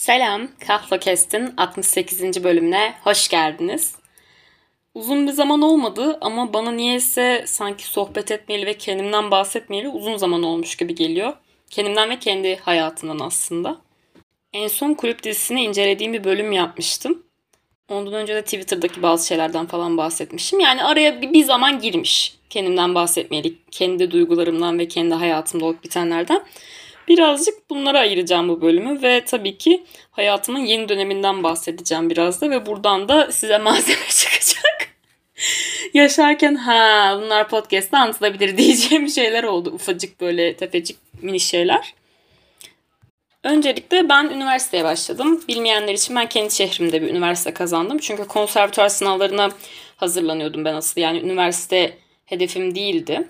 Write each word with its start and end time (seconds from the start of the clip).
Selam, 0.00 0.48
Kahvakest'in 0.66 1.54
68. 1.56 2.44
bölümüne 2.44 2.94
hoş 3.04 3.28
geldiniz. 3.28 3.94
Uzun 4.94 5.26
bir 5.26 5.32
zaman 5.32 5.62
olmadı 5.62 6.18
ama 6.20 6.52
bana 6.52 6.72
niyeyse 6.72 7.44
sanki 7.46 7.86
sohbet 7.86 8.30
etmeyeli 8.30 8.66
ve 8.66 8.74
kendimden 8.74 9.30
bahsetmeyeli 9.30 9.88
uzun 9.88 10.16
zaman 10.16 10.42
olmuş 10.42 10.76
gibi 10.76 10.94
geliyor. 10.94 11.32
Kendimden 11.70 12.10
ve 12.10 12.18
kendi 12.18 12.56
hayatımdan 12.56 13.26
aslında. 13.26 13.76
En 14.52 14.68
son 14.68 14.94
kulüp 14.94 15.22
dizisini 15.22 15.64
incelediğim 15.64 16.12
bir 16.12 16.24
bölüm 16.24 16.52
yapmıştım. 16.52 17.22
Ondan 17.88 18.14
önce 18.14 18.34
de 18.34 18.42
Twitter'daki 18.42 19.02
bazı 19.02 19.26
şeylerden 19.26 19.66
falan 19.66 19.96
bahsetmişim. 19.96 20.60
Yani 20.60 20.84
araya 20.84 21.22
bir 21.22 21.44
zaman 21.44 21.80
girmiş 21.80 22.34
kendimden 22.50 22.94
bahsetmeyeli, 22.94 23.54
kendi 23.70 24.10
duygularımdan 24.10 24.78
ve 24.78 24.88
kendi 24.88 25.14
hayatımda 25.14 25.64
olup 25.64 25.84
bitenlerden. 25.84 26.44
Birazcık 27.10 27.70
bunlara 27.70 27.98
ayıracağım 27.98 28.48
bu 28.48 28.60
bölümü 28.60 29.02
ve 29.02 29.24
tabii 29.24 29.58
ki 29.58 29.84
hayatımın 30.10 30.58
yeni 30.58 30.88
döneminden 30.88 31.42
bahsedeceğim 31.42 32.10
biraz 32.10 32.40
da 32.40 32.50
ve 32.50 32.66
buradan 32.66 33.08
da 33.08 33.32
size 33.32 33.58
malzeme 33.58 34.08
çıkacak. 34.08 34.88
Yaşarken 35.94 36.54
ha 36.54 37.18
bunlar 37.22 37.48
podcast'ta 37.48 37.98
anlatılabilir 37.98 38.56
diyeceğim 38.58 39.08
şeyler 39.08 39.44
oldu. 39.44 39.70
Ufacık 39.70 40.20
böyle 40.20 40.56
tefecik 40.56 40.96
mini 41.22 41.40
şeyler. 41.40 41.94
Öncelikle 43.44 44.08
ben 44.08 44.24
üniversiteye 44.24 44.84
başladım. 44.84 45.40
Bilmeyenler 45.48 45.94
için 45.94 46.16
ben 46.16 46.28
kendi 46.28 46.54
şehrimde 46.54 47.02
bir 47.02 47.08
üniversite 47.08 47.54
kazandım. 47.54 47.98
Çünkü 47.98 48.26
konservatuar 48.26 48.88
sınavlarına 48.88 49.50
hazırlanıyordum 49.96 50.64
ben 50.64 50.74
asıl. 50.74 51.00
Yani 51.00 51.20
üniversite 51.20 51.98
hedefim 52.24 52.74
değildi. 52.74 53.28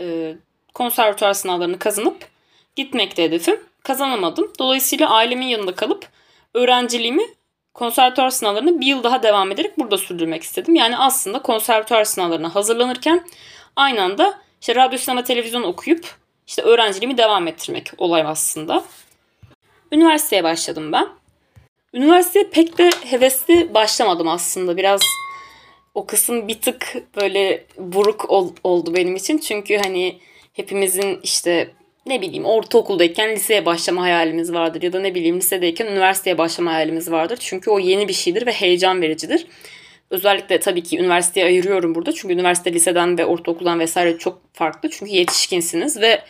Ee, 0.00 0.34
konservatuar 0.74 1.32
sınavlarını 1.34 1.78
kazanıp 1.78 2.37
gitmekte 2.78 3.22
hedefim. 3.22 3.60
Kazanamadım. 3.82 4.52
Dolayısıyla 4.58 5.10
ailemin 5.10 5.46
yanında 5.46 5.74
kalıp 5.74 6.08
öğrenciliğimi 6.54 7.22
konservatuar 7.74 8.30
sınavlarını 8.30 8.80
bir 8.80 8.86
yıl 8.86 9.02
daha 9.02 9.22
devam 9.22 9.52
ederek 9.52 9.78
burada 9.78 9.98
sürdürmek 9.98 10.42
istedim. 10.42 10.74
Yani 10.74 10.98
aslında 10.98 11.42
konservatuar 11.42 12.04
sınavlarına 12.04 12.54
hazırlanırken 12.54 13.26
aynı 13.76 14.02
anda 14.02 14.38
işte 14.60 14.74
radyo, 14.74 14.98
sinema, 14.98 15.24
televizyon 15.24 15.62
okuyup 15.62 16.16
işte 16.46 16.62
öğrenciliğimi 16.62 17.18
devam 17.18 17.48
ettirmek 17.48 17.90
olay 17.98 18.22
aslında. 18.26 18.84
Üniversiteye 19.92 20.44
başladım 20.44 20.92
ben. 20.92 21.08
Üniversiteye 21.94 22.44
pek 22.50 22.78
de 22.78 22.90
hevesli 23.04 23.74
başlamadım 23.74 24.28
aslında. 24.28 24.76
Biraz 24.76 25.00
o 25.94 26.06
kısım 26.06 26.48
bir 26.48 26.60
tık 26.60 26.94
böyle 27.16 27.66
buruk 27.78 28.30
ol, 28.30 28.52
oldu 28.64 28.94
benim 28.94 29.16
için. 29.16 29.38
Çünkü 29.38 29.76
hani 29.76 30.18
hepimizin 30.52 31.20
işte 31.22 31.70
ne 32.08 32.22
bileyim 32.22 32.44
ortaokuldayken 32.44 33.30
liseye 33.30 33.66
başlama 33.66 34.02
hayalimiz 34.02 34.52
vardır 34.52 34.82
ya 34.82 34.92
da 34.92 35.00
ne 35.00 35.14
bileyim 35.14 35.36
lisedeyken 35.36 35.86
üniversiteye 35.86 36.38
başlama 36.38 36.72
hayalimiz 36.72 37.10
vardır. 37.10 37.38
Çünkü 37.40 37.70
o 37.70 37.78
yeni 37.78 38.08
bir 38.08 38.12
şeydir 38.12 38.46
ve 38.46 38.52
heyecan 38.52 39.02
vericidir. 39.02 39.46
Özellikle 40.10 40.60
tabii 40.60 40.82
ki 40.82 40.98
üniversiteye 40.98 41.46
ayırıyorum 41.46 41.94
burada. 41.94 42.12
Çünkü 42.12 42.34
üniversite 42.34 42.72
liseden 42.72 43.18
ve 43.18 43.26
ortaokuldan 43.26 43.80
vesaire 43.80 44.18
çok 44.18 44.40
farklı. 44.52 44.90
Çünkü 44.90 45.12
yetişkinsiniz 45.12 46.00
ve 46.00 46.22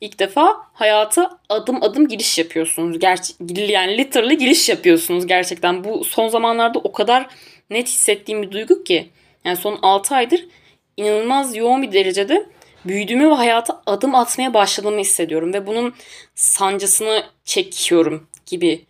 ilk 0.00 0.18
defa 0.18 0.56
hayata 0.72 1.38
adım 1.48 1.82
adım 1.82 2.08
giriş 2.08 2.38
yapıyorsunuz. 2.38 2.98
Gerçi 2.98 3.32
yani 3.56 3.98
literally 3.98 4.38
giriş 4.38 4.68
yapıyorsunuz 4.68 5.26
gerçekten. 5.26 5.84
Bu 5.84 6.04
son 6.04 6.28
zamanlarda 6.28 6.78
o 6.78 6.92
kadar 6.92 7.26
net 7.70 7.88
hissettiğim 7.88 8.42
bir 8.42 8.50
duygu 8.50 8.84
ki. 8.84 9.08
Yani 9.44 9.56
son 9.56 9.78
6 9.82 10.14
aydır 10.14 10.46
inanılmaz 10.96 11.56
yoğun 11.56 11.82
bir 11.82 11.92
derecede 11.92 12.46
büyüdüğümü 12.84 13.30
ve 13.30 13.34
hayata 13.34 13.82
adım 13.86 14.14
atmaya 14.14 14.54
başladığımı 14.54 15.00
hissediyorum 15.00 15.52
ve 15.52 15.66
bunun 15.66 15.94
sancısını 16.34 17.22
çekiyorum 17.44 18.26
gibi 18.46 18.84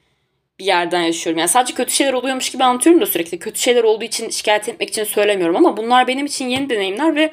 bir 0.59 0.65
yerden 0.65 1.03
yaşıyorum. 1.03 1.39
Yani 1.39 1.49
sadece 1.49 1.75
kötü 1.75 1.93
şeyler 1.93 2.13
oluyormuş 2.13 2.51
gibi 2.51 2.65
anlatıyorum 2.65 3.03
da 3.03 3.07
sürekli. 3.07 3.39
Kötü 3.39 3.61
şeyler 3.61 3.85
olduğu 3.85 4.05
için 4.05 4.31
şikayet 4.31 4.69
etmek 4.69 4.89
için 4.89 5.05
söylemiyorum 5.05 5.57
ama 5.57 5.77
bunlar 5.77 6.07
benim 6.07 6.27
için 6.27 6.49
yeni 6.49 6.71
deneyimler 6.71 7.17
ve 7.17 7.33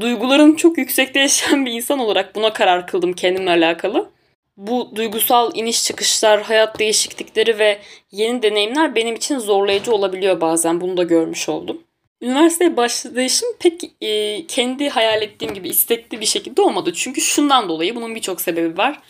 duygularım 0.00 0.56
çok 0.56 0.78
yüksekte 0.78 1.20
yaşayan 1.20 1.66
bir 1.66 1.72
insan 1.72 1.98
olarak 1.98 2.34
buna 2.34 2.52
karar 2.52 2.86
kıldım 2.86 3.12
kendimle 3.12 3.50
alakalı. 3.50 4.10
Bu 4.56 4.96
duygusal 4.96 5.50
iniş 5.54 5.84
çıkışlar, 5.84 6.42
hayat 6.42 6.78
değişiklikleri 6.78 7.58
ve 7.58 7.78
yeni 8.10 8.42
deneyimler 8.42 8.94
benim 8.94 9.14
için 9.14 9.38
zorlayıcı 9.38 9.92
olabiliyor 9.92 10.40
bazen. 10.40 10.80
Bunu 10.80 10.96
da 10.96 11.02
görmüş 11.02 11.48
oldum. 11.48 11.82
Üniversiteye 12.22 12.76
başlayışım 12.76 13.48
pek 13.58 13.82
e, 14.00 14.46
kendi 14.46 14.88
hayal 14.88 15.22
ettiğim 15.22 15.54
gibi 15.54 15.68
istekli 15.68 16.20
bir 16.20 16.26
şekilde 16.26 16.62
olmadı. 16.62 16.92
Çünkü 16.94 17.20
şundan 17.20 17.68
dolayı 17.68 17.96
bunun 17.96 18.14
birçok 18.14 18.40
sebebi 18.40 18.76
var. 18.76 19.00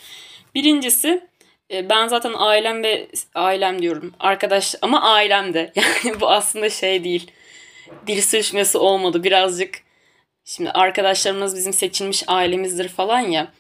Birincisi 0.54 1.28
e, 1.72 1.88
ben 1.88 2.08
zaten 2.08 2.32
ailem 2.36 2.82
ve 2.82 3.08
ailem 3.34 3.82
diyorum 3.82 4.14
arkadaş 4.20 4.74
ama 4.82 5.02
ailem 5.02 5.54
de 5.54 5.72
yani 6.04 6.20
bu 6.20 6.30
aslında 6.30 6.70
şey 6.70 7.04
değil. 7.04 7.30
Dil 8.06 8.22
sürüşmesi 8.22 8.78
olmadı 8.78 9.24
birazcık. 9.24 9.82
Şimdi 10.44 10.70
arkadaşlarımız 10.70 11.56
bizim 11.56 11.72
seçilmiş 11.72 12.24
ailemizdir 12.26 12.88
falan 12.88 13.20
ya. 13.20 13.52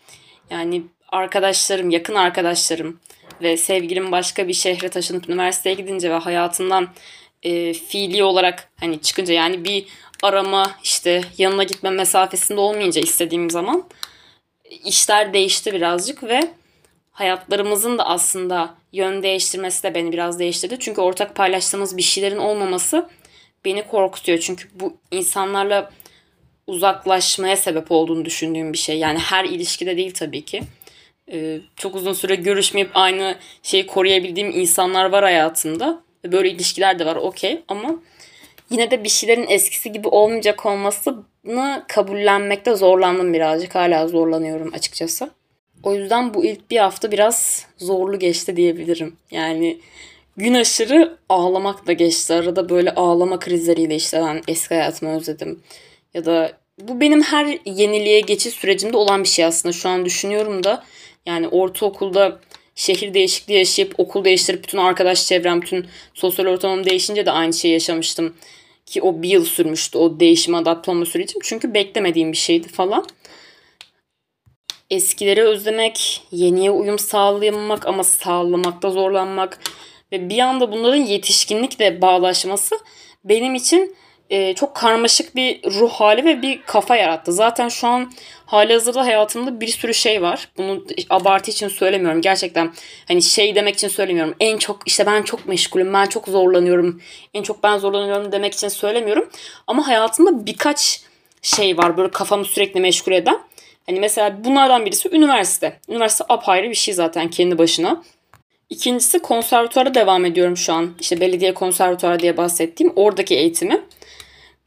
Yani 0.50 0.82
arkadaşlarım, 1.08 1.90
yakın 1.90 2.14
arkadaşlarım 2.14 3.00
ve 3.42 3.56
sevgilim 3.56 4.12
başka 4.12 4.48
bir 4.48 4.52
şehre 4.52 4.88
taşınıp 4.88 5.28
üniversiteye 5.28 5.74
gidince 5.74 6.10
ve 6.10 6.14
hayatımdan 6.14 6.88
e, 7.42 7.72
fiili 7.72 8.24
olarak 8.24 8.70
hani 8.80 9.00
çıkınca 9.00 9.34
yani 9.34 9.64
bir 9.64 9.86
arama 10.22 10.70
işte 10.82 11.22
yanına 11.38 11.62
gitme 11.62 11.90
mesafesinde 11.90 12.60
olmayınca 12.60 13.00
istediğim 13.00 13.50
zaman 13.50 13.84
işler 14.84 15.32
değişti 15.32 15.72
birazcık 15.72 16.22
ve 16.22 16.40
hayatlarımızın 17.12 17.98
da 17.98 18.06
aslında 18.06 18.74
yön 18.92 19.22
değiştirmesi 19.22 19.82
de 19.82 19.94
beni 19.94 20.12
biraz 20.12 20.38
değiştirdi. 20.38 20.76
Çünkü 20.80 21.00
ortak 21.00 21.34
paylaştığımız 21.34 21.96
bir 21.96 22.02
şeylerin 22.02 22.38
olmaması 22.38 23.08
beni 23.64 23.86
korkutuyor. 23.86 24.38
Çünkü 24.38 24.68
bu 24.74 24.96
insanlarla 25.10 25.90
uzaklaşmaya 26.66 27.56
sebep 27.56 27.90
olduğunu 27.92 28.24
düşündüğüm 28.24 28.72
bir 28.72 28.78
şey. 28.78 28.98
Yani 28.98 29.18
her 29.18 29.44
ilişkide 29.44 29.96
değil 29.96 30.14
tabii 30.14 30.44
ki. 30.44 30.62
Ee, 31.32 31.60
çok 31.76 31.94
uzun 31.94 32.12
süre 32.12 32.34
görüşmeyip 32.34 32.90
aynı 32.94 33.36
şeyi 33.62 33.86
koruyabildiğim 33.86 34.50
insanlar 34.50 35.04
var 35.04 35.24
hayatımda. 35.24 36.02
Böyle 36.24 36.50
ilişkiler 36.50 36.98
de 36.98 37.06
var 37.06 37.16
okey 37.16 37.62
ama 37.68 37.94
yine 38.70 38.90
de 38.90 39.04
bir 39.04 39.08
şeylerin 39.08 39.46
eskisi 39.48 39.92
gibi 39.92 40.08
olmayacak 40.08 40.66
olmasını 40.66 41.84
kabullenmekte 41.88 42.76
zorlandım 42.76 43.32
birazcık. 43.32 43.74
Hala 43.74 44.08
zorlanıyorum 44.08 44.74
açıkçası. 44.74 45.30
O 45.82 45.94
yüzden 45.94 46.34
bu 46.34 46.44
ilk 46.44 46.70
bir 46.70 46.78
hafta 46.78 47.12
biraz 47.12 47.66
zorlu 47.78 48.18
geçti 48.18 48.56
diyebilirim. 48.56 49.16
Yani 49.30 49.80
gün 50.36 50.54
aşırı 50.54 51.16
ağlamak 51.28 51.86
da 51.86 51.92
geçti. 51.92 52.34
Arada 52.34 52.68
böyle 52.68 52.94
ağlama 52.94 53.38
krizleriyle 53.38 53.96
işte 53.96 54.20
ben 54.20 54.42
eski 54.48 54.74
hayatımı 54.74 55.16
özledim. 55.16 55.62
Ya 56.14 56.24
da 56.24 56.52
bu 56.80 57.00
benim 57.00 57.22
her 57.22 57.58
yeniliğe 57.64 58.20
geçiş 58.20 58.54
sürecimde 58.54 58.96
olan 58.96 59.22
bir 59.22 59.28
şey 59.28 59.44
aslında. 59.44 59.72
Şu 59.72 59.88
an 59.88 60.04
düşünüyorum 60.04 60.64
da 60.64 60.84
yani 61.26 61.48
ortaokulda 61.48 62.40
şehir 62.80 63.14
değişikliği 63.14 63.58
yaşayıp 63.58 63.94
okul 64.00 64.24
değiştirip 64.24 64.62
bütün 64.62 64.78
arkadaş 64.78 65.26
çevrem, 65.26 65.62
bütün 65.62 65.86
sosyal 66.14 66.46
ortamım 66.46 66.86
değişince 66.86 67.26
de 67.26 67.30
aynı 67.30 67.52
şeyi 67.52 67.72
yaşamıştım. 67.72 68.34
Ki 68.86 69.02
o 69.02 69.22
bir 69.22 69.28
yıl 69.28 69.44
sürmüştü 69.44 69.98
o 69.98 70.20
değişime 70.20 70.58
adapte 70.58 71.04
sürecim. 71.04 71.40
Çünkü 71.42 71.74
beklemediğim 71.74 72.32
bir 72.32 72.36
şeydi 72.36 72.68
falan. 72.68 73.06
Eskileri 74.90 75.42
özlemek, 75.42 76.22
yeniye 76.30 76.70
uyum 76.70 76.98
sağlayamamak 76.98 77.86
ama 77.86 78.04
sağlamakta 78.04 78.90
zorlanmak 78.90 79.58
ve 80.12 80.28
bir 80.28 80.38
anda 80.38 80.72
bunların 80.72 81.04
yetişkinlikle 81.04 82.02
bağlaşması 82.02 82.78
benim 83.24 83.54
için 83.54 83.96
e, 84.30 84.54
çok 84.54 84.74
karmaşık 84.74 85.36
bir 85.36 85.62
ruh 85.62 85.90
hali 85.90 86.24
ve 86.24 86.42
bir 86.42 86.62
kafa 86.62 86.96
yarattı. 86.96 87.32
Zaten 87.32 87.68
şu 87.68 87.86
an 87.86 88.12
hali 88.50 88.72
hazırda 88.72 89.06
hayatımda 89.06 89.60
bir 89.60 89.66
sürü 89.66 89.94
şey 89.94 90.22
var. 90.22 90.48
Bunu 90.58 90.84
abartı 91.10 91.50
için 91.50 91.68
söylemiyorum. 91.68 92.20
Gerçekten 92.20 92.72
hani 93.08 93.22
şey 93.22 93.54
demek 93.54 93.74
için 93.74 93.88
söylemiyorum. 93.88 94.34
En 94.40 94.58
çok 94.58 94.80
işte 94.86 95.06
ben 95.06 95.22
çok 95.22 95.46
meşgulüm, 95.46 95.92
ben 95.92 96.06
çok 96.06 96.28
zorlanıyorum. 96.28 97.02
En 97.34 97.42
çok 97.42 97.62
ben 97.62 97.78
zorlanıyorum 97.78 98.32
demek 98.32 98.54
için 98.54 98.68
söylemiyorum. 98.68 99.30
Ama 99.66 99.86
hayatımda 99.86 100.46
birkaç 100.46 101.00
şey 101.42 101.76
var 101.76 101.96
böyle 101.96 102.10
kafamı 102.10 102.44
sürekli 102.44 102.80
meşgul 102.80 103.12
eden. 103.12 103.40
Hani 103.86 104.00
mesela 104.00 104.44
bunlardan 104.44 104.86
birisi 104.86 105.08
üniversite. 105.12 105.80
Üniversite 105.88 106.24
apayrı 106.28 106.70
bir 106.70 106.74
şey 106.74 106.94
zaten 106.94 107.30
kendi 107.30 107.58
başına. 107.58 108.02
İkincisi 108.70 109.18
konservatuara 109.18 109.94
devam 109.94 110.24
ediyorum 110.24 110.56
şu 110.56 110.72
an. 110.72 110.94
İşte 111.00 111.20
belediye 111.20 111.54
konservatuarı 111.54 112.18
diye 112.18 112.36
bahsettiğim 112.36 112.92
oradaki 112.96 113.34
eğitimi. 113.34 113.82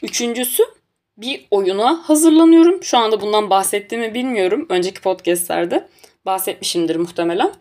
Üçüncüsü 0.03 0.63
bir 1.17 1.45
oyuna 1.51 2.09
hazırlanıyorum. 2.09 2.83
Şu 2.83 2.97
anda 2.97 3.21
bundan 3.21 3.49
bahsettiğimi 3.49 4.13
bilmiyorum. 4.13 4.65
Önceki 4.69 5.01
podcastlerde 5.01 5.87
bahsetmişimdir 6.25 6.95
muhtemelen. 6.95 7.53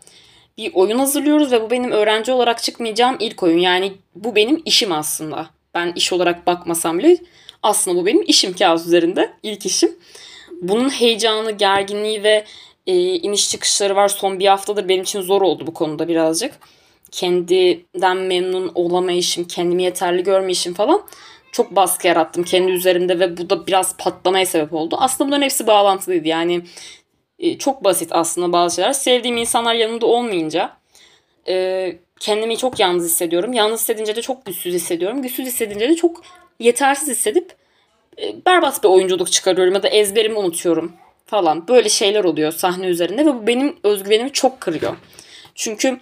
Bir 0.59 0.75
oyun 0.75 0.99
hazırlıyoruz 0.99 1.53
ve 1.53 1.63
bu 1.63 1.71
benim 1.71 1.91
öğrenci 1.91 2.33
olarak 2.33 2.63
çıkmayacağım 2.63 3.17
ilk 3.21 3.43
oyun. 3.43 3.59
Yani 3.59 3.93
bu 4.15 4.37
benim 4.37 4.63
işim 4.65 4.93
aslında. 4.93 5.51
Ben 5.75 5.93
iş 5.97 6.13
olarak 6.13 6.47
bakmasam 6.47 6.99
bile 6.99 7.17
aslında 7.63 7.97
bu 8.01 8.07
benim 8.07 8.25
işim 8.27 8.53
kağıt 8.53 8.87
üzerinde. 8.87 9.33
ilk 9.43 9.67
işim. 9.67 9.97
Bunun 10.63 10.89
heyecanı, 10.89 11.51
gerginliği 11.51 12.23
ve 12.23 12.45
e, 12.87 12.95
iniş 13.15 13.51
çıkışları 13.51 13.97
var. 13.97 14.09
Son 14.09 14.39
bir 14.39 14.47
haftadır 14.47 14.89
benim 14.89 15.03
için 15.03 15.21
zor 15.21 15.43
oldu 15.43 15.67
bu 15.67 15.75
konuda 15.75 16.09
birazcık. 16.09 16.53
kendiden 17.11 18.17
memnun 18.17 18.73
olamayışım, 18.75 19.45
kendimi 19.45 19.83
yeterli 19.83 20.23
görmeyişim 20.23 20.75
falan 20.75 21.03
çok 21.53 21.77
baskı 21.77 22.07
yarattım 22.07 22.45
kendi 22.45 22.73
üzerimde 22.73 23.21
ve 23.21 23.37
bu 23.37 23.51
da 23.51 23.67
biraz 23.67 23.97
patlamaya 23.97 24.47
sebep 24.47 24.73
oldu. 24.73 24.97
Aslında 24.99 25.29
bunların 25.29 25.43
hepsi 25.43 25.67
bağlantılıydı. 25.67 26.29
Yani 26.29 26.63
e, 27.39 27.59
çok 27.59 27.85
basit 27.85 28.09
aslında 28.13 28.53
bazı 28.53 28.77
şeyler. 28.77 28.93
Sevdiğim 28.93 29.37
insanlar 29.37 29.75
yanımda 29.75 30.07
olmayınca 30.07 30.77
e, 31.49 31.97
kendimi 32.21 32.57
çok 32.57 32.81
yalnız 32.81 33.05
hissediyorum. 33.05 33.53
Yalnız 33.53 33.81
hissedince 33.81 34.17
de 34.17 34.23
çok 34.23 34.47
güçsüz 34.47 34.75
hissediyorum. 34.75 35.23
Güçsüz 35.23 35.47
hissedince 35.47 35.89
de 35.89 35.95
çok 35.95 36.23
yetersiz 36.61 37.09
hissedip 37.09 37.55
e, 38.23 38.47
berbat 38.47 38.83
bir 38.83 38.89
oyunculuk 38.89 39.33
çıkarıyorum 39.33 39.75
ya 39.75 39.83
da 39.83 39.89
ezberimi 39.89 40.39
unutuyorum 40.39 40.93
falan. 41.27 41.69
Böyle 41.69 41.89
şeyler 41.89 42.25
oluyor 42.25 42.53
sahne 42.53 42.87
üzerinde 42.87 43.27
ve 43.27 43.35
bu 43.35 43.47
benim 43.47 43.77
özgüvenimi 43.83 44.33
çok 44.33 44.61
kırıyor. 44.61 44.97
Çünkü 45.55 46.01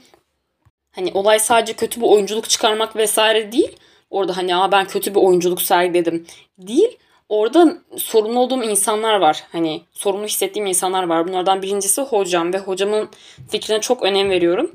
hani 0.93 1.11
olay 1.14 1.38
sadece 1.38 1.73
kötü 1.73 2.00
bir 2.00 2.06
oyunculuk 2.06 2.49
çıkarmak 2.49 2.97
vesaire 2.97 3.52
değil. 3.52 3.76
Orada 4.11 4.37
hani 4.37 4.57
Aa, 4.57 4.73
ben 4.73 4.87
kötü 4.87 5.15
bir 5.15 5.21
oyunculuk 5.21 5.62
sergiledim 5.62 6.27
değil. 6.59 6.99
Orada 7.29 7.77
sorumlu 7.97 8.41
olduğum 8.41 8.62
insanlar 8.62 9.15
var. 9.15 9.45
Hani 9.53 9.83
sorumlu 9.93 10.27
hissettiğim 10.27 10.67
insanlar 10.67 11.03
var. 11.03 11.29
Bunlardan 11.29 11.62
birincisi 11.62 12.03
hocam 12.03 12.53
ve 12.53 12.59
hocamın 12.59 13.09
fikrine 13.51 13.81
çok 13.81 14.03
önem 14.03 14.31
veriyorum. 14.31 14.73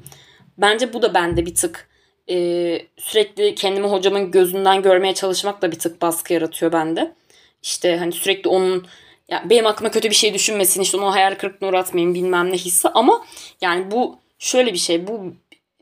Bence 0.57 0.93
bu 0.93 1.01
da 1.01 1.13
bende 1.13 1.45
bir 1.45 1.55
tık 1.55 1.89
e, 2.29 2.35
sürekli 2.97 3.55
kendimi 3.55 3.87
hocamın 3.87 4.31
gözünden 4.31 4.81
görmeye 4.81 5.13
çalışmak 5.13 5.61
da 5.61 5.71
bir 5.71 5.79
tık 5.79 6.01
baskı 6.01 6.33
yaratıyor 6.33 6.71
bende. 6.71 7.15
İşte 7.63 7.97
hani 7.97 8.11
sürekli 8.11 8.49
onun 8.49 8.87
ya 9.29 9.43
benim 9.49 9.65
aklıma 9.65 9.91
kötü 9.91 10.09
bir 10.09 10.15
şey 10.15 10.33
düşünmesin 10.33 10.81
işte 10.81 10.97
onu 10.97 11.13
hayal 11.13 11.35
kırıklığına 11.35 11.69
uğratmayayım 11.69 12.15
bilmem 12.15 12.51
ne 12.51 12.55
hissi 12.57 12.89
ama 12.89 13.25
yani 13.61 13.91
bu 13.91 14.19
şöyle 14.39 14.73
bir 14.73 14.77
şey 14.77 15.07
bu 15.07 15.33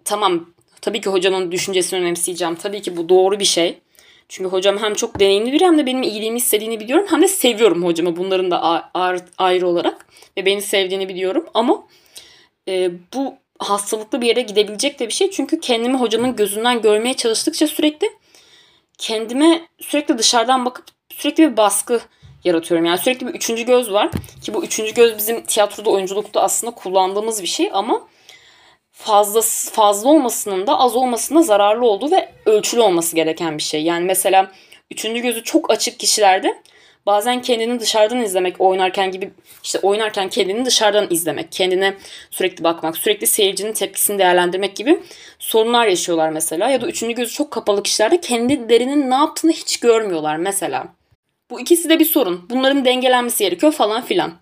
tamam 0.06 0.53
tabii 0.84 1.02
ki 1.02 1.10
hocanın 1.10 1.52
düşüncesini 1.52 2.00
önemseyeceğim. 2.00 2.56
Tabii 2.56 2.82
ki 2.82 2.98
bu 2.98 3.10
doğru 3.10 3.40
bir 3.40 3.46
şey. 3.46 3.78
Çünkü 4.30 4.50
hocam 4.50 4.78
hem 4.78 4.94
çok 4.94 5.20
deneyimli 5.20 5.54
biri 5.54 5.66
hem 5.66 5.78
de 5.78 5.86
benim 5.86 6.04
iyiliğimi 6.04 6.38
istediğini 6.38 6.80
biliyorum. 6.80 7.06
Hem 7.10 7.22
de 7.22 7.28
seviyorum 7.28 7.86
hocamı 7.86 8.18
bunların 8.18 8.52
da 8.52 8.62
ayrı 9.38 9.68
olarak. 9.68 10.06
Ve 10.38 10.46
beni 10.46 10.62
sevdiğini 10.62 11.10
biliyorum. 11.10 11.46
Ama 11.54 11.88
e, 12.68 12.92
bu 13.14 13.36
hastalıklı 13.60 14.22
bir 14.22 14.28
yere 14.28 14.42
gidebilecek 14.42 15.00
de 15.00 15.08
bir 15.08 15.14
şey. 15.14 15.32
Çünkü 15.32 15.60
kendimi 15.60 15.98
hocamın 15.98 16.36
gözünden 16.36 16.82
görmeye 16.82 17.14
çalıştıkça 17.14 17.68
sürekli 17.68 18.10
kendime 18.98 19.68
sürekli 19.80 20.18
dışarıdan 20.18 20.66
bakıp 20.66 20.86
sürekli 21.10 21.52
bir 21.52 21.58
baskı 21.58 22.02
yaratıyorum. 22.44 22.86
Yani 22.86 22.98
sürekli 22.98 23.28
bir 23.28 23.34
üçüncü 23.34 23.64
göz 23.64 23.92
var. 23.92 24.12
Ki 24.42 24.54
bu 24.54 24.64
üçüncü 24.64 24.94
göz 24.94 25.18
bizim 25.18 25.44
tiyatroda, 25.44 25.90
oyunculukta 25.90 26.42
aslında 26.42 26.72
kullandığımız 26.76 27.42
bir 27.42 27.48
şey. 27.48 27.70
Ama 27.74 28.08
fazla 29.04 29.42
fazla 29.72 30.10
olmasının 30.10 30.68
da 30.68 30.80
az 30.80 30.96
olmasının 30.96 31.40
da 31.40 31.44
zararlı 31.44 31.86
olduğu 31.86 32.12
ve 32.12 32.30
ölçülü 32.46 32.82
olması 32.82 33.16
gereken 33.16 33.58
bir 33.58 33.64
şey. 33.64 33.84
Yani 33.84 34.06
mesela 34.06 34.52
üçüncü 34.92 35.22
gözü 35.22 35.44
çok 35.44 35.72
açık 35.72 36.00
kişilerde 36.00 36.62
bazen 37.06 37.42
kendini 37.42 37.80
dışarıdan 37.80 38.22
izlemek 38.22 38.62
oynarken 38.62 39.12
gibi 39.12 39.32
işte 39.64 39.80
oynarken 39.80 40.30
kendini 40.30 40.66
dışarıdan 40.66 41.08
izlemek, 41.10 41.52
kendine 41.52 41.94
sürekli 42.32 42.64
bakmak, 42.64 42.98
sürekli 42.98 43.28
seyircinin 43.28 43.74
tepkisini 43.74 44.20
değerlendirmek 44.20 44.76
gibi 44.76 45.00
sorunlar 45.40 45.88
yaşıyorlar 45.88 46.30
mesela. 46.30 46.70
Ya 46.70 46.82
da 46.82 46.88
üçüncü 46.88 47.16
gözü 47.16 47.34
çok 47.34 47.52
kapalı 47.52 47.84
kişilerde 47.84 48.22
kendilerinin 48.22 49.10
ne 49.10 49.16
yaptığını 49.16 49.52
hiç 49.52 49.80
görmüyorlar 49.80 50.36
mesela. 50.36 50.88
Bu 51.52 51.60
ikisi 51.60 51.90
de 51.90 52.00
bir 52.00 52.06
sorun. 52.06 52.46
Bunların 52.50 52.86
dengelenmesi 52.86 53.44
gerekiyor 53.44 53.72
falan 53.72 54.02
filan. 54.02 54.34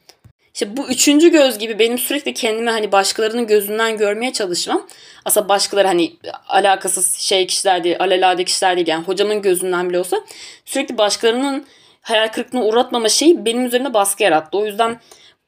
İşte 0.54 0.78
bu 0.78 0.90
üçüncü 0.90 1.32
göz 1.32 1.58
gibi 1.58 1.80
benim 1.80 1.98
sürekli 1.98 2.34
kendimi 2.34 2.70
hani 2.70 2.92
başkalarının 2.92 3.48
gözünden 3.48 3.98
görmeye 3.98 4.34
çalışmam. 4.34 4.88
Aslında 5.26 5.50
başkaları 5.50 5.88
hani 5.88 6.14
alakasız 6.48 7.14
şey 7.16 7.48
kişiler 7.48 7.84
değil, 7.84 7.96
alelade 8.00 8.44
kişiler 8.44 8.76
değil 8.76 8.88
yani 8.88 9.04
hocamın 9.04 9.42
gözünden 9.42 9.90
bile 9.90 10.00
olsa 10.00 10.18
sürekli 10.66 10.98
başkalarının 10.98 11.66
hayal 12.02 12.28
kırıklığına 12.28 12.66
uğratmama 12.66 13.10
şeyi 13.10 13.46
benim 13.46 13.66
üzerinde 13.66 13.94
baskı 13.94 14.24
yarattı. 14.24 14.58
O 14.58 14.66
yüzden 14.66 15.00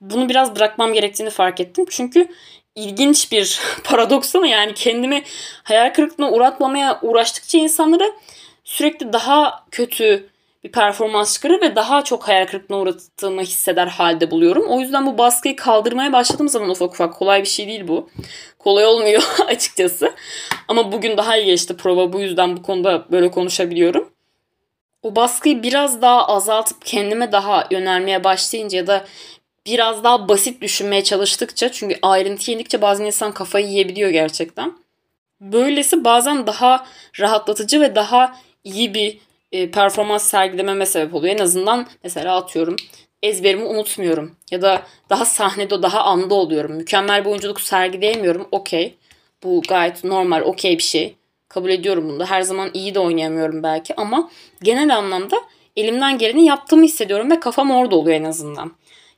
bunu 0.01 0.29
biraz 0.29 0.55
bırakmam 0.55 0.93
gerektiğini 0.93 1.29
fark 1.29 1.59
ettim. 1.59 1.85
Çünkü 1.89 2.27
ilginç 2.75 3.31
bir 3.31 3.59
paradoks 3.83 4.35
ama 4.35 4.47
yani 4.47 4.73
kendimi 4.73 5.23
hayal 5.63 5.93
kırıklığına 5.93 6.31
uğratmamaya 6.31 6.99
uğraştıkça 7.01 7.57
insanlara 7.57 8.05
sürekli 8.63 9.13
daha 9.13 9.65
kötü 9.71 10.29
bir 10.63 10.71
performans 10.71 11.33
çıkarır 11.33 11.61
ve 11.61 11.75
daha 11.75 12.03
çok 12.03 12.27
hayal 12.27 12.45
kırıklığına 12.45 12.79
uğrattığımı 12.79 13.41
hisseder 13.41 13.87
halde 13.87 14.31
buluyorum. 14.31 14.65
O 14.67 14.79
yüzden 14.79 15.05
bu 15.05 15.17
baskıyı 15.17 15.55
kaldırmaya 15.55 16.13
başladığım 16.13 16.49
zaman 16.49 16.69
ufak 16.69 16.93
ufak 16.93 17.13
kolay 17.13 17.41
bir 17.41 17.47
şey 17.47 17.67
değil 17.67 17.87
bu. 17.87 18.09
Kolay 18.59 18.85
olmuyor 18.85 19.23
açıkçası. 19.47 20.13
Ama 20.67 20.91
bugün 20.91 21.17
daha 21.17 21.37
iyi 21.37 21.45
geçti 21.45 21.77
prova 21.77 22.13
bu 22.13 22.19
yüzden 22.19 22.57
bu 22.57 22.61
konuda 22.61 23.05
böyle 23.11 23.31
konuşabiliyorum. 23.31 24.09
O 25.01 25.15
baskıyı 25.15 25.63
biraz 25.63 26.01
daha 26.01 26.27
azaltıp 26.27 26.85
kendime 26.85 27.31
daha 27.31 27.67
yönelmeye 27.71 28.23
başlayınca 28.23 28.77
ya 28.77 28.87
da 28.87 29.05
biraz 29.65 30.03
daha 30.03 30.29
basit 30.29 30.61
düşünmeye 30.61 31.03
çalıştıkça 31.03 31.71
çünkü 31.71 31.99
ayrıntı 32.01 32.51
yedikçe 32.51 32.81
bazen 32.81 33.05
insan 33.05 33.33
kafayı 33.33 33.67
yiyebiliyor 33.67 34.09
gerçekten. 34.09 34.73
Böylesi 35.41 36.03
bazen 36.03 36.47
daha 36.47 36.85
rahatlatıcı 37.19 37.81
ve 37.81 37.95
daha 37.95 38.35
iyi 38.63 38.93
bir 38.93 39.19
e, 39.53 39.71
performans 39.71 40.23
sergilememe 40.23 40.85
sebep 40.85 41.15
oluyor. 41.15 41.35
En 41.35 41.43
azından 41.43 41.87
mesela 42.03 42.35
atıyorum 42.35 42.75
ezberimi 43.23 43.65
unutmuyorum. 43.65 44.35
Ya 44.51 44.61
da 44.61 44.81
daha 45.09 45.25
sahnede 45.25 45.83
daha 45.83 46.03
anda 46.03 46.33
oluyorum. 46.35 46.71
Mükemmel 46.71 47.25
bir 47.25 47.29
oyunculuk 47.29 47.61
sergileyemiyorum. 47.61 48.47
Okey. 48.51 48.95
Bu 49.43 49.61
gayet 49.69 50.03
normal, 50.03 50.41
okey 50.41 50.77
bir 50.77 50.83
şey. 50.83 51.15
Kabul 51.47 51.69
ediyorum 51.69 52.09
bunu 52.09 52.19
da. 52.19 52.25
Her 52.25 52.41
zaman 52.41 52.69
iyi 52.73 52.95
de 52.95 52.99
oynayamıyorum 52.99 53.63
belki 53.63 53.95
ama 53.95 54.29
genel 54.63 54.97
anlamda 54.97 55.41
elimden 55.75 56.17
geleni 56.17 56.45
yaptığımı 56.45 56.83
hissediyorum 56.83 57.31
ve 57.31 57.39
kafam 57.39 57.71
orada 57.71 57.95
oluyor 57.95 58.17
en 58.17 58.23
azından. 58.23 58.71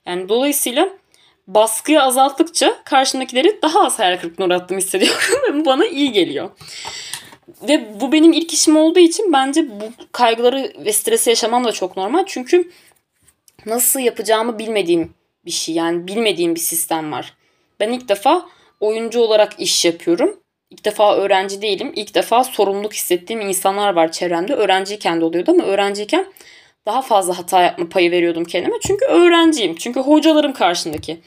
Yani 0.06 0.30
dolayısıyla 0.30 0.90
baskıyı 1.48 2.02
azalttıkça 2.02 2.84
karşımdakileri 2.86 3.60
daha 3.62 3.86
az 3.86 4.00
hayal 4.00 4.20
kırıklığına 4.20 4.48
uğrattığımı 4.48 4.80
hissediyorum 4.80 5.20
ve 5.50 5.60
bu 5.60 5.66
bana 5.66 5.86
iyi 5.86 6.12
geliyor. 6.12 6.50
Ve 7.48 8.00
bu 8.02 8.12
benim 8.12 8.34
ilk 8.34 8.54
işim 8.54 8.78
olduğu 8.78 9.00
için 9.00 9.34
bence 9.34 9.70
bu 9.70 9.84
kaygıları 10.12 10.74
ve 10.86 10.94
stresi 10.94 11.30
yaşamam 11.30 11.64
da 11.64 11.72
çok 11.72 11.98
normal. 11.98 12.24
Çünkü 12.28 12.72
nasıl 13.66 14.00
yapacağımı 14.00 14.60
bilmediğim 14.60 15.14
bir 15.46 15.52
şey 15.52 15.76
yani 15.76 16.08
bilmediğim 16.08 16.56
bir 16.56 16.60
sistem 16.60 17.12
var. 17.12 17.34
Ben 17.80 17.92
ilk 17.92 18.10
defa 18.10 18.46
oyuncu 18.80 19.20
olarak 19.20 19.60
iş 19.60 19.86
yapıyorum. 19.86 20.40
İlk 20.70 20.86
defa 20.86 21.16
öğrenci 21.16 21.62
değilim. 21.62 21.92
İlk 21.96 22.16
defa 22.16 22.44
sorumluluk 22.44 22.94
hissettiğim 22.94 23.42
insanlar 23.42 23.94
var 23.94 24.12
çevremde. 24.12 24.54
Öğrenciyken 24.54 25.22
de 25.22 25.26
oluyordu 25.26 25.52
ama 25.52 25.64
öğrenciyken 25.64 26.26
daha 26.86 27.02
fazla 27.02 27.38
hata 27.38 27.62
yapma 27.62 27.90
payı 27.90 28.12
veriyordum 28.12 28.46
kendime. 28.46 28.76
Çünkü 28.88 29.06
öğrenciyim. 29.06 29.76
Çünkü 29.76 30.00
hocalarım 30.00 30.54
karşındaki. 30.54 31.22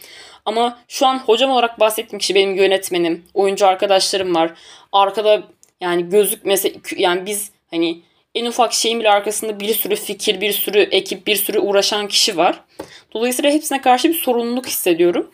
Ama 0.45 0.79
şu 0.89 1.07
an 1.07 1.19
hocam 1.19 1.51
olarak 1.51 1.81
bahsettiğim 1.81 2.19
kişi 2.19 2.35
benim 2.35 2.55
yönetmenim. 2.55 3.25
Oyuncu 3.35 3.67
arkadaşlarım 3.67 4.35
var. 4.35 4.51
Arkada 4.93 5.43
yani 5.81 6.09
gözükmese 6.09 6.73
yani 6.97 7.27
biz 7.27 7.51
hani 7.71 8.03
en 8.35 8.47
ufak 8.47 8.73
şeyin 8.73 9.01
bile 9.01 9.11
arkasında 9.11 9.61
bir 9.61 9.75
sürü 9.75 9.97
fikir, 9.97 10.41
bir 10.41 10.53
sürü 10.53 10.79
ekip, 10.81 11.27
bir 11.27 11.37
sürü 11.37 11.59
uğraşan 11.59 12.09
kişi 12.09 12.37
var. 12.37 12.61
Dolayısıyla 13.13 13.51
hepsine 13.51 13.81
karşı 13.81 14.09
bir 14.09 14.15
sorumluluk 14.15 14.67
hissediyorum. 14.67 15.31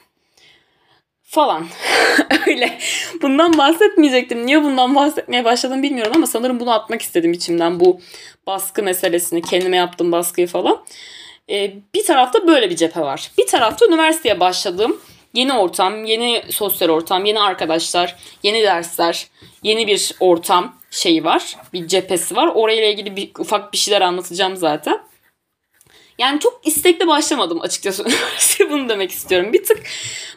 Falan. 1.22 1.66
Öyle. 2.46 2.78
Bundan 3.22 3.58
bahsetmeyecektim. 3.58 4.46
Niye 4.46 4.62
bundan 4.62 4.94
bahsetmeye 4.94 5.44
başladım 5.44 5.82
bilmiyorum 5.82 6.12
ama 6.16 6.26
sanırım 6.26 6.60
bunu 6.60 6.72
atmak 6.72 7.02
istedim 7.02 7.32
içimden. 7.32 7.80
Bu 7.80 8.00
baskı 8.46 8.82
meselesini, 8.82 9.42
kendime 9.42 9.76
yaptığım 9.76 10.12
baskıyı 10.12 10.46
falan. 10.46 10.84
Ee, 11.50 11.74
bir 11.94 12.04
tarafta 12.04 12.46
böyle 12.46 12.70
bir 12.70 12.76
cephe 12.76 13.00
var. 13.00 13.30
Bir 13.38 13.46
tarafta 13.46 13.86
üniversiteye 13.86 14.40
başladığım 14.40 15.00
yeni 15.34 15.52
ortam, 15.52 16.04
yeni 16.04 16.42
sosyal 16.50 16.88
ortam, 16.88 17.24
yeni 17.24 17.40
arkadaşlar, 17.40 18.16
yeni 18.42 18.62
dersler, 18.62 19.26
yeni 19.62 19.86
bir 19.86 20.12
ortam 20.20 20.76
şeyi 20.90 21.24
var. 21.24 21.56
Bir 21.72 21.88
cephesi 21.88 22.36
var. 22.36 22.46
Orayla 22.54 22.88
ilgili 22.88 23.16
bir 23.16 23.30
ufak 23.38 23.72
bir 23.72 23.78
şeyler 23.78 24.00
anlatacağım 24.00 24.56
zaten. 24.56 25.00
Yani 26.18 26.40
çok 26.40 26.60
istekli 26.64 27.06
başlamadım 27.06 27.60
açıkçası 27.60 28.04
Bunu 28.70 28.88
demek 28.88 29.10
istiyorum. 29.10 29.52
Bir 29.52 29.64
tık 29.64 29.82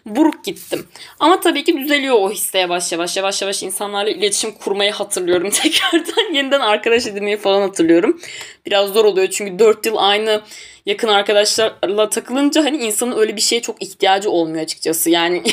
buruk 0.05 0.45
gittim. 0.45 0.87
Ama 1.19 1.39
tabii 1.39 1.63
ki 1.63 1.77
düzeliyor 1.77 2.15
o 2.15 2.31
hisse 2.31 2.59
yavaş 2.59 2.91
yavaş. 2.91 3.17
Yavaş 3.17 3.41
yavaş 3.41 3.63
insanlarla 3.63 4.09
iletişim 4.09 4.51
kurmayı 4.51 4.91
hatırlıyorum. 4.91 5.49
Tekrardan 5.51 6.33
yeniden 6.33 6.59
arkadaş 6.59 7.07
edinmeyi 7.07 7.37
falan 7.37 7.61
hatırlıyorum. 7.61 8.21
Biraz 8.65 8.89
zor 8.89 9.05
oluyor 9.05 9.27
çünkü 9.27 9.59
4 9.59 9.85
yıl 9.85 9.95
aynı 9.97 10.41
yakın 10.87 11.07
arkadaşlarla 11.07 12.09
takılınca 12.09 12.63
hani 12.63 12.77
insanın 12.77 13.17
öyle 13.17 13.35
bir 13.35 13.41
şeye 13.41 13.61
çok 13.61 13.83
ihtiyacı 13.83 14.31
olmuyor 14.31 14.63
açıkçası. 14.63 15.09
Yani 15.09 15.43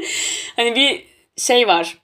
hani 0.56 0.74
bir 0.76 1.06
şey 1.36 1.68
var 1.68 1.96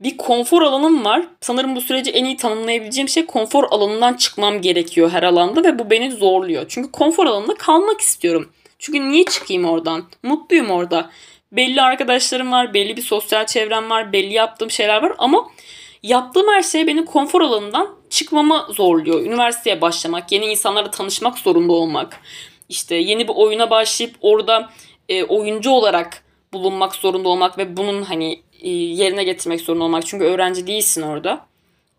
bir 0.00 0.16
konfor 0.16 0.62
alanım 0.62 1.04
var. 1.04 1.22
Sanırım 1.40 1.76
bu 1.76 1.80
süreci 1.80 2.10
en 2.10 2.24
iyi 2.24 2.36
tanımlayabileceğim 2.36 3.08
şey 3.08 3.26
konfor 3.26 3.64
alanından 3.70 4.14
çıkmam 4.14 4.60
gerekiyor 4.60 5.10
her 5.10 5.22
alanda 5.22 5.64
ve 5.64 5.78
bu 5.78 5.90
beni 5.90 6.10
zorluyor. 6.12 6.64
Çünkü 6.68 6.92
konfor 6.92 7.26
alanında 7.26 7.54
kalmak 7.54 8.00
istiyorum. 8.00 8.52
Çünkü 8.78 9.10
niye 9.10 9.24
çıkayım 9.24 9.64
oradan? 9.64 10.04
Mutluyum 10.22 10.70
orada. 10.70 11.10
belli 11.52 11.82
arkadaşlarım 11.82 12.52
var, 12.52 12.74
belli 12.74 12.96
bir 12.96 13.02
sosyal 13.02 13.46
çevrem 13.46 13.90
var, 13.90 14.12
belli 14.12 14.32
yaptığım 14.32 14.70
şeyler 14.70 15.02
var 15.02 15.12
ama 15.18 15.48
yaptığım 16.02 16.48
her 16.48 16.62
şey 16.62 16.86
beni 16.86 17.04
konfor 17.04 17.40
alanından 17.40 17.96
çıkmama 18.10 18.66
zorluyor. 18.70 19.20
Üniversiteye 19.20 19.80
başlamak, 19.80 20.32
yeni 20.32 20.46
insanlarla 20.46 20.90
tanışmak 20.90 21.38
zorunda 21.38 21.72
olmak, 21.72 22.20
işte 22.68 22.94
yeni 22.94 23.28
bir 23.28 23.32
oyuna 23.36 23.70
başlayıp 23.70 24.16
orada 24.20 24.70
e, 25.08 25.24
oyuncu 25.24 25.70
olarak 25.70 26.24
bulunmak 26.52 26.94
zorunda 26.94 27.28
olmak 27.28 27.58
ve 27.58 27.76
bunun 27.76 28.02
hani 28.02 28.42
e, 28.60 28.70
yerine 28.70 29.24
getirmek 29.24 29.60
zorunda 29.60 29.84
olmak. 29.84 30.06
Çünkü 30.06 30.24
öğrenci 30.24 30.66
değilsin 30.66 31.02
orada. 31.02 31.46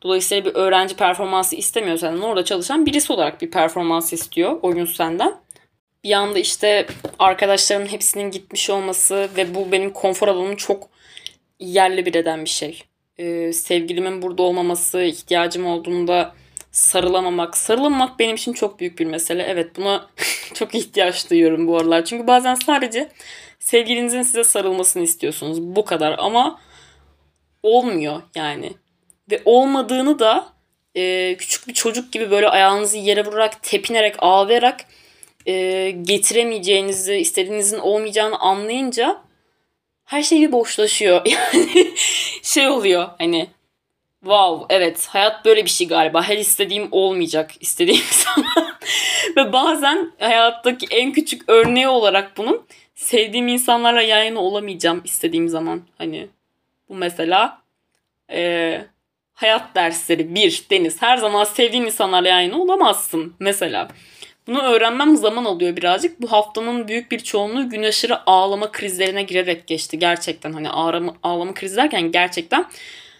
Dolayısıyla 0.02 0.46
bir 0.46 0.56
öğrenci 0.56 0.96
performansı 0.96 1.56
istemiyor 1.56 1.98
senden. 1.98 2.22
Orada 2.22 2.46
çalışan 2.46 2.86
birisi 2.86 3.14
olarak 3.14 3.42
bir 3.42 3.52
performans 3.52 4.14
istiyor 4.14 4.60
oyun 4.62 4.86
senden. 4.86 5.36
Bir 6.04 6.12
anda 6.12 6.40
işte 6.40 6.88
arkadaşlarımın 7.20 7.88
hepsinin 7.88 8.32
gitmiş 8.32 8.70
olması 8.70 9.30
ve 9.38 9.56
bu 9.56 9.72
benim 9.72 9.94
konfor 9.94 10.28
alanımı 10.28 10.58
çok 10.58 10.90
yerli 11.60 12.06
bir 12.06 12.16
eden 12.16 12.46
bir 12.46 12.50
şey. 12.50 12.84
Ee, 13.22 13.54
sevgilimin 13.54 14.22
burada 14.22 14.44
olmaması, 14.44 15.02
ihtiyacım 15.02 15.66
olduğunda 15.66 16.36
sarılamamak. 16.72 17.58
Sarılamamak 17.58 18.20
benim 18.20 18.36
için 18.36 18.54
çok 18.54 18.80
büyük 18.80 19.00
bir 19.00 19.06
mesele. 19.06 19.44
Evet 19.44 19.78
buna 19.78 20.08
çok 20.54 20.76
ihtiyaç 20.76 21.30
duyuyorum 21.30 21.68
bu 21.68 21.78
aralar. 21.78 22.06
Çünkü 22.06 22.28
bazen 22.28 22.56
sadece 22.56 23.10
sevgilinizin 23.60 24.22
size 24.22 24.44
sarılmasını 24.44 25.04
istiyorsunuz. 25.04 25.62
Bu 25.62 25.86
kadar 25.86 26.16
ama 26.18 26.60
olmuyor 27.64 28.22
yani. 28.36 28.74
Ve 29.32 29.42
olmadığını 29.46 30.20
da 30.20 30.50
e, 30.96 31.36
küçük 31.38 31.68
bir 31.68 31.74
çocuk 31.74 32.12
gibi 32.12 32.32
böyle 32.32 32.50
ayağınızı 32.50 32.98
yere 32.98 33.26
vurarak, 33.26 33.64
tepinerek, 33.64 34.16
ağlayarak 34.20 34.86
e, 35.46 35.92
getiremeyeceğinizi, 35.92 37.16
istediğinizin 37.16 37.80
olmayacağını 37.80 38.40
anlayınca 38.40 39.22
her 40.12 40.24
şey 40.24 40.42
bir 40.42 40.52
boşlaşıyor. 40.52 41.22
Yani 41.54 41.94
şey 42.44 42.68
oluyor 42.68 43.10
hani 43.18 43.48
wow 44.20 44.76
evet 44.76 45.08
hayat 45.08 45.46
böyle 45.46 45.66
bir 45.66 45.70
şey 45.70 45.88
galiba. 45.88 46.24
Her 46.24 46.38
istediğim 46.38 46.88
olmayacak 46.92 47.52
istediğim 47.60 48.04
zaman. 48.12 48.76
Ve 49.38 49.54
bazen 49.54 50.12
hayattaki 50.20 50.88
en 50.92 51.12
küçük 51.12 51.50
örneği 51.50 51.88
olarak 51.88 52.38
bunun 52.38 52.66
sevdiğim 52.96 53.48
insanlarla 53.48 54.02
yan 54.02 54.24
yana 54.24 54.40
olamayacağım 54.40 55.02
istediğim 55.06 55.50
zaman. 55.50 55.82
Hani 55.98 56.28
bu 56.90 56.96
mesela 56.96 57.62
e, 58.32 58.82
hayat 59.34 59.76
dersleri 59.76 60.36
bir 60.36 60.66
deniz. 60.72 61.02
Her 61.02 61.18
zaman 61.18 61.44
sevdiğin 61.44 61.86
insanlarla 61.86 62.30
yan 62.30 62.42
yana 62.42 62.62
olamazsın 62.62 63.34
mesela. 63.40 63.88
Bunu 64.48 64.62
öğrenmem 64.62 65.18
zaman 65.18 65.46
alıyor 65.46 65.76
birazcık. 65.76 66.22
Bu 66.22 66.32
haftanın 66.32 66.88
büyük 66.88 67.12
bir 67.12 67.20
çoğunluğu 67.20 67.70
gün 67.70 67.84
aşırı 67.84 68.30
ağlama 68.30 68.72
krizlerine 68.72 69.24
girerek 69.24 69.68
geçti. 69.68 70.00
Gerçekten 70.00 70.54
hani 70.54 70.70
ağlama, 70.70 71.16
ağlama 71.24 71.54
kriz 71.54 71.78
derken 71.78 72.12
gerçekten 72.12 72.66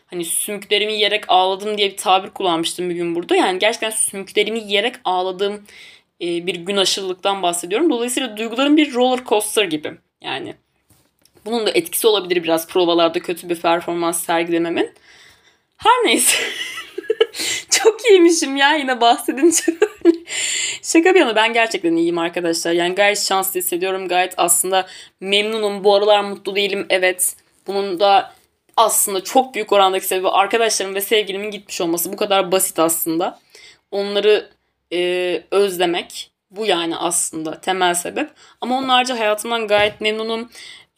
hani 0.08 0.26
sümüklerimi 0.26 0.94
yiyerek 0.94 1.24
ağladım 1.28 1.78
diye 1.78 1.92
bir 1.92 1.98
tabir 1.98 2.30
kullanmıştım 2.30 2.90
bir 2.90 2.96
gün 2.96 3.16
burada. 3.16 3.36
Yani 3.36 3.60
gerçekten 3.60 3.90
sümüklerimi 3.90 4.60
yiyerek 4.60 4.96
ağladığım 5.06 5.66
e, 6.22 6.48
bir 6.48 6.56
gün 6.56 6.78
aşırılıktan 6.78 7.42
bahsediyorum. 7.44 7.90
Dolayısıyla 7.90 8.38
duyguların 8.38 8.78
bir 8.78 8.94
roller 8.94 9.26
coaster 9.26 9.64
gibi. 9.64 9.94
Yani 10.22 10.56
bunun 11.46 11.66
da 11.66 11.72
etkisi 11.72 12.08
olabilir 12.08 12.44
biraz 12.44 12.68
provalarda 12.68 13.20
kötü 13.20 13.50
bir 13.50 13.62
performans 13.62 14.24
sergilememin. 14.24 14.94
Her 15.78 16.06
neyse. 16.06 16.38
Çok 17.70 18.06
iyiymişim 18.06 18.56
ya 18.56 18.76
yine 18.76 19.02
bahsedince 19.02 19.64
Şaka 20.82 21.16
bir 21.16 21.20
yana 21.20 21.36
ben 21.36 21.54
gerçekten 21.54 21.96
iyiyim 21.96 22.18
arkadaşlar. 22.18 22.72
Yani 22.72 22.96
gayet 22.96 23.20
şanslı 23.20 23.60
hissediyorum. 23.60 24.08
Gayet 24.08 24.34
aslında 24.38 24.88
memnunum. 25.20 25.84
Bu 25.84 25.96
aralar 25.96 26.22
mutlu 26.22 26.56
değilim. 26.56 26.86
Evet. 26.90 27.36
Bunun 27.68 28.00
da 28.00 28.34
aslında 28.78 29.24
çok 29.24 29.56
büyük 29.56 29.72
orandaki 29.72 30.06
sebebi 30.06 30.30
arkadaşlarım 30.30 30.96
ve 30.96 31.02
sevgilimin 31.02 31.52
gitmiş 31.52 31.82
olması. 31.82 32.14
Bu 32.14 32.18
kadar 32.18 32.52
basit 32.52 32.80
aslında. 32.80 33.40
Onları 33.92 34.50
e, 34.94 35.44
özlemek. 35.52 36.32
Bu 36.52 36.66
yani 36.66 36.98
aslında 36.98 37.62
temel 37.62 37.94
sebep. 37.94 38.30
Ama 38.62 38.78
onlarca 38.78 39.20
hayatımdan 39.20 39.68
gayet 39.68 40.02
memnunum. 40.02 40.50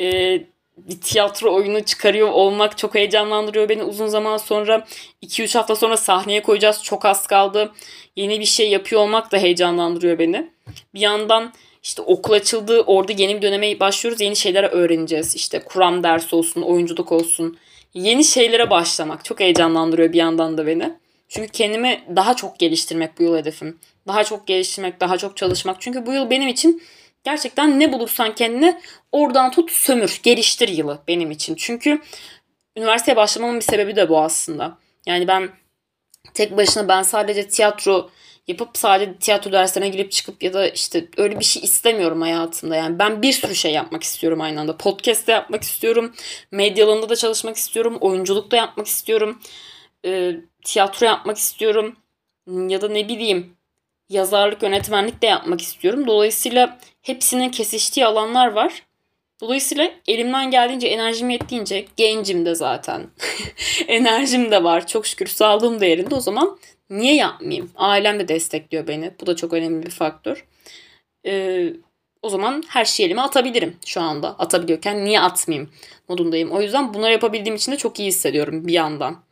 E, 0.01 0.39
bir 0.77 1.01
tiyatro 1.01 1.56
oyunu 1.56 1.84
çıkarıyor 1.84 2.30
olmak 2.30 2.77
çok 2.77 2.96
heyecanlandırıyor 2.96 3.70
beni. 3.70 3.84
Uzun 3.84 4.08
zaman 4.08 4.38
sonra 4.38 4.86
2-3 5.24 5.58
hafta 5.58 5.75
sonra 5.75 5.98
sahneye 5.98 6.42
koyacağız. 6.42 6.84
Çok 6.84 7.06
az 7.06 7.27
kaldı. 7.27 7.72
Yeni 8.15 8.39
bir 8.39 8.46
şey 8.46 8.70
yapıyor 8.70 9.01
olmak 9.01 9.32
da 9.32 9.38
heyecanlandırıyor 9.38 10.20
beni. 10.20 10.51
Bir 10.94 11.00
yandan 11.00 11.53
işte 11.84 12.01
okul 12.01 12.34
açıldı. 12.34 12.82
Orada 12.82 13.12
yeni 13.12 13.36
bir 13.36 13.42
döneme 13.42 13.80
başlıyoruz. 13.80 14.22
Yeni 14.22 14.36
şeyler 14.36 14.63
öğreneceğiz. 14.63 15.36
İşte 15.36 15.60
kuram 15.60 16.03
dersi 16.03 16.36
olsun, 16.36 16.62
oyunculuk 16.62 17.12
olsun. 17.12 17.58
Yeni 17.94 18.24
şeylere 18.24 18.70
başlamak 18.70 19.25
çok 19.25 19.39
heyecanlandırıyor 19.39 20.13
bir 20.13 20.18
yandan 20.18 20.58
da 20.58 20.68
beni. 20.68 20.94
Çünkü 21.30 21.48
kendimi 21.48 22.03
daha 22.15 22.36
çok 22.36 22.60
geliştirmek 22.60 23.20
bu 23.20 23.24
yıl 23.24 23.38
hedefim. 23.38 23.80
Daha 24.08 24.24
çok 24.24 24.48
geliştirmek, 24.48 25.00
daha 25.00 25.18
çok 25.18 25.38
çalışmak. 25.38 25.82
Çünkü 25.82 26.06
bu 26.06 26.13
yıl 26.13 26.30
benim 26.30 26.48
için 26.48 26.82
gerçekten 27.24 27.80
ne 27.80 27.94
bulursan 27.94 28.36
kendine 28.36 28.82
oradan 29.12 29.51
tut 29.51 29.72
sömür, 29.72 30.20
geliştir 30.24 30.68
yılı 30.68 31.00
benim 31.08 31.32
için. 31.32 31.56
Çünkü 31.56 32.01
üniversiteye 32.77 33.15
başlamamın 33.15 33.56
bir 33.56 33.65
sebebi 33.65 33.96
de 33.96 34.10
bu 34.10 34.20
aslında. 34.20 34.77
Yani 35.06 35.27
ben 35.27 35.50
tek 36.34 36.58
başına 36.58 36.88
ben 36.88 37.01
sadece 37.03 37.48
tiyatro 37.48 38.10
yapıp 38.48 38.70
sadece 38.74 39.15
tiyatro 39.15 39.51
derslerine 39.51 39.89
girip 39.89 40.12
çıkıp 40.12 40.44
ya 40.44 40.53
da 40.53 40.68
işte 40.68 41.08
öyle 41.18 41.39
bir 41.39 41.46
şey 41.46 41.63
istemiyorum 41.63 42.22
hayatımda. 42.22 42.75
Yani 42.75 43.00
ben 43.00 43.22
bir 43.22 43.34
sürü 43.34 43.56
şey 43.56 43.74
yapmak 43.74 44.03
istiyorum 44.03 44.42
aynı 44.42 44.62
anda. 44.62 44.77
Podcast 44.77 45.27
yapmak 45.27 45.63
istiyorum. 45.63 46.13
Medya 46.51 46.86
alanında 46.86 47.10
da 47.10 47.15
çalışmak 47.15 47.56
istiyorum. 47.56 47.98
Oyunculuk 48.01 48.51
da 48.51 48.56
yapmak 48.56 48.88
istiyorum. 48.88 49.39
E, 50.06 50.36
tiyatro 50.65 51.06
yapmak 51.06 51.38
istiyorum. 51.38 51.96
Ya 52.48 52.82
da 52.82 52.89
ne 52.89 53.08
bileyim 53.08 53.58
yazarlık, 54.13 54.63
yönetmenlik 54.63 55.22
de 55.22 55.25
yapmak 55.25 55.62
istiyorum. 55.62 56.08
Dolayısıyla 56.08 56.79
hepsinin 57.01 57.50
kesiştiği 57.50 58.05
alanlar 58.05 58.48
var. 58.48 58.84
Dolayısıyla 59.41 59.91
elimden 60.08 60.51
geldiğince 60.51 60.88
enerjim 60.88 61.29
yettiğince 61.29 61.86
gencim 61.98 62.46
de 62.46 62.55
zaten. 62.55 63.08
Enerjim 63.88 64.51
de 64.51 64.63
var. 64.63 64.88
Çok 64.88 65.08
şükür 65.08 65.27
sağlığım 65.27 65.79
da 65.79 65.86
yerinde. 65.86 66.15
O 66.15 66.20
zaman 66.20 66.60
niye 66.89 67.15
yapmayayım? 67.15 67.72
Ailem 67.75 68.20
de 68.20 68.27
destekliyor 68.27 68.88
beni. 68.88 69.12
Bu 69.22 69.25
da 69.25 69.36
çok 69.36 69.53
önemli 69.53 69.86
bir 69.86 69.91
faktör. 69.91 70.46
Ee, 71.25 71.74
o 72.22 72.29
zaman 72.29 72.63
her 72.67 72.86
şeyi 72.86 73.08
elime 73.08 73.22
atabilirim 73.22 73.77
şu 73.86 74.01
anda. 74.01 74.39
Atabiliyorken 74.39 75.05
niye 75.05 75.20
atmayayım 75.20 75.70
modundayım. 76.10 76.51
O 76.51 76.62
yüzden 76.62 76.93
bunları 76.93 77.12
yapabildiğim 77.12 77.55
için 77.55 77.72
de 77.72 77.77
çok 77.77 78.00
iyi 78.00 78.08
hissediyorum 78.08 78.67
bir 78.67 78.74
yandan. 78.74 79.24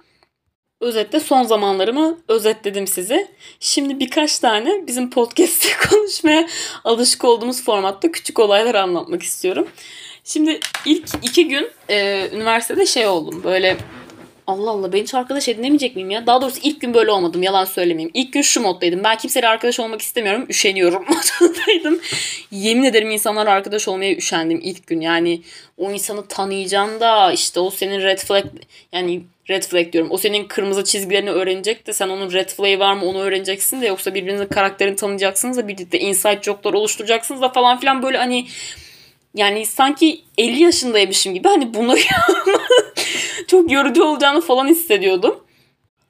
Özetle 0.81 1.19
son 1.19 1.43
zamanlarımı 1.43 2.17
özetledim 2.27 2.87
size. 2.87 3.27
Şimdi 3.59 3.99
birkaç 3.99 4.39
tane 4.39 4.87
bizim 4.87 5.09
podcast'te 5.09 5.69
konuşmaya 5.89 6.47
alışık 6.83 7.25
olduğumuz 7.25 7.63
formatta 7.63 8.11
küçük 8.11 8.39
olaylar 8.39 8.75
anlatmak 8.75 9.23
istiyorum. 9.23 9.67
Şimdi 10.23 10.59
ilk 10.85 11.09
iki 11.23 11.47
gün 11.47 11.69
e, 11.89 12.29
üniversitede 12.33 12.85
şey 12.85 13.07
oldum. 13.07 13.43
Böyle 13.43 13.77
Allah 14.47 14.71
Allah 14.71 14.93
ben 14.93 15.01
hiç 15.01 15.13
arkadaş 15.13 15.47
edinemeyecek 15.47 15.95
miyim 15.95 16.11
ya? 16.11 16.27
Daha 16.27 16.41
doğrusu 16.41 16.59
ilk 16.63 16.81
gün 16.81 16.93
böyle 16.93 17.11
olmadım 17.11 17.43
yalan 17.43 17.65
söylemeyeyim. 17.65 18.11
İlk 18.13 18.33
gün 18.33 18.41
şu 18.41 18.61
moddaydım. 18.61 19.03
Ben 19.03 19.17
kimseyle 19.17 19.47
arkadaş 19.47 19.79
olmak 19.79 20.01
istemiyorum. 20.01 20.45
Üşeniyorum 20.49 21.05
moddaydım. 21.41 21.99
Yemin 22.51 22.83
ederim 22.83 23.11
insanlarla 23.11 23.51
arkadaş 23.51 23.87
olmaya 23.87 24.15
üşendim 24.15 24.59
ilk 24.63 24.87
gün. 24.87 25.01
Yani 25.01 25.41
o 25.77 25.91
insanı 25.91 26.27
tanıyacağım 26.27 26.99
da 26.99 27.31
işte 27.31 27.59
o 27.59 27.69
senin 27.69 28.01
red 28.01 28.19
flag 28.19 28.45
yani 28.91 29.21
red 29.49 29.63
flag 29.63 29.93
diyorum. 29.93 30.11
O 30.11 30.17
senin 30.17 30.47
kırmızı 30.47 30.83
çizgilerini 30.83 31.31
öğrenecek 31.31 31.87
de 31.87 31.93
sen 31.93 32.09
onun 32.09 32.31
red 32.31 32.49
flag'i 32.49 32.79
var 32.79 32.93
mı 32.93 33.05
onu 33.05 33.19
öğreneceksin 33.19 33.81
de 33.81 33.87
yoksa 33.87 34.13
birbirinizin 34.13 34.45
karakterini 34.45 34.95
tanıyacaksınız 34.95 35.57
da 35.57 35.67
birlikte 35.67 35.99
inside 35.99 36.39
joke'lar 36.41 36.73
oluşturacaksınız 36.73 37.41
da 37.41 37.49
falan 37.49 37.79
filan 37.79 38.03
böyle 38.03 38.17
hani 38.17 38.47
yani 39.35 39.65
sanki 39.65 40.21
50 40.37 40.63
yaşındaymışım 40.63 41.33
gibi 41.33 41.47
hani 41.47 41.73
bunu 41.73 41.95
çok 43.47 43.71
yorucu 43.71 44.03
olacağını 44.03 44.41
falan 44.41 44.67
hissediyordum. 44.67 45.43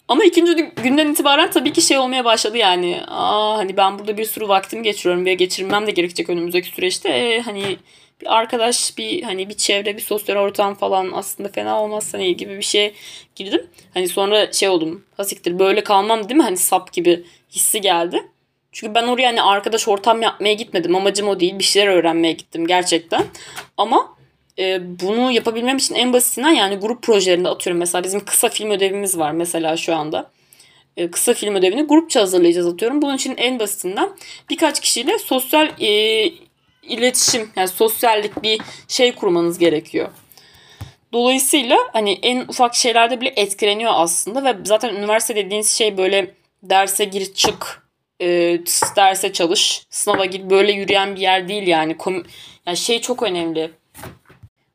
Ama 0.07 0.23
ikinci 0.23 0.71
günden 0.83 1.11
itibaren 1.11 1.51
tabii 1.51 1.73
ki 1.73 1.81
şey 1.81 1.97
olmaya 1.97 2.25
başladı 2.25 2.57
yani. 2.57 3.01
Aa 3.07 3.57
hani 3.57 3.77
ben 3.77 3.99
burada 3.99 4.17
bir 4.17 4.25
sürü 4.25 4.47
vaktimi 4.47 4.83
geçiriyorum 4.83 5.25
ve 5.25 5.33
geçirmem 5.33 5.87
de 5.87 5.91
gerekecek 5.91 6.29
önümüzdeki 6.29 6.69
süreçte. 6.69 7.09
E, 7.09 7.41
hani 7.41 7.77
bir 8.21 8.37
arkadaş, 8.37 8.97
bir 8.97 9.23
hani 9.23 9.49
bir 9.49 9.53
çevre, 9.53 9.97
bir 9.97 10.01
sosyal 10.01 10.35
ortam 10.35 10.75
falan 10.75 11.11
aslında 11.13 11.49
fena 11.49 11.83
olmaz 11.83 12.13
hani 12.13 12.37
gibi 12.37 12.57
bir 12.57 12.61
şey 12.61 12.93
girdim. 13.35 13.67
Hani 13.93 14.07
sonra 14.07 14.51
şey 14.51 14.69
oldum. 14.69 15.05
Hasiktir 15.17 15.59
böyle 15.59 15.83
kalmam 15.83 16.29
değil 16.29 16.37
mi? 16.37 16.43
Hani 16.43 16.57
sap 16.57 16.93
gibi 16.93 17.23
hissi 17.51 17.81
geldi. 17.81 18.23
Çünkü 18.71 18.95
ben 18.95 19.07
oraya 19.07 19.27
hani 19.27 19.41
arkadaş 19.41 19.87
ortam 19.87 20.21
yapmaya 20.21 20.53
gitmedim. 20.53 20.95
Amacım 20.95 21.27
o 21.27 21.39
değil. 21.39 21.59
Bir 21.59 21.63
şeyler 21.63 21.87
öğrenmeye 21.87 22.33
gittim 22.33 22.67
gerçekten. 22.67 23.25
Ama 23.77 24.15
e, 24.59 24.79
bunu 24.99 25.31
yapabilmem 25.31 25.77
için 25.77 25.95
en 25.95 26.13
basitinden 26.13 26.51
yani 26.51 26.75
grup 26.75 27.03
projelerinde 27.03 27.49
atıyorum. 27.49 27.79
Mesela 27.79 28.03
bizim 28.03 28.25
kısa 28.25 28.49
film 28.49 28.71
ödevimiz 28.71 29.17
var 29.17 29.31
mesela 29.31 29.77
şu 29.77 29.95
anda. 29.95 30.31
E, 30.97 31.11
kısa 31.11 31.33
film 31.33 31.55
ödevini 31.55 31.83
grupça 31.83 32.21
hazırlayacağız 32.21 32.67
atıyorum. 32.67 33.01
Bunun 33.01 33.15
için 33.15 33.33
en 33.37 33.59
basitinden 33.59 34.09
birkaç 34.49 34.79
kişiyle 34.79 35.19
sosyal 35.19 35.69
e, 35.81 35.89
iletişim 36.83 37.51
yani 37.55 37.67
sosyallik 37.67 38.43
bir 38.43 38.61
şey 38.87 39.15
kurmanız 39.15 39.57
gerekiyor. 39.57 40.09
Dolayısıyla 41.13 41.77
hani 41.93 42.19
en 42.21 42.41
ufak 42.41 42.75
şeylerde 42.75 43.21
bile 43.21 43.33
etkileniyor 43.35 43.91
aslında 43.95 44.43
ve 44.43 44.57
zaten 44.65 44.95
üniversite 44.95 45.35
dediğiniz 45.35 45.69
şey 45.69 45.97
böyle 45.97 46.35
derse 46.63 47.05
gir 47.05 47.33
çık, 47.33 47.87
e, 48.21 48.27
derse 48.95 49.33
çalış, 49.33 49.85
sınava 49.89 50.25
gir 50.25 50.49
böyle 50.49 50.71
yürüyen 50.71 51.15
bir 51.15 51.21
yer 51.21 51.47
değil 51.47 51.67
yani. 51.67 51.97
Kom 51.97 52.23
yani 52.65 52.77
şey 52.77 53.01
çok 53.01 53.23
önemli. 53.23 53.71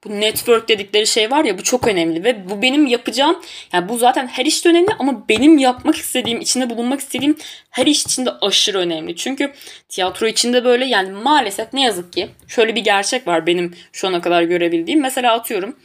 Bu 0.07 0.21
network 0.21 0.69
dedikleri 0.69 1.07
şey 1.07 1.31
var 1.31 1.45
ya 1.45 1.59
bu 1.59 1.63
çok 1.63 1.89
önemli 1.89 2.25
ve 2.25 2.51
bu 2.51 2.63
benim 2.63 2.87
yapacağım 2.87 3.43
yani 3.73 3.89
bu 3.89 3.99
zaten 3.99 4.27
her 4.27 4.47
işte 4.47 4.69
önemli 4.69 4.91
ama 4.99 5.29
benim 5.29 5.59
yapmak 5.59 5.97
istediğim 5.97 6.41
içinde 6.41 6.71
bulunmak 6.71 7.01
istediğim 7.01 7.37
her 7.71 7.87
iş 7.87 8.03
içinde 8.03 8.31
aşırı 8.41 8.79
önemli. 8.79 9.17
Çünkü 9.17 9.53
tiyatro 9.89 10.27
içinde 10.27 10.65
böyle 10.65 10.85
yani 10.85 11.11
maalesef 11.11 11.73
ne 11.73 11.83
yazık 11.83 12.13
ki 12.13 12.29
şöyle 12.49 12.75
bir 12.75 12.81
gerçek 12.81 13.27
var 13.27 13.47
benim 13.47 13.75
şu 13.93 14.09
ana 14.09 14.21
kadar 14.21 14.43
görebildiğim. 14.43 15.01
Mesela 15.01 15.33
atıyorum 15.33 15.77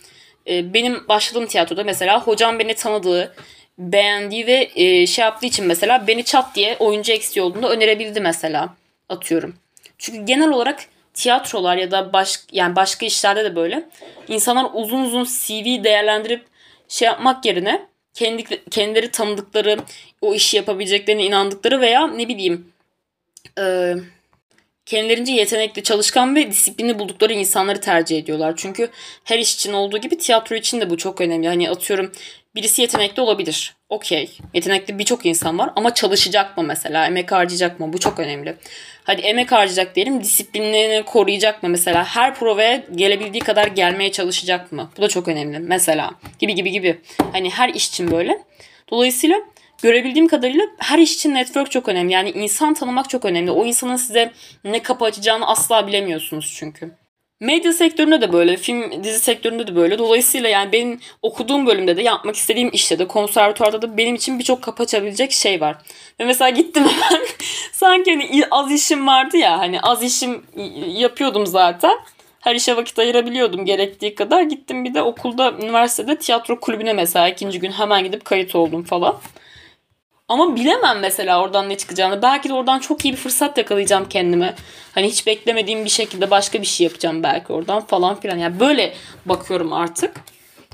e, 0.48 0.74
benim 0.74 1.08
başladığım 1.08 1.46
tiyatroda 1.46 1.84
mesela 1.84 2.22
hocam 2.22 2.60
beni 2.60 2.74
tanıdığı 2.74 3.36
beğendiği 3.78 4.48
ve 4.48 4.72
e, 4.76 5.08
şey 5.08 5.26
yaptığı 5.26 5.46
için 5.46 5.66
mesela 5.66 6.08
beni 6.08 6.24
çat 6.24 6.56
diye 6.56 6.76
oyuncu 6.80 7.12
eksiği 7.12 7.44
olduğunda 7.44 7.70
önerebildi 7.70 8.22
mesela 8.22 8.76
atıyorum. 9.10 9.56
Çünkü 9.98 10.26
genel 10.26 10.50
olarak 10.50 10.80
tiyatrolar 11.14 11.78
ya 11.78 11.92
da 11.92 12.14
baş, 12.14 12.40
yani 12.52 12.76
başka 12.76 13.06
işlerde 13.06 13.44
de 13.44 13.56
böyle 13.56 13.90
insanlar 14.28 14.68
uzun 14.74 15.02
uzun 15.02 15.24
CV 15.24 15.84
değerlendirip 15.84 16.46
şey 16.88 17.06
yapmak 17.06 17.46
yerine 17.46 17.88
kendi 18.14 18.64
kendileri 18.70 19.12
tanıdıkları 19.12 19.78
o 20.22 20.34
işi 20.34 20.58
yapabileceklerine 20.58 21.26
inandıkları 21.26 21.82
veya 21.82 22.08
ne 22.08 22.28
bileyim 22.28 22.72
e, 23.60 23.96
kendilerince 24.86 25.34
yetenekli, 25.34 25.84
çalışkan 25.84 26.36
ve 26.36 26.52
disiplinli 26.52 27.00
buldukları 27.00 27.34
insanları 27.34 27.82
tercih 27.82 28.18
ediyorlar. 28.18 28.54
Çünkü 28.58 28.90
her 29.24 29.40
iş 29.40 29.56
için 29.56 29.74
olduğu 29.74 29.98
gibi 29.98 30.18
tiyatro 30.18 30.56
için 30.56 30.82
de 30.82 30.90
bu 30.90 30.98
çok 30.98 31.22
önemli. 31.22 31.48
Hani 31.48 31.70
atıyorum 31.70 32.12
birisi 32.56 32.82
yetenekli 32.82 33.22
olabilir. 33.22 33.76
Okey. 33.90 34.38
Yetenekli 34.54 35.00
birçok 35.00 35.26
insan 35.26 35.60
var 35.60 35.70
ama 35.76 35.94
çalışacak 35.94 36.58
mı 36.58 36.64
mesela? 36.64 37.08
Emek 37.08 37.32
harcayacak 37.32 37.80
mı? 37.80 37.94
Bu 37.94 38.00
çok 38.00 38.20
önemli. 38.20 38.56
Hadi 39.04 39.22
emek 39.22 39.52
harcayacak 39.52 39.96
diyelim. 39.96 40.24
Disiplinini 40.24 41.04
koruyacak 41.06 41.64
mı 41.64 41.70
mesela? 41.70 42.06
Her 42.06 42.36
provaya 42.36 42.84
gelebildiği 42.96 43.42
kadar 43.42 43.68
gelmeye 43.68 44.12
çalışacak 44.12 44.72
mı? 44.72 44.90
Bu 44.98 45.02
da 45.02 45.08
çok 45.08 45.28
önemli. 45.28 45.60
Mesela 45.60 46.12
gibi 46.40 46.56
gibi 46.56 46.72
gibi. 46.72 47.02
Hani 47.32 47.50
her 47.50 47.70
iş 47.70 47.88
için 47.88 48.12
böyle. 48.12 48.40
Dolayısıyla 48.90 49.38
görebildiğim 49.82 50.28
kadarıyla 50.28 50.66
her 50.78 51.00
iş 51.00 51.16
için 51.16 51.36
network 51.36 51.72
çok 51.72 51.90
önemli. 51.90 52.14
Yani 52.14 52.32
insan 52.32 52.74
tanımak 52.74 53.10
çok 53.10 53.26
önemli. 53.26 53.52
O 53.52 53.66
insanın 53.66 53.96
size 53.96 54.32
ne 54.64 54.82
kapı 54.82 55.06
açacağını 55.06 55.48
asla 55.48 55.88
bilemiyorsunuz 55.88 56.54
çünkü. 56.58 56.92
Medya 57.42 57.74
sektöründe 57.74 58.22
de 58.22 58.34
böyle, 58.34 58.58
film 58.58 59.04
dizi 59.04 59.20
sektöründe 59.20 59.68
de 59.68 59.76
böyle. 59.76 59.98
Dolayısıyla 60.00 60.50
yani 60.50 60.72
benim 60.72 61.00
okuduğum 61.22 61.66
bölümde 61.66 61.98
de 61.98 62.02
yapmak 62.02 62.36
istediğim 62.36 62.70
işte 62.74 63.00
de 63.00 63.08
konservatuarda 63.08 63.82
da 63.82 63.98
benim 63.98 64.16
için 64.16 64.40
birçok 64.40 64.62
kapı 64.62 64.84
açabilecek 64.84 65.32
şey 65.32 65.62
var. 65.62 65.78
Ve 66.20 66.26
mesela 66.26 66.50
gittim 66.50 66.84
hemen 66.88 67.26
sanki 67.72 68.12
hani 68.12 68.44
az 68.52 68.72
işim 68.72 69.08
vardı 69.08 69.38
ya 69.38 69.60
hani 69.60 69.82
az 69.82 70.04
işim 70.04 70.46
yapıyordum 70.88 71.48
zaten. 71.48 72.00
Her 72.40 72.56
işe 72.56 72.78
vakit 72.78 73.00
ayırabiliyordum 73.00 73.66
gerektiği 73.66 74.16
kadar. 74.16 74.42
Gittim 74.42 74.86
bir 74.86 74.94
de 74.94 75.02
okulda, 75.02 75.52
üniversitede 75.52 76.18
tiyatro 76.18 76.60
kulübüne 76.60 76.94
mesela 76.94 77.30
ikinci 77.30 77.60
gün 77.60 77.72
hemen 77.72 78.04
gidip 78.04 78.26
kayıt 78.26 78.56
oldum 78.56 78.84
falan. 78.84 79.18
Ama 80.32 80.56
bilemem 80.56 81.00
mesela 81.00 81.42
oradan 81.42 81.70
ne 81.70 81.78
çıkacağını. 81.78 82.22
Belki 82.22 82.50
de 82.50 82.54
oradan 82.54 82.80
çok 82.80 83.06
iyi 83.06 83.12
bir 83.12 83.18
fırsat 83.18 83.58
yakalayacağım 83.58 84.10
kendime. 84.10 84.56
Hani 84.92 85.08
hiç 85.08 85.28
beklemediğim 85.28 85.86
bir 85.86 85.90
şekilde 85.90 86.32
başka 86.32 86.62
bir 86.62 86.68
şey 86.68 86.84
yapacağım 86.84 87.24
belki 87.24 87.54
oradan 87.54 87.86
falan 87.86 88.20
filan. 88.20 88.38
Yani 88.38 88.60
böyle 88.60 88.94
bakıyorum 89.26 89.74
artık. 89.74 90.16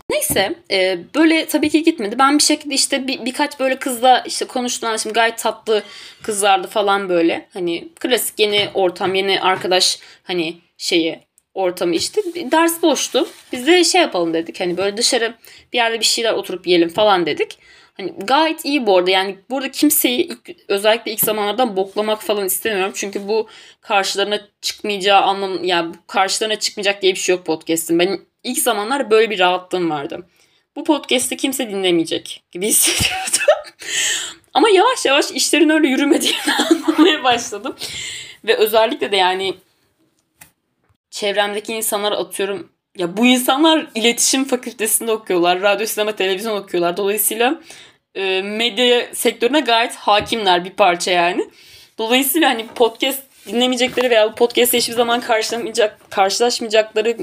Neyse 0.09 0.55
e, 0.71 0.97
böyle 1.15 1.45
tabii 1.45 1.69
ki 1.69 1.83
gitmedi. 1.83 2.19
Ben 2.19 2.37
bir 2.37 2.43
şekilde 2.43 2.75
işte 2.75 3.07
bir, 3.07 3.25
birkaç 3.25 3.59
böyle 3.59 3.79
kızla 3.79 4.23
işte 4.27 4.45
konuştum. 4.45 4.99
Şimdi 4.99 5.13
gayet 5.13 5.37
tatlı 5.37 5.83
kızlardı 6.23 6.67
falan 6.67 7.09
böyle. 7.09 7.47
Hani 7.53 7.87
klasik 7.99 8.39
yeni 8.39 8.69
ortam, 8.73 9.15
yeni 9.15 9.41
arkadaş 9.41 9.99
hani 10.23 10.57
şeyi 10.77 11.19
ortamı 11.53 11.95
işte. 11.95 12.21
Ders 12.35 12.81
boştu. 12.81 13.27
Biz 13.51 13.67
de 13.67 13.83
şey 13.83 14.01
yapalım 14.01 14.33
dedik. 14.33 14.59
Hani 14.59 14.77
böyle 14.77 14.97
dışarı 14.97 15.33
bir 15.73 15.77
yerde 15.77 15.99
bir 15.99 16.05
şeyler 16.05 16.33
oturup 16.33 16.67
yiyelim 16.67 16.89
falan 16.89 17.25
dedik. 17.25 17.57
Hani 17.97 18.13
gayet 18.17 18.65
iyi 18.65 18.85
bu 18.85 18.97
arada. 18.97 19.11
Yani 19.11 19.37
burada 19.49 19.71
kimseyi 19.71 20.27
ilk, 20.27 20.55
özellikle 20.67 21.11
ilk 21.11 21.19
zamanlardan 21.19 21.75
boklamak 21.75 22.23
falan 22.23 22.45
istemiyorum. 22.45 22.91
Çünkü 22.95 23.27
bu 23.27 23.47
karşılarına 23.81 24.39
çıkmayacağı 24.61 25.21
anlam 25.21 25.63
yani 25.63 25.95
karşılarına 26.07 26.59
çıkmayacak 26.59 27.01
diye 27.01 27.13
bir 27.13 27.19
şey 27.19 27.35
yok 27.35 27.45
podcast'in. 27.45 27.99
Ben 27.99 28.19
ilk 28.43 28.59
zamanlar 28.59 29.11
böyle 29.11 29.29
bir 29.29 29.39
rahatlığım 29.39 29.89
vardı. 29.89 30.27
Bu 30.75 30.83
podcast'i 30.83 31.37
kimse 31.37 31.69
dinlemeyecek 31.69 32.43
gibi 32.51 32.67
hissediyordum. 32.67 33.37
Ama 34.53 34.69
yavaş 34.69 35.05
yavaş 35.05 35.31
işlerin 35.31 35.69
öyle 35.69 35.87
yürümediğini 35.87 36.53
anlamaya 36.69 37.23
başladım. 37.23 37.75
Ve 38.43 38.57
özellikle 38.57 39.11
de 39.11 39.15
yani 39.15 39.55
çevremdeki 41.09 41.73
insanlara 41.73 42.17
atıyorum 42.17 42.69
ya 42.97 43.17
bu 43.17 43.25
insanlar 43.25 43.87
iletişim 43.95 44.45
fakültesinde 44.45 45.11
okuyorlar. 45.11 45.61
Radyo, 45.61 45.85
sinema, 45.85 46.11
televizyon 46.11 46.57
okuyorlar. 46.57 46.97
Dolayısıyla 46.97 47.61
e, 48.17 48.41
medya 48.41 49.07
sektörüne 49.13 49.59
gayet 49.59 49.95
hakimler 49.95 50.65
bir 50.65 50.69
parça 50.69 51.11
yani. 51.11 51.49
Dolayısıyla 51.97 52.49
hani 52.49 52.67
podcast 52.67 53.23
dinlemeyecekleri 53.47 54.09
veya 54.09 54.31
bu 54.31 54.35
podcast'te 54.35 54.77
hiçbir 54.77 54.93
zaman 54.93 55.21
karşılamayacak, 55.21 56.11
karşılaşmayacakları 56.11 57.17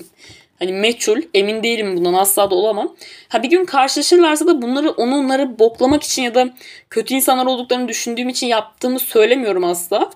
hani 0.58 0.72
meçhul. 0.72 1.22
Emin 1.34 1.62
değilim 1.62 1.96
bundan 1.96 2.14
asla 2.14 2.50
da 2.50 2.54
olamam. 2.54 2.96
Ha 3.28 3.42
bir 3.42 3.50
gün 3.50 3.64
karşılaşırlarsa 3.64 4.46
da 4.46 4.62
bunları 4.62 4.90
onları 4.90 5.58
boklamak 5.58 6.02
için 6.02 6.22
ya 6.22 6.34
da 6.34 6.54
kötü 6.90 7.14
insanlar 7.14 7.46
olduklarını 7.46 7.88
düşündüğüm 7.88 8.28
için 8.28 8.46
yaptığımı 8.46 8.98
söylemiyorum 8.98 9.64
asla. 9.64 10.10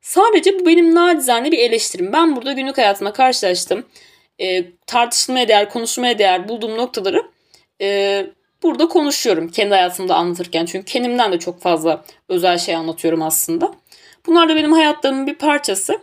Sadece 0.00 0.60
bu 0.60 0.66
benim 0.66 0.94
nacizane 0.94 1.52
bir 1.52 1.58
eleştirim. 1.58 2.12
Ben 2.12 2.36
burada 2.36 2.52
günlük 2.52 2.78
hayatıma 2.78 3.12
karşılaştım. 3.12 3.86
E, 4.40 4.64
tartışılmaya 4.86 5.48
değer, 5.48 5.70
konuşmaya 5.70 6.18
değer 6.18 6.48
bulduğum 6.48 6.76
noktaları 6.76 7.22
e, 7.80 8.26
burada 8.62 8.88
konuşuyorum 8.88 9.48
kendi 9.48 9.74
hayatımda 9.74 10.14
anlatırken. 10.14 10.66
Çünkü 10.66 10.84
kendimden 10.84 11.32
de 11.32 11.38
çok 11.38 11.60
fazla 11.60 12.04
özel 12.28 12.58
şey 12.58 12.76
anlatıyorum 12.76 13.22
aslında. 13.22 13.74
Bunlar 14.26 14.48
da 14.48 14.56
benim 14.56 14.72
hayatlarımın 14.72 15.26
bir 15.26 15.34
parçası. 15.34 15.98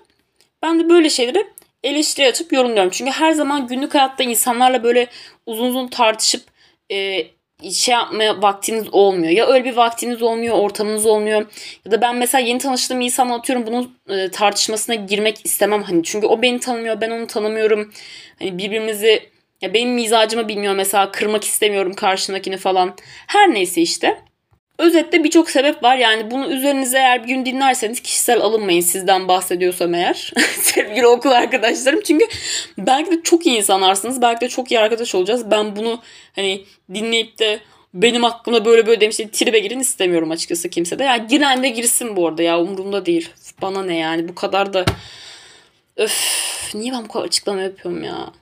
Ben 0.63 0.79
de 0.79 0.89
böyle 0.89 1.09
şeyleri 1.09 1.47
eleştiri 1.83 2.27
açıp 2.27 2.53
yorumluyorum. 2.53 2.89
Çünkü 2.89 3.11
her 3.11 3.31
zaman 3.31 3.67
günlük 3.67 3.95
hayatta 3.95 4.23
insanlarla 4.23 4.83
böyle 4.83 5.07
uzun 5.45 5.65
uzun 5.65 5.87
tartışıp 5.87 6.43
e, 6.91 7.27
şey 7.71 7.93
yapmaya 7.93 8.41
vaktiniz 8.41 8.93
olmuyor. 8.93 9.31
Ya 9.31 9.47
öyle 9.47 9.65
bir 9.65 9.75
vaktiniz 9.75 10.21
olmuyor, 10.21 10.57
ortamınız 10.57 11.05
olmuyor. 11.05 11.45
Ya 11.85 11.91
da 11.91 12.01
ben 12.01 12.15
mesela 12.15 12.41
yeni 12.41 12.59
tanıştığım 12.59 13.01
insanla 13.01 13.35
atıyorum 13.35 13.67
bunun 13.67 13.97
e, 14.09 14.31
tartışmasına 14.31 14.95
girmek 14.95 15.45
istemem. 15.45 15.83
Hani 15.83 16.03
çünkü 16.03 16.27
o 16.27 16.41
beni 16.41 16.59
tanımıyor, 16.59 17.01
ben 17.01 17.11
onu 17.11 17.27
tanımıyorum. 17.27 17.91
Hani 18.39 18.57
birbirimizi 18.57 19.29
ya 19.61 19.73
benim 19.73 19.93
mizacımı 19.93 20.47
bilmiyor 20.47 20.75
mesela 20.75 21.11
kırmak 21.11 21.43
istemiyorum 21.43 21.93
karşındakini 21.93 22.57
falan. 22.57 22.95
Her 23.27 23.53
neyse 23.53 23.81
işte. 23.81 24.21
Özetle 24.77 25.23
birçok 25.23 25.49
sebep 25.49 25.83
var. 25.83 25.97
Yani 25.97 26.31
bunu 26.31 26.51
üzerinize 26.53 26.97
eğer 26.97 27.23
bir 27.23 27.27
gün 27.27 27.45
dinlerseniz 27.45 27.99
kişisel 27.99 28.41
alınmayın 28.41 28.81
sizden 28.81 29.27
bahsediyorsam 29.27 29.93
eğer. 29.93 30.33
Sevgili 30.61 31.07
okul 31.07 31.29
arkadaşlarım. 31.29 32.01
Çünkü 32.01 32.25
belki 32.77 33.11
de 33.11 33.23
çok 33.23 33.45
iyi 33.45 33.57
insanlarsınız. 33.57 34.21
Belki 34.21 34.41
de 34.41 34.49
çok 34.49 34.71
iyi 34.71 34.79
arkadaş 34.79 35.15
olacağız. 35.15 35.51
Ben 35.51 35.75
bunu 35.75 36.01
hani 36.35 36.65
dinleyip 36.93 37.39
de 37.39 37.59
benim 37.93 38.23
hakkımda 38.23 38.65
böyle 38.65 38.87
böyle 38.87 39.01
demiş 39.01 39.17
tribe 39.17 39.59
girin 39.59 39.79
istemiyorum 39.79 40.31
açıkçası 40.31 40.69
kimse 40.69 40.99
de. 40.99 41.03
Yani 41.03 41.27
giren 41.27 41.63
de 41.63 41.69
girsin 41.69 42.15
bu 42.15 42.27
arada 42.27 42.43
ya 42.43 42.59
umurumda 42.59 43.05
değil. 43.05 43.29
Bana 43.61 43.83
ne 43.83 43.97
yani 43.97 44.27
bu 44.27 44.35
kadar 44.35 44.73
da 44.73 44.85
öf 45.97 46.15
niye 46.73 46.93
ben 46.93 47.03
bu 47.03 47.07
kadar 47.07 47.25
açıklama 47.25 47.61
yapıyorum 47.61 48.03
ya. 48.03 48.33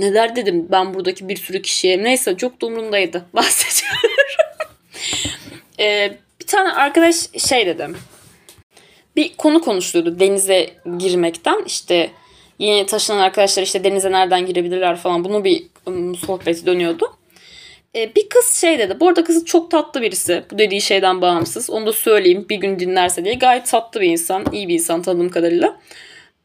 Neler 0.00 0.36
dedim 0.36 0.66
ben 0.70 0.94
buradaki 0.94 1.28
bir 1.28 1.36
sürü 1.36 1.62
kişiye. 1.62 2.04
Neyse 2.04 2.36
çok 2.36 2.60
da 2.60 2.66
umurumdaydı. 2.66 3.24
Bahsediyorum. 3.32 4.10
ee, 5.80 6.16
bir 6.40 6.46
tane 6.46 6.72
arkadaş 6.72 7.16
şey 7.48 7.66
dedim. 7.66 7.96
Bir 9.16 9.36
konu 9.36 9.60
konuşuyordu 9.60 10.20
denize 10.20 10.70
girmekten. 10.98 11.64
İşte 11.66 12.10
yeni 12.58 12.86
taşınan 12.86 13.18
arkadaşlar 13.18 13.62
işte 13.62 13.84
denize 13.84 14.12
nereden 14.12 14.46
girebilirler 14.46 14.96
falan. 14.96 15.24
Bunu 15.24 15.44
bir 15.44 15.66
um, 15.86 16.16
sohbeti 16.16 16.66
dönüyordu. 16.66 17.16
Ee, 17.96 18.14
bir 18.16 18.28
kız 18.28 18.56
şey 18.60 18.78
dedi. 18.78 19.00
Bu 19.00 19.08
arada 19.08 19.24
kız 19.24 19.44
çok 19.44 19.70
tatlı 19.70 20.02
birisi. 20.02 20.44
Bu 20.50 20.58
dediği 20.58 20.80
şeyden 20.80 21.22
bağımsız. 21.22 21.70
Onu 21.70 21.86
da 21.86 21.92
söyleyeyim 21.92 22.46
bir 22.50 22.56
gün 22.56 22.78
dinlerse 22.78 23.24
diye. 23.24 23.34
Gayet 23.34 23.66
tatlı 23.66 24.00
bir 24.00 24.08
insan. 24.08 24.44
iyi 24.52 24.68
bir 24.68 24.74
insan 24.74 25.02
tanıdığım 25.02 25.28
kadarıyla. 25.28 25.80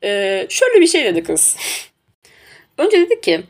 Ee, 0.03 0.47
şöyle 0.49 0.81
bir 0.81 0.87
şey 0.87 1.05
dedi 1.05 1.23
kız. 1.23 1.57
Önce 2.81 2.99
dedi 2.99 3.21
ki 3.21 3.43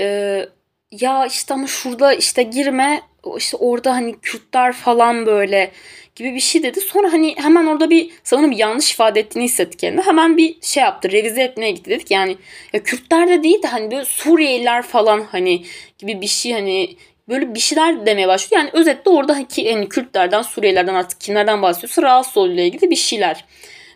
e, 0.00 0.46
ya 0.90 1.26
işte 1.26 1.54
ama 1.54 1.66
şurada 1.66 2.14
işte 2.14 2.42
girme 2.42 3.02
işte 3.38 3.56
orada 3.56 3.94
hani 3.94 4.20
Kürtler 4.20 4.72
falan 4.72 5.26
böyle 5.26 5.70
gibi 6.16 6.34
bir 6.34 6.40
şey 6.40 6.62
dedi. 6.62 6.80
Sonra 6.80 7.12
hani 7.12 7.34
hemen 7.38 7.66
orada 7.66 7.90
bir 7.90 8.10
sanırım 8.24 8.52
yanlış 8.52 8.92
ifade 8.92 9.20
ettiğini 9.20 9.44
hissetti 9.44 9.76
kendine. 9.76 10.02
Hemen 10.02 10.36
bir 10.36 10.56
şey 10.62 10.82
yaptı. 10.82 11.12
Revize 11.12 11.42
etmeye 11.42 11.70
gitti. 11.70 11.90
Dedik 11.90 12.10
yani 12.10 12.36
ya 12.72 12.82
Kürtler 12.82 13.28
de 13.28 13.42
değil 13.42 13.62
de 13.62 13.66
hani 13.66 13.90
böyle 13.90 14.04
Suriyeliler 14.04 14.82
falan 14.82 15.26
hani 15.30 15.64
gibi 15.98 16.20
bir 16.20 16.26
şey 16.26 16.52
hani 16.52 16.96
böyle 17.28 17.54
bir 17.54 17.60
şeyler 17.60 18.06
demeye 18.06 18.28
başlıyor. 18.28 18.62
Yani 18.62 18.70
özetle 18.72 19.10
orada 19.10 19.34
hani, 19.34 19.46
yani 19.56 19.88
Kürtlerden, 19.88 20.42
Suriyelilerden 20.42 20.94
artık 20.94 21.20
kimlerden 21.20 21.62
bahsediyorsa 21.62 22.02
rahatsız 22.02 22.36
olduğuyla 22.36 22.62
ilgili 22.62 22.90
bir 22.90 22.96
şeyler 22.96 23.44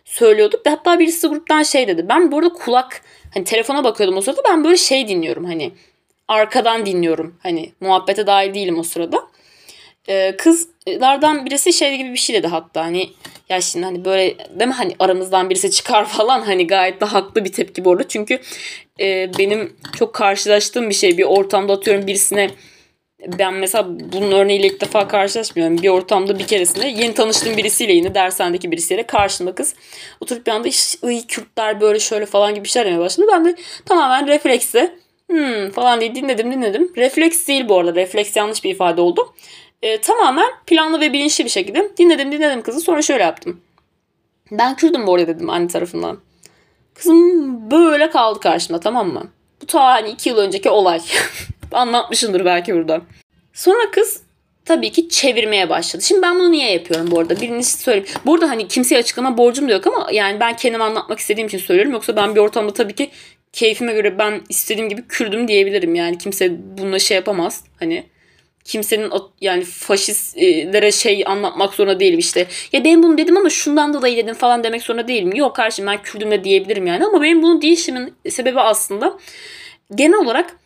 söylüyorduk. 0.04 0.66
Ve 0.66 0.70
hatta 0.70 0.98
birisi 0.98 1.26
gruptan 1.26 1.62
şey 1.62 1.88
dedi. 1.88 2.08
Ben 2.08 2.32
bu 2.32 2.38
arada 2.38 2.52
kulak 2.52 3.02
hani 3.34 3.44
telefona 3.44 3.84
bakıyordum 3.84 4.16
o 4.16 4.20
sırada 4.20 4.42
ben 4.48 4.64
böyle 4.64 4.76
şey 4.76 5.08
dinliyorum 5.08 5.44
hani 5.44 5.72
arkadan 6.28 6.86
dinliyorum. 6.86 7.34
Hani 7.42 7.72
muhabbete 7.80 8.26
dahil 8.26 8.54
değilim 8.54 8.78
o 8.78 8.82
sırada. 8.82 9.30
Ee, 10.08 10.36
kızlardan 10.36 11.46
birisi 11.46 11.72
şey 11.72 11.96
gibi 11.96 12.12
bir 12.12 12.18
şey 12.18 12.36
dedi 12.36 12.46
hatta 12.46 12.84
hani 12.84 13.10
ya 13.48 13.60
şimdi 13.60 13.84
hani 13.84 14.04
böyle 14.04 14.36
mi 14.66 14.72
hani 14.72 14.94
aramızdan 14.98 15.50
birisi 15.50 15.70
çıkar 15.70 16.04
falan 16.08 16.40
hani 16.40 16.66
gayet 16.66 17.00
de 17.00 17.04
haklı 17.04 17.44
bir 17.44 17.52
tepki 17.52 17.84
bu 17.84 17.92
arada. 17.92 18.08
Çünkü 18.08 18.38
e, 19.00 19.30
benim 19.38 19.76
çok 19.98 20.14
karşılaştığım 20.14 20.90
bir 20.90 20.94
şey 20.94 21.18
bir 21.18 21.24
ortamda 21.24 21.72
atıyorum 21.72 22.06
birisine 22.06 22.50
ben 23.26 23.54
mesela 23.54 23.86
bunun 24.12 24.32
örneğiyle 24.32 24.66
ilk 24.66 24.80
defa 24.80 25.08
karşılaşmıyorum. 25.08 25.78
Bir 25.82 25.88
ortamda 25.88 26.38
bir 26.38 26.46
keresinde 26.46 26.86
yeni 26.86 27.14
tanıştığım 27.14 27.56
birisiyle 27.56 27.92
yine 27.92 28.14
dershanedeki 28.14 28.70
birisiyle 28.70 29.02
karşımda 29.02 29.54
kız 29.54 29.74
oturup 30.20 30.46
bir 30.46 30.52
anda 30.52 30.68
ıy 31.04 31.22
Kürtler 31.26 31.80
böyle 31.80 31.98
şöyle 31.98 32.26
falan 32.26 32.54
gibi 32.54 32.64
bir 32.64 32.68
şeyler 32.68 32.86
demeye 32.86 33.00
başladı. 33.00 33.26
Ben 33.32 33.44
de 33.44 33.56
tamamen 33.86 34.26
refleksle 34.26 34.94
hmm 35.30 35.70
falan 35.70 36.00
diye 36.00 36.14
dinledim 36.14 36.52
dinledim. 36.52 36.92
Refleks 36.96 37.48
değil 37.48 37.68
bu 37.68 37.78
arada. 37.78 37.94
Refleks 37.94 38.36
yanlış 38.36 38.64
bir 38.64 38.70
ifade 38.70 39.00
oldu. 39.00 39.34
Ee, 39.82 40.00
tamamen 40.00 40.50
planlı 40.66 41.00
ve 41.00 41.12
bilinçli 41.12 41.44
bir 41.44 41.50
şekilde 41.50 41.90
dinledim 41.98 42.32
dinledim 42.32 42.62
kızı. 42.62 42.80
Sonra 42.80 43.02
şöyle 43.02 43.22
yaptım. 43.22 43.60
Ben 44.50 44.76
Kürdüm 44.76 45.06
bu 45.06 45.14
arada 45.14 45.26
dedim 45.26 45.50
anne 45.50 45.68
tarafından. 45.68 46.18
Kızım 46.94 47.70
böyle 47.70 48.10
kaldı 48.10 48.40
karşımda 48.40 48.80
tamam 48.80 49.08
mı? 49.08 49.28
Bu 49.62 49.66
ta 49.66 49.84
hani 49.84 50.08
iki 50.10 50.28
yıl 50.28 50.36
önceki 50.38 50.70
olay. 50.70 51.00
Anlatmışımdır 51.72 52.44
belki 52.44 52.74
burada. 52.74 53.02
Sonra 53.52 53.90
kız 53.90 54.22
tabii 54.64 54.92
ki 54.92 55.08
çevirmeye 55.08 55.68
başladı. 55.68 56.02
Şimdi 56.02 56.22
ben 56.22 56.38
bunu 56.38 56.52
niye 56.52 56.72
yapıyorum 56.72 57.10
bu 57.10 57.20
arada? 57.20 57.40
Birini 57.40 57.64
söyleyeyim. 57.64 58.08
Burada 58.26 58.50
hani 58.50 58.68
kimseye 58.68 58.98
açıklama 58.98 59.38
borcum 59.38 59.68
da 59.68 59.72
yok 59.72 59.86
ama 59.86 60.08
yani 60.12 60.40
ben 60.40 60.56
kendimi 60.56 60.84
anlatmak 60.84 61.18
istediğim 61.18 61.46
için 61.46 61.58
söylüyorum. 61.58 61.92
Yoksa 61.92 62.16
ben 62.16 62.34
bir 62.34 62.40
ortamda 62.40 62.72
tabii 62.72 62.94
ki 62.94 63.10
keyfime 63.52 63.92
göre 63.92 64.18
ben 64.18 64.40
istediğim 64.48 64.88
gibi 64.88 65.02
Kürdüm 65.08 65.48
diyebilirim. 65.48 65.94
Yani 65.94 66.18
kimse 66.18 66.56
bununla 66.78 66.98
şey 66.98 67.14
yapamaz. 67.14 67.64
Hani 67.78 68.06
kimsenin 68.64 69.12
yani 69.40 69.64
faşistlere 69.64 70.92
şey 70.92 71.24
anlatmak 71.26 71.74
zorunda 71.74 72.00
değilim 72.00 72.18
işte. 72.18 72.46
Ya 72.72 72.84
ben 72.84 73.02
bunu 73.02 73.18
dedim 73.18 73.36
ama 73.36 73.50
şundan 73.50 73.94
dolayı 73.94 74.16
dedim 74.16 74.34
falan 74.34 74.64
demek 74.64 74.82
zorunda 74.82 75.08
değilim. 75.08 75.34
Yok 75.34 75.56
kardeşim 75.56 75.86
ben 75.86 76.02
Kürdüm 76.02 76.30
de 76.30 76.44
diyebilirim 76.44 76.86
yani. 76.86 77.04
Ama 77.04 77.22
benim 77.22 77.42
bunu 77.42 77.62
değişimin 77.62 78.14
sebebi 78.30 78.60
aslında 78.60 79.18
genel 79.94 80.18
olarak 80.18 80.56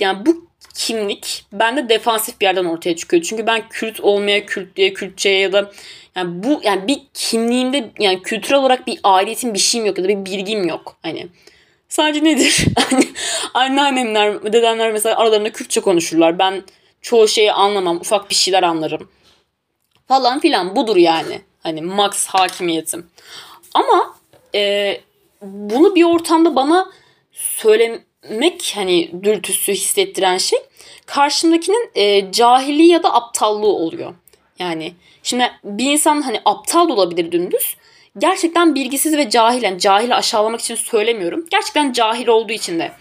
yani 0.00 0.26
bu 0.26 0.47
kimlik 0.74 1.44
bende 1.52 1.88
defansif 1.88 2.40
bir 2.40 2.46
yerden 2.46 2.64
ortaya 2.64 2.96
çıkıyor. 2.96 3.22
Çünkü 3.22 3.46
ben 3.46 3.68
Kürt 3.68 4.00
olmaya, 4.00 4.46
Kürtlüğe, 4.46 4.92
Kürtçe'ye 4.92 5.40
ya 5.40 5.52
da 5.52 5.72
yani 6.16 6.42
bu 6.42 6.60
yani 6.64 6.88
bir 6.88 7.00
kimliğimde 7.14 7.90
yani 7.98 8.22
kültürel 8.22 8.60
olarak 8.60 8.86
bir 8.86 9.00
ailetim 9.04 9.54
bir 9.54 9.58
şeyim 9.58 9.86
yok 9.86 9.98
ya 9.98 10.04
da 10.04 10.08
bir 10.08 10.24
bilgim 10.24 10.68
yok. 10.68 10.96
Hani 11.02 11.26
sadece 11.88 12.24
nedir? 12.24 12.64
Hani 12.90 13.04
anneannemler, 13.54 14.52
dedemler 14.52 14.92
mesela 14.92 15.16
aralarında 15.16 15.52
Kürtçe 15.52 15.80
konuşurlar. 15.80 16.38
Ben 16.38 16.62
çoğu 17.02 17.28
şeyi 17.28 17.52
anlamam. 17.52 17.96
Ufak 17.96 18.30
bir 18.30 18.34
şeyler 18.34 18.62
anlarım. 18.62 19.08
Falan 20.08 20.40
filan 20.40 20.76
budur 20.76 20.96
yani. 20.96 21.40
Hani 21.62 21.82
max 21.82 22.26
hakimiyetim. 22.26 23.10
Ama 23.74 24.14
e, 24.54 25.00
bunu 25.42 25.94
bir 25.94 26.04
ortamda 26.04 26.56
bana 26.56 26.90
söylemek 28.28 28.72
hani 28.74 29.10
dürtüsü 29.22 29.72
hissettiren 29.72 30.38
şey 30.38 30.58
karşımdakinin 31.06 31.90
e, 31.94 32.32
cahilliği 32.32 32.88
ya 32.88 33.02
da 33.02 33.14
aptallığı 33.14 33.66
oluyor. 33.66 34.14
Yani 34.58 34.92
şimdi 35.22 35.52
bir 35.64 35.92
insan 35.92 36.22
hani 36.22 36.40
aptal 36.44 36.88
olabilir 36.88 37.32
dümdüz. 37.32 37.76
Gerçekten 38.18 38.74
bilgisiz 38.74 39.16
ve 39.16 39.30
cahil. 39.30 39.62
Yani 39.62 39.80
cahili 39.80 40.14
aşağılamak 40.14 40.60
için 40.60 40.74
söylemiyorum. 40.74 41.46
Gerçekten 41.50 41.92
cahil 41.92 42.28
olduğu 42.28 42.52
için 42.52 42.78
de 42.78 42.92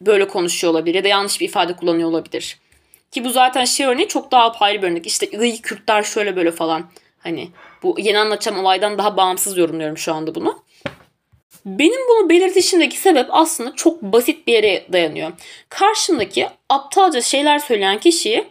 böyle 0.00 0.28
konuşuyor 0.28 0.72
olabilir 0.72 0.94
ya 0.94 1.04
da 1.04 1.08
yanlış 1.08 1.40
bir 1.40 1.48
ifade 1.48 1.76
kullanıyor 1.76 2.08
olabilir. 2.08 2.58
Ki 3.10 3.24
bu 3.24 3.30
zaten 3.30 3.64
şey 3.64 3.86
örneği 3.86 4.08
çok 4.08 4.32
daha 4.32 4.44
apayrı 4.44 4.82
bir 4.82 4.86
örnek. 4.86 5.06
İşte 5.06 5.38
ıy 5.38 5.60
Kürtler 5.60 6.02
şöyle 6.02 6.36
böyle 6.36 6.50
falan. 6.50 6.90
Hani 7.18 7.48
bu 7.82 7.96
yeni 7.98 8.18
anlatacağım 8.18 8.58
olaydan 8.58 8.98
daha 8.98 9.16
bağımsız 9.16 9.58
yorumluyorum 9.58 9.98
şu 9.98 10.14
anda 10.14 10.34
bunu. 10.34 10.63
Benim 11.66 12.00
bunu 12.08 12.30
belirtişimdeki 12.30 12.98
sebep 12.98 13.26
aslında 13.30 13.74
çok 13.74 14.02
basit 14.02 14.46
bir 14.46 14.52
yere 14.52 14.86
dayanıyor. 14.92 15.32
Karşımdaki 15.68 16.48
aptalca 16.68 17.20
şeyler 17.20 17.58
söyleyen 17.58 17.98
kişiyi 17.98 18.44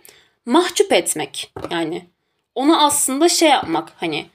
mahcup 0.45 0.93
etmek. 0.93 1.51
Yani 1.71 2.01
ona 2.55 2.85
aslında 2.85 3.29
şey 3.29 3.49
yapmak 3.49 3.93
hani 3.97 4.25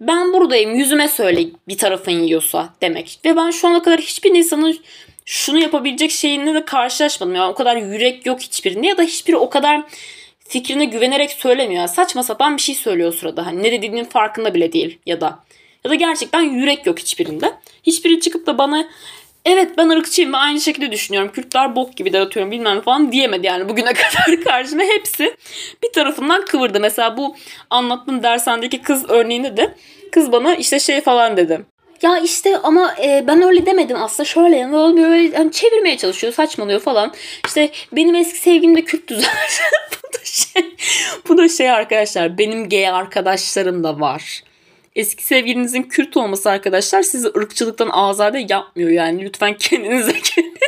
ben 0.00 0.32
buradayım 0.32 0.74
yüzüme 0.74 1.08
söyle 1.08 1.46
bir 1.68 1.78
tarafın 1.78 2.12
yiyorsa 2.12 2.68
demek. 2.80 3.20
Ve 3.24 3.36
ben 3.36 3.50
şu 3.50 3.68
ana 3.68 3.82
kadar 3.82 4.00
hiçbir 4.00 4.34
insanın 4.34 4.78
şunu 5.24 5.58
yapabilecek 5.58 6.10
şeyinle 6.10 6.54
de 6.54 6.64
karşılaşmadım. 6.64 7.34
Yani 7.34 7.50
o 7.50 7.54
kadar 7.54 7.76
yürek 7.76 8.26
yok 8.26 8.40
hiçbirinde 8.40 8.86
ya 8.86 8.98
da 8.98 9.02
hiçbiri 9.02 9.36
o 9.36 9.50
kadar 9.50 9.82
fikrine 10.48 10.84
güvenerek 10.84 11.30
söylemiyor. 11.30 11.80
Yani 11.80 11.88
saçma 11.88 12.22
sapan 12.22 12.56
bir 12.56 12.62
şey 12.62 12.74
söylüyor 12.74 13.08
o 13.08 13.12
sırada. 13.12 13.46
Hani 13.46 13.62
ne 13.62 13.72
dediğinin 13.72 14.04
farkında 14.04 14.54
bile 14.54 14.72
değil 14.72 14.98
ya 15.06 15.20
da. 15.20 15.38
Ya 15.84 15.90
da 15.90 15.94
gerçekten 15.94 16.40
yürek 16.40 16.86
yok 16.86 16.98
hiçbirinde. 16.98 17.54
Hiçbiri 17.82 18.20
çıkıp 18.20 18.46
da 18.46 18.58
bana 18.58 18.88
evet 19.44 19.78
ben 19.78 19.88
ırkçıyım 19.88 20.32
ve 20.32 20.36
aynı 20.36 20.60
şekilde 20.60 20.92
düşünüyorum. 20.92 21.32
Kürtler 21.32 21.76
bok 21.76 21.96
gibi 21.96 22.12
dağıtıyorum 22.12 22.52
bilmem 22.52 22.80
falan 22.80 23.12
diyemedi 23.12 23.46
yani 23.46 23.68
bugüne 23.68 23.92
kadar 23.92 24.44
karşıma 24.44 24.82
hepsi 24.82 25.36
bir 25.82 25.92
tarafından 25.92 26.44
kıvırdı. 26.44 26.80
Mesela 26.80 27.16
bu 27.16 27.36
anlattığım 27.70 28.22
dershanedeki 28.22 28.82
kız 28.82 29.10
örneğinde 29.10 29.56
de 29.56 29.74
kız 30.12 30.32
bana 30.32 30.54
işte 30.54 30.80
şey 30.80 31.00
falan 31.00 31.36
dedi. 31.36 31.60
Ya 32.02 32.18
işte 32.18 32.58
ama 32.58 32.94
e, 33.04 33.24
ben 33.26 33.42
öyle 33.42 33.66
demedim 33.66 33.96
aslında 34.02 34.24
şöyle 34.24 34.72
böyle, 34.72 35.36
yani 35.36 35.52
çevirmeye 35.52 35.96
çalışıyor 35.96 36.32
saçmalıyor 36.32 36.80
falan. 36.80 37.14
İşte 37.46 37.70
benim 37.92 38.14
eski 38.14 38.38
sevgilim 38.38 38.76
de 38.76 38.84
Kürt 38.84 39.08
düzenler. 39.08 39.60
bu 39.92 40.18
da 40.18 40.24
şey 40.24 40.62
bu 41.28 41.38
da 41.38 41.48
şey 41.48 41.70
arkadaşlar 41.70 42.38
benim 42.38 42.68
gay 42.68 42.88
arkadaşlarım 42.88 43.84
da 43.84 44.00
var. 44.00 44.42
Eski 44.98 45.24
sevgilinizin 45.24 45.82
Kürt 45.82 46.16
olması 46.16 46.50
arkadaşlar 46.50 47.02
sizi 47.02 47.28
ırkçılıktan 47.28 47.88
azade 47.88 48.46
yapmıyor 48.48 48.90
yani. 48.90 49.24
Lütfen 49.24 49.56
kendinize 49.58 50.12
gelin. 50.12 50.58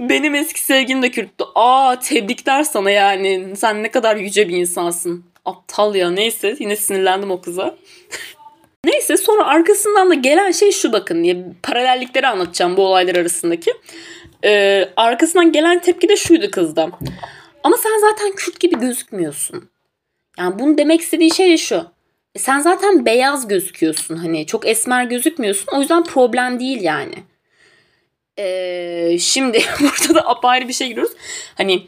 Benim 0.00 0.34
eski 0.34 0.60
sevgilim 0.60 1.02
de 1.02 1.10
Kürttü. 1.10 1.44
Aa 1.54 1.98
tebrikler 2.00 2.62
sana 2.62 2.90
yani. 2.90 3.56
Sen 3.56 3.82
ne 3.82 3.90
kadar 3.90 4.16
yüce 4.16 4.48
bir 4.48 4.56
insansın. 4.56 5.24
Aptal 5.44 5.94
ya 5.94 6.10
neyse 6.10 6.56
yine 6.58 6.76
sinirlendim 6.76 7.30
o 7.30 7.40
kıza. 7.40 7.76
Neyse 8.84 9.16
sonra 9.16 9.46
arkasından 9.46 10.10
da 10.10 10.14
gelen 10.14 10.50
şey 10.50 10.72
şu 10.72 10.92
bakın 10.92 11.24
diye 11.24 11.44
paralellikleri 11.62 12.26
anlatacağım 12.26 12.76
bu 12.76 12.86
olaylar 12.86 13.16
arasındaki. 13.16 13.72
Ee, 14.44 14.88
arkasından 14.96 15.52
gelen 15.52 15.78
tepki 15.78 16.08
de 16.08 16.16
şuydu 16.16 16.50
kızda. 16.50 16.90
Ama 17.64 17.76
sen 17.76 17.98
zaten 18.00 18.32
Kürt 18.32 18.60
gibi 18.60 18.80
gözükmüyorsun. 18.80 19.70
Yani 20.38 20.58
bunu 20.58 20.78
demek 20.78 21.00
istediği 21.00 21.34
şey 21.34 21.50
de 21.50 21.56
şu. 21.56 21.86
E 22.34 22.38
sen 22.38 22.60
zaten 22.60 23.06
beyaz 23.06 23.48
gözüküyorsun 23.48 24.16
hani 24.16 24.46
çok 24.46 24.66
esmer 24.66 25.04
gözükmüyorsun 25.04 25.76
o 25.76 25.80
yüzden 25.80 26.04
problem 26.04 26.60
değil 26.60 26.82
yani. 26.82 27.14
Ee, 28.38 29.16
şimdi 29.20 29.62
burada 29.80 30.14
da 30.14 30.28
apayrı 30.28 30.68
bir 30.68 30.72
şey 30.72 30.88
giriyoruz. 30.88 31.12
Hani 31.54 31.86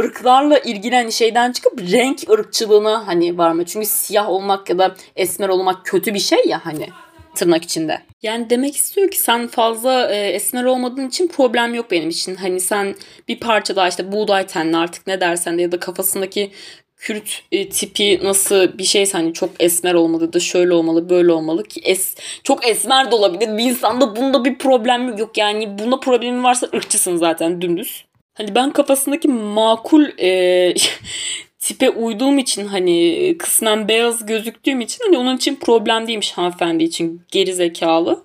ırklarla 0.00 0.58
ilgili 0.58 1.12
şeyden 1.12 1.52
çıkıp 1.52 1.80
renk 1.80 2.30
ırkçılığına 2.30 3.06
hani 3.06 3.38
var 3.38 3.52
mı? 3.52 3.64
Çünkü 3.64 3.86
siyah 3.86 4.28
olmak 4.28 4.70
ya 4.70 4.78
da 4.78 4.94
esmer 5.16 5.48
olmak 5.48 5.86
kötü 5.86 6.14
bir 6.14 6.18
şey 6.18 6.44
ya 6.46 6.66
hani 6.66 6.88
tırnak 7.34 7.64
içinde. 7.64 8.02
Yani 8.22 8.50
demek 8.50 8.76
istiyor 8.76 9.10
ki 9.10 9.20
sen 9.20 9.46
fazla 9.46 10.10
e, 10.10 10.16
esmer 10.16 10.64
olmadığın 10.64 11.08
için 11.08 11.28
problem 11.28 11.74
yok 11.74 11.90
benim 11.90 12.08
için. 12.08 12.34
Hani 12.34 12.60
sen 12.60 12.94
bir 13.28 13.40
parça 13.40 13.76
daha 13.76 13.88
işte 13.88 14.12
buğday 14.12 14.46
tenli 14.46 14.76
artık 14.76 15.06
ne 15.06 15.20
dersen 15.20 15.58
de 15.58 15.62
ya 15.62 15.72
da 15.72 15.80
kafasındaki 15.80 16.50
Kürt 16.96 17.42
e, 17.52 17.68
tipi 17.68 18.20
nasıl 18.22 18.78
bir 18.78 18.84
şeyse 18.84 19.18
hani 19.18 19.32
çok 19.34 19.50
esmer 19.60 19.94
olmalı 19.94 20.32
da 20.32 20.40
şöyle 20.40 20.74
olmalı 20.74 21.08
böyle 21.08 21.32
olmalı 21.32 21.64
ki 21.64 21.80
es 21.84 22.14
çok 22.44 22.68
esmer 22.68 23.10
de 23.10 23.14
olabilir. 23.14 23.58
Bir 23.58 23.64
insanda 23.64 24.16
bunda 24.16 24.44
bir 24.44 24.58
problem 24.58 25.18
yok. 25.18 25.38
Yani 25.38 25.78
buna 25.78 26.00
problemi 26.00 26.42
varsa 26.42 26.66
ırkçısın 26.74 27.16
zaten 27.16 27.62
dümdüz. 27.62 28.04
Hani 28.34 28.54
ben 28.54 28.72
kafasındaki 28.72 29.28
makul 29.28 30.04
e, 30.18 30.74
tipe 31.58 31.90
uyduğum 31.90 32.38
için 32.38 32.66
hani 32.66 33.36
kısmen 33.38 33.88
beyaz 33.88 34.26
gözüktüğüm 34.26 34.80
için 34.80 35.04
hani 35.04 35.18
onun 35.18 35.36
için 35.36 35.56
problem 35.56 36.06
değilmiş 36.08 36.32
hanımefendi 36.32 36.84
için 36.84 37.22
geri 37.32 37.54
zekalı. 37.54 38.24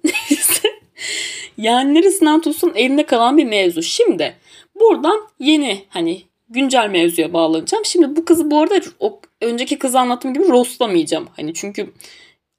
yani 1.58 1.94
neresinden 1.94 2.42
tutsun 2.42 2.72
elinde 2.76 3.06
kalan 3.06 3.38
bir 3.38 3.46
mevzu. 3.46 3.84
Şimdi 3.84 4.36
buradan 4.80 5.28
yeni 5.40 5.86
hani 5.90 6.22
güncel 6.50 6.90
mevzuya 6.90 7.34
bağlanacağım. 7.34 7.86
Şimdi 7.86 8.16
bu 8.16 8.26
kızı 8.26 8.52
bu 8.52 8.62
arada 8.62 8.82
o 9.00 9.22
önceki 9.42 9.80
kızı 9.80 10.00
anlattığım 10.00 10.34
gibi 10.34 10.50
rostlamayacağım. 10.50 11.28
Hani 11.36 11.54
çünkü 11.54 11.94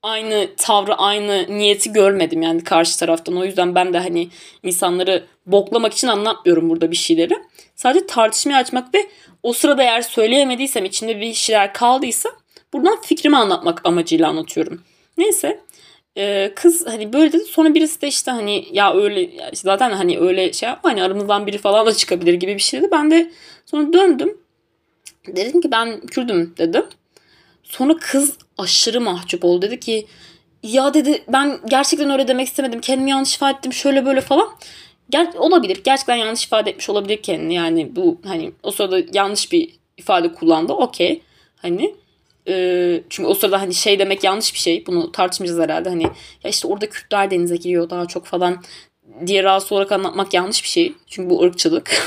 aynı 0.02 0.48
tavrı, 0.56 0.94
aynı 0.94 1.46
niyeti 1.58 1.92
görmedim 1.92 2.42
yani 2.42 2.64
karşı 2.64 2.98
taraftan. 2.98 3.36
O 3.36 3.44
yüzden 3.44 3.74
ben 3.74 3.92
de 3.92 3.98
hani 3.98 4.28
insanları 4.62 5.24
boklamak 5.46 5.92
için 5.92 6.08
anlatmıyorum 6.08 6.70
burada 6.70 6.90
bir 6.90 6.96
şeyleri. 6.96 7.34
Sadece 7.76 8.06
tartışmayı 8.06 8.58
açmak 8.58 8.94
ve 8.94 9.06
o 9.42 9.52
sırada 9.52 9.82
eğer 9.82 10.02
söyleyemediysem, 10.02 10.84
içinde 10.84 11.20
bir 11.20 11.34
şeyler 11.34 11.72
kaldıysa 11.72 12.30
buradan 12.72 13.00
fikrimi 13.00 13.36
anlatmak 13.36 13.80
amacıyla 13.84 14.28
anlatıyorum. 14.28 14.82
Neyse 15.18 15.60
ee, 16.16 16.52
kız 16.56 16.86
hani 16.86 17.12
böyle 17.12 17.32
dedi 17.32 17.44
sonra 17.44 17.74
birisi 17.74 18.02
de 18.02 18.08
işte 18.08 18.30
hani 18.30 18.66
ya 18.72 18.94
öyle 18.94 19.30
zaten 19.52 19.90
hani 19.90 20.18
öyle 20.18 20.52
şey 20.52 20.68
yapma 20.68 20.90
hani 20.90 21.02
aramızdan 21.02 21.46
biri 21.46 21.58
falan 21.58 21.86
da 21.86 21.94
çıkabilir 21.94 22.34
gibi 22.34 22.54
bir 22.54 22.60
şey 22.60 22.80
dedi. 22.80 22.90
Ben 22.92 23.10
de 23.10 23.30
sonra 23.66 23.92
döndüm. 23.92 24.38
Dedim 25.26 25.60
ki 25.60 25.70
ben 25.70 26.00
Kürdüm 26.00 26.54
dedim. 26.58 26.84
Sonra 27.62 27.96
kız 27.96 28.36
aşırı 28.58 29.00
mahcup 29.00 29.44
oldu. 29.44 29.62
Dedi 29.62 29.80
ki 29.80 30.06
ya 30.62 30.94
dedi 30.94 31.24
ben 31.28 31.58
gerçekten 31.70 32.10
öyle 32.10 32.28
demek 32.28 32.48
istemedim. 32.48 32.80
Kendimi 32.80 33.10
yanlış 33.10 33.36
ifade 33.36 33.58
ettim 33.58 33.72
şöyle 33.72 34.06
böyle 34.06 34.20
falan. 34.20 34.48
Ger 35.10 35.34
olabilir. 35.34 35.80
Gerçekten 35.84 36.16
yanlış 36.16 36.44
ifade 36.44 36.70
etmiş 36.70 36.90
olabilir 36.90 37.22
kendini. 37.22 37.54
Yani 37.54 37.96
bu 37.96 38.20
hani 38.24 38.52
o 38.62 38.70
sırada 38.70 39.00
yanlış 39.12 39.52
bir 39.52 39.78
ifade 39.96 40.32
kullandı. 40.32 40.72
Okey. 40.72 41.22
Hani 41.56 41.94
e, 42.48 43.02
çünkü 43.10 43.28
o 43.28 43.34
sırada 43.34 43.60
hani 43.60 43.74
şey 43.74 43.98
demek 43.98 44.24
yanlış 44.24 44.54
bir 44.54 44.58
şey. 44.58 44.86
Bunu 44.86 45.12
tartışmayacağız 45.12 45.60
herhalde. 45.60 45.88
Hani 45.88 46.02
ya 46.44 46.50
işte 46.50 46.68
orada 46.68 46.88
Kürtler 46.88 47.30
denize 47.30 47.56
giriyor 47.56 47.90
daha 47.90 48.06
çok 48.06 48.26
falan 48.26 48.62
diye 49.26 49.42
rahatsız 49.42 49.72
olarak 49.72 49.92
anlatmak 49.92 50.34
yanlış 50.34 50.62
bir 50.62 50.68
şey. 50.68 50.92
Çünkü 51.06 51.30
bu 51.30 51.42
ırkçılık. 51.42 52.02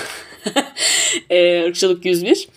e, 1.29 1.65
ırkçılık 1.65 2.05
101. 2.05 2.47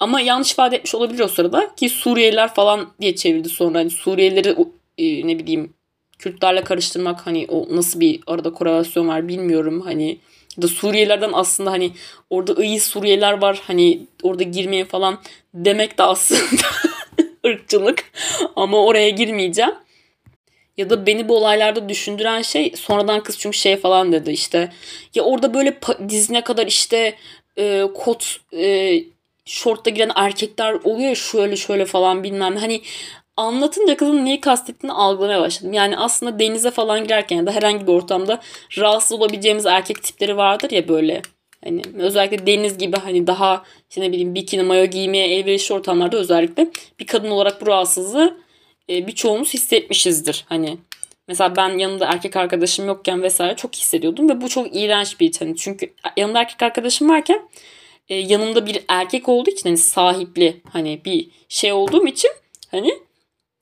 Ama 0.00 0.20
yanlış 0.20 0.52
ifade 0.52 0.76
etmiş 0.76 0.94
olabilir 0.94 1.20
o 1.20 1.28
sırada. 1.28 1.74
Ki 1.74 1.88
Suriyeliler 1.88 2.54
falan 2.54 2.92
diye 3.00 3.16
çevirdi 3.16 3.48
sonra. 3.48 3.78
Hani 3.78 3.90
Suriyelileri 3.90 4.56
e, 4.98 5.26
ne 5.26 5.38
bileyim 5.38 5.74
Kürtlerle 6.18 6.64
karıştırmak 6.64 7.26
hani 7.26 7.46
o 7.48 7.66
nasıl 7.70 8.00
bir 8.00 8.20
arada 8.26 8.52
korelasyon 8.52 9.08
var 9.08 9.28
bilmiyorum. 9.28 9.80
Hani 9.80 10.18
da 10.62 10.68
Suriyelilerden 10.68 11.30
aslında 11.32 11.70
hani 11.70 11.92
orada 12.30 12.64
iyi 12.64 12.80
Suriyeliler 12.80 13.42
var 13.42 13.62
hani 13.66 14.00
orada 14.22 14.42
girmeyin 14.42 14.84
falan 14.84 15.18
demek 15.54 15.98
de 15.98 16.02
aslında 16.02 16.62
ırkçılık 17.48 18.04
ama 18.56 18.84
oraya 18.84 19.10
girmeyeceğim. 19.10 19.74
Ya 20.76 20.90
da 20.90 21.06
beni 21.06 21.28
bu 21.28 21.36
olaylarda 21.36 21.88
düşündüren 21.88 22.42
şey 22.42 22.72
sonradan 22.76 23.22
kız 23.22 23.38
çünkü 23.38 23.58
şey 23.58 23.76
falan 23.76 24.12
dedi 24.12 24.30
işte 24.30 24.72
ya 25.14 25.22
orada 25.22 25.54
böyle 25.54 25.78
dizine 26.08 26.44
kadar 26.44 26.66
işte 26.66 27.14
e, 27.58 27.84
kot 27.94 28.40
e, 28.52 28.94
şortta 29.44 29.90
giren 29.90 30.10
erkekler 30.14 30.72
oluyor 30.72 31.14
şöyle 31.14 31.56
şöyle 31.56 31.84
falan 31.84 32.22
bilmem 32.22 32.56
hani 32.56 32.80
anlatınca 33.36 33.96
kızın 33.96 34.24
neyi 34.24 34.40
kastettiğini 34.40 34.92
algılamaya 34.92 35.40
başladım. 35.40 35.72
Yani 35.72 35.98
aslında 35.98 36.38
denize 36.38 36.70
falan 36.70 37.04
girerken 37.04 37.36
ya 37.36 37.46
da 37.46 37.52
herhangi 37.52 37.86
bir 37.86 37.92
ortamda 37.92 38.40
rahatsız 38.78 39.12
olabileceğimiz 39.12 39.66
erkek 39.66 40.02
tipleri 40.02 40.36
vardır 40.36 40.70
ya 40.70 40.88
böyle. 40.88 41.22
Hani 41.64 41.82
özellikle 41.94 42.46
deniz 42.46 42.78
gibi 42.78 42.96
hani 42.96 43.26
daha 43.26 43.64
işte 43.90 44.00
ne 44.00 44.12
bileyim 44.12 44.34
bikini 44.34 44.62
mayo 44.62 44.86
giymeye 44.86 45.28
elverişli 45.28 45.74
ortamlarda 45.74 46.16
özellikle 46.16 46.70
bir 47.00 47.06
kadın 47.06 47.30
olarak 47.30 47.60
bu 47.60 47.66
rahatsızlığı 47.66 48.38
e, 48.90 49.06
birçoğumuz 49.06 49.54
hissetmişizdir. 49.54 50.44
Hani 50.48 50.78
mesela 51.28 51.56
ben 51.56 51.78
yanımda 51.78 52.06
erkek 52.06 52.36
arkadaşım 52.36 52.86
yokken 52.86 53.22
vesaire 53.22 53.56
çok 53.56 53.76
hissediyordum 53.76 54.28
ve 54.28 54.40
bu 54.40 54.48
çok 54.48 54.76
iğrenç 54.76 55.20
bir 55.20 55.32
hani 55.38 55.56
çünkü 55.56 55.94
yanımda 56.16 56.40
erkek 56.40 56.62
arkadaşım 56.62 57.08
varken 57.08 57.48
e, 58.08 58.14
yanımda 58.14 58.66
bir 58.66 58.80
erkek 58.88 59.28
olduğu 59.28 59.50
için 59.50 59.68
hani 59.68 59.78
sahipli 59.78 60.60
hani 60.72 61.00
bir 61.04 61.28
şey 61.48 61.72
olduğum 61.72 62.06
için 62.06 62.30
hani 62.70 62.92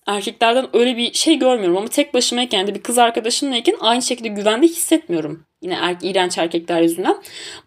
erkeklerden 0.06 0.76
öyle 0.76 0.96
bir 0.96 1.12
şey 1.12 1.38
görmüyorum 1.38 1.76
ama 1.76 1.88
tek 1.88 2.14
başımayken 2.14 2.66
de 2.66 2.74
bir 2.74 2.82
kız 2.82 2.98
arkadaşımlayken 2.98 3.76
aynı 3.80 4.02
şekilde 4.02 4.28
güvende 4.28 4.66
hissetmiyorum. 4.66 5.46
Yine 5.66 5.78
er, 5.82 5.96
iğrenç 6.02 6.38
erkekler 6.38 6.82
yüzünden. 6.82 7.16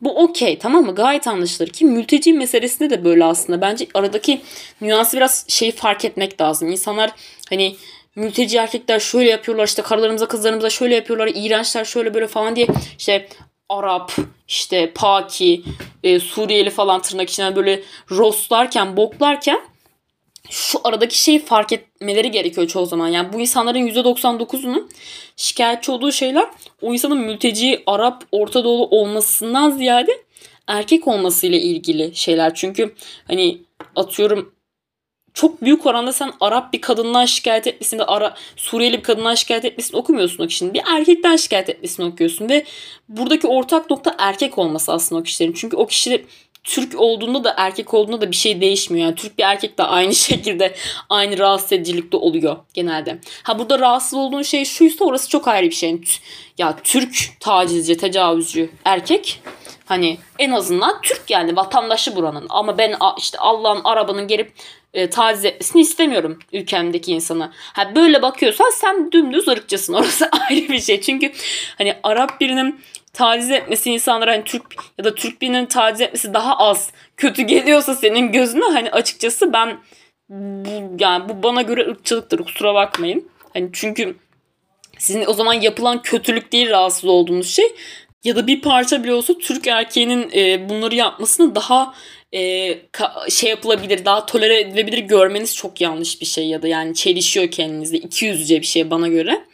Bu 0.01 0.23
okey 0.23 0.57
tamam 0.57 0.85
mı? 0.85 0.95
Gayet 0.95 1.27
anlaşılır 1.27 1.67
ki 1.67 1.85
mülteci 1.85 2.33
meselesinde 2.33 2.89
de 2.89 3.05
böyle 3.05 3.25
aslında. 3.25 3.61
Bence 3.61 3.87
aradaki 3.93 4.41
nüansı 4.81 5.17
biraz 5.17 5.45
şeyi 5.47 5.71
fark 5.71 6.05
etmek 6.05 6.41
lazım. 6.41 6.67
İnsanlar 6.71 7.11
hani 7.49 7.75
mülteci 8.15 8.57
erkekler 8.57 8.99
şöyle 8.99 9.29
yapıyorlar 9.29 9.67
işte 9.67 9.81
karılarımıza 9.81 10.27
kızlarımıza 10.27 10.69
şöyle 10.69 10.95
yapıyorlar 10.95 11.31
iğrençler 11.35 11.85
şöyle 11.85 12.13
böyle 12.13 12.27
falan 12.27 12.55
diye 12.55 12.67
işte 12.97 13.27
Arap 13.69 14.11
işte 14.47 14.91
Paki 14.95 15.63
e, 16.03 16.19
Suriyeli 16.19 16.69
falan 16.69 17.01
tırnak 17.01 17.29
içinden 17.29 17.55
böyle 17.55 17.83
rostlarken 18.11 18.97
boklarken 18.97 19.59
şu 20.49 20.79
aradaki 20.83 21.21
şeyi 21.21 21.39
fark 21.39 21.73
etmeleri 21.73 22.31
gerekiyor 22.31 22.67
çoğu 22.67 22.85
zaman. 22.85 23.07
Yani 23.07 23.33
bu 23.33 23.41
insanların 23.41 23.87
%99'unun 23.87 24.89
şikayetçi 25.35 25.91
olduğu 25.91 26.11
şeyler 26.11 26.47
o 26.81 26.93
insanın 26.93 27.17
mülteci, 27.17 27.83
Arap, 27.87 28.23
Orta 28.31 28.63
Doğulu 28.63 28.85
olmasından 28.85 29.69
ziyade 29.69 30.11
erkek 30.67 31.07
olmasıyla 31.07 31.57
ilgili 31.57 32.15
şeyler. 32.15 32.55
Çünkü 32.55 32.95
hani 33.27 33.57
atıyorum 33.95 34.53
çok 35.33 35.61
büyük 35.61 35.85
oranda 35.85 36.13
sen 36.13 36.31
Arap 36.39 36.73
bir 36.73 36.81
kadından 36.81 37.25
şikayet 37.25 37.67
etmesini, 37.67 38.03
Ara, 38.03 38.35
Suriyeli 38.55 38.97
bir 38.97 39.03
kadından 39.03 39.35
şikayet 39.35 39.65
etmesini 39.65 39.97
okumuyorsun 39.97 40.43
o 40.43 40.47
kişinin. 40.47 40.73
Bir 40.73 40.81
erkekten 40.87 41.35
şikayet 41.35 41.69
etmesini 41.69 42.05
okuyorsun 42.05 42.49
ve 42.49 42.65
buradaki 43.09 43.47
ortak 43.47 43.89
nokta 43.89 44.15
erkek 44.17 44.57
olması 44.57 44.91
aslında 44.93 45.21
o 45.21 45.23
kişilerin. 45.23 45.53
Çünkü 45.53 45.77
o 45.77 45.87
kişi 45.87 46.25
Türk 46.69 46.99
olduğunda 46.99 47.43
da 47.43 47.53
erkek 47.57 47.93
olduğunda 47.93 48.21
da 48.21 48.31
bir 48.31 48.35
şey 48.35 48.61
değişmiyor. 48.61 49.05
Yani 49.05 49.15
Türk 49.15 49.37
bir 49.37 49.43
erkek 49.43 49.77
de 49.77 49.83
aynı 49.83 50.15
şekilde 50.15 50.75
aynı 51.09 51.37
rahatsız 51.37 51.71
edicilikte 51.71 52.17
oluyor 52.17 52.57
genelde. 52.73 53.19
Ha 53.43 53.59
burada 53.59 53.79
rahatsız 53.79 54.13
olduğun 54.13 54.41
şey 54.41 54.65
şuysa 54.65 55.05
orası 55.05 55.29
çok 55.29 55.47
ayrı 55.47 55.65
bir 55.65 55.75
şey. 55.75 56.01
Ya 56.57 56.75
Türk 56.83 57.39
tacizci, 57.39 57.97
tecavüzcü 57.97 58.69
erkek 58.85 59.41
hani 59.85 60.17
en 60.39 60.51
azından 60.51 61.01
Türk 61.01 61.29
yani 61.29 61.55
vatandaşı 61.55 62.15
buranın. 62.15 62.45
Ama 62.49 62.77
ben 62.77 62.95
işte 63.17 63.37
Allah'ın 63.37 63.81
arabanın 63.83 64.27
gelip 64.27 64.53
e, 64.93 65.09
taciz 65.09 65.45
etmesini 65.45 65.81
istemiyorum 65.81 66.39
ülkemdeki 66.53 67.11
insana. 67.11 67.51
Ha 67.53 67.95
böyle 67.95 68.21
bakıyorsan 68.21 68.69
sen 68.69 69.11
dümdüz 69.11 69.47
ırkçısın. 69.47 69.93
Orası 69.99 70.29
ayrı 70.49 70.69
bir 70.69 70.81
şey. 70.81 71.01
Çünkü 71.01 71.31
hani 71.77 71.95
Arap 72.03 72.41
birinin 72.41 72.81
taciz 73.13 73.51
etmesi 73.51 73.91
insanlara 73.91 74.31
hani 74.31 74.43
Türk 74.43 74.63
ya 74.97 75.05
da 75.05 75.15
Türk 75.15 75.41
birinin 75.41 75.65
taciz 75.65 76.01
etmesi 76.01 76.33
daha 76.33 76.57
az 76.57 76.91
kötü 77.17 77.41
geliyorsa 77.41 77.95
senin 77.95 78.31
gözüne 78.31 78.65
hani 78.65 78.91
açıkçası 78.91 79.53
ben 79.53 79.77
bu 80.29 80.97
yani 80.99 81.29
bu 81.29 81.43
bana 81.43 81.61
göre 81.61 81.89
ırkçılıktır 81.89 82.39
kusura 82.39 82.73
bakmayın. 82.73 83.29
Hani 83.53 83.69
çünkü 83.73 84.15
sizin 84.97 85.25
o 85.27 85.33
zaman 85.33 85.53
yapılan 85.53 86.01
kötülük 86.01 86.51
değil 86.51 86.69
rahatsız 86.69 87.05
olduğunuz 87.05 87.49
şey 87.49 87.75
ya 88.23 88.35
da 88.35 88.47
bir 88.47 88.61
parça 88.61 89.03
bile 89.03 89.13
olsa 89.13 89.33
Türk 89.33 89.67
erkeğinin 89.67 90.31
e, 90.35 90.69
bunları 90.69 90.95
yapmasını 90.95 91.55
daha 91.55 91.93
e, 92.31 92.39
ka- 92.93 93.31
şey 93.31 93.49
yapılabilir, 93.49 94.05
daha 94.05 94.25
tolere 94.25 94.59
edilebilir 94.59 94.97
görmeniz 94.97 95.55
çok 95.55 95.81
yanlış 95.81 96.21
bir 96.21 96.25
şey 96.25 96.47
ya 96.47 96.61
da 96.61 96.67
yani 96.67 96.95
çelişiyor 96.95 97.51
kendinizde. 97.51 97.97
200'ce 97.97 98.61
bir 98.61 98.65
şey 98.65 98.89
bana 98.89 99.07
göre. 99.07 99.45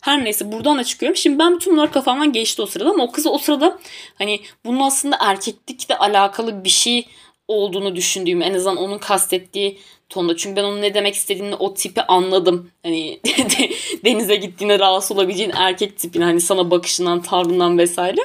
Her 0.00 0.24
neyse 0.24 0.52
buradan 0.52 0.78
da 0.78 0.84
çıkıyorum. 0.84 1.16
Şimdi 1.16 1.38
ben 1.38 1.54
bütün 1.54 1.72
bunlar 1.72 1.92
kafamdan 1.92 2.32
geçti 2.32 2.62
o 2.62 2.66
sırada 2.66 2.90
ama 2.90 3.04
o 3.04 3.12
kız 3.12 3.26
o 3.26 3.38
sırada 3.38 3.78
hani 4.14 4.40
bunun 4.64 4.80
aslında 4.80 5.16
erkeklikle 5.20 5.96
alakalı 5.96 6.64
bir 6.64 6.68
şey 6.68 7.06
olduğunu 7.48 7.96
düşündüğüm 7.96 8.42
en 8.42 8.54
azından 8.54 8.76
onun 8.76 8.98
kastettiği 8.98 9.78
tonda. 10.08 10.36
Çünkü 10.36 10.56
ben 10.56 10.64
onun 10.64 10.82
ne 10.82 10.94
demek 10.94 11.14
istediğini 11.14 11.54
o 11.54 11.74
tipi 11.74 12.02
anladım. 12.02 12.70
Hani 12.82 13.20
denize 14.04 14.36
gittiğinde 14.36 14.78
rahatsız 14.78 15.16
olabileceğin 15.16 15.52
erkek 15.54 15.98
tipini 15.98 16.24
hani 16.24 16.40
sana 16.40 16.70
bakışından, 16.70 17.22
tavrından 17.22 17.78
vesaire. 17.78 18.20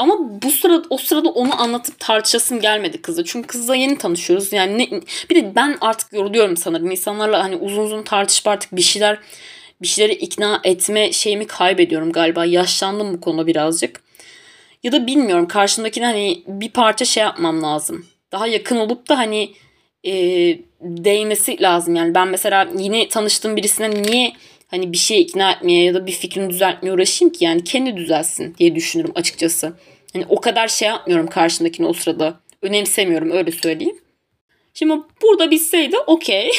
Ama 0.00 0.42
bu 0.42 0.50
sırada 0.50 0.86
o 0.90 0.96
sırada 0.96 1.28
onu 1.28 1.62
anlatıp 1.62 2.00
tartışasım 2.00 2.60
gelmedi 2.60 3.02
kızla. 3.02 3.24
Çünkü 3.24 3.46
kızla 3.46 3.76
yeni 3.76 3.98
tanışıyoruz. 3.98 4.52
Yani 4.52 4.78
ne, 4.78 5.00
bir 5.30 5.34
de 5.34 5.54
ben 5.54 5.78
artık 5.80 6.12
yoruluyorum 6.12 6.56
sanırım. 6.56 6.90
İnsanlarla 6.90 7.44
hani 7.44 7.56
uzun 7.56 7.82
uzun 7.82 8.02
tartışıp 8.02 8.48
artık 8.48 8.76
bir 8.76 8.82
şeyler 8.82 9.18
bir 9.82 9.86
şeyleri 9.86 10.12
ikna 10.12 10.60
etme 10.64 11.12
şeyimi 11.12 11.46
kaybediyorum 11.46 12.12
galiba. 12.12 12.44
Yaşlandım 12.44 13.14
bu 13.14 13.20
konuda 13.20 13.46
birazcık. 13.46 14.00
Ya 14.82 14.92
da 14.92 15.06
bilmiyorum 15.06 15.48
karşımdakine 15.48 16.04
hani 16.04 16.42
bir 16.46 16.70
parça 16.70 17.04
şey 17.04 17.22
yapmam 17.22 17.62
lazım. 17.62 18.06
Daha 18.32 18.46
yakın 18.46 18.76
olup 18.76 19.08
da 19.08 19.18
hani 19.18 19.54
e, 20.04 20.12
değmesi 20.80 21.62
lazım. 21.62 21.94
Yani 21.94 22.14
ben 22.14 22.28
mesela 22.28 22.68
yine 22.78 23.08
tanıştığım 23.08 23.56
birisine 23.56 24.02
niye 24.02 24.32
hani 24.70 24.92
bir 24.92 24.98
şey 24.98 25.20
ikna 25.20 25.52
etmeye 25.52 25.84
ya 25.84 25.94
da 25.94 26.06
bir 26.06 26.12
fikrini 26.12 26.50
düzeltmeye 26.50 26.94
uğraşayım 26.94 27.32
ki 27.32 27.44
yani 27.44 27.64
kendi 27.64 27.96
düzelsin 27.96 28.54
diye 28.58 28.74
düşünürüm 28.74 29.12
açıkçası. 29.14 29.72
Hani 30.12 30.24
o 30.28 30.40
kadar 30.40 30.68
şey 30.68 30.88
yapmıyorum 30.88 31.26
karşındakini 31.26 31.86
o 31.86 31.92
sırada. 31.92 32.40
Önemsemiyorum 32.62 33.30
öyle 33.30 33.52
söyleyeyim. 33.52 33.98
Şimdi 34.74 34.94
burada 35.22 35.50
bitseydi 35.50 35.98
okey. 35.98 36.50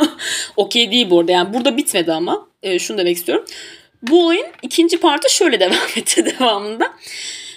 okey 0.56 0.90
değil 0.90 1.10
bu 1.10 1.20
arada 1.20 1.32
yani 1.32 1.54
burada 1.54 1.76
bitmedi 1.76 2.12
ama 2.12 2.48
e, 2.62 2.78
şunu 2.78 2.98
demek 2.98 3.16
istiyorum. 3.16 3.44
Bu 4.02 4.24
olayın 4.24 4.46
ikinci 4.62 5.00
partı 5.00 5.34
şöyle 5.34 5.60
devam 5.60 5.76
etti 5.96 6.26
devamında. 6.26 6.92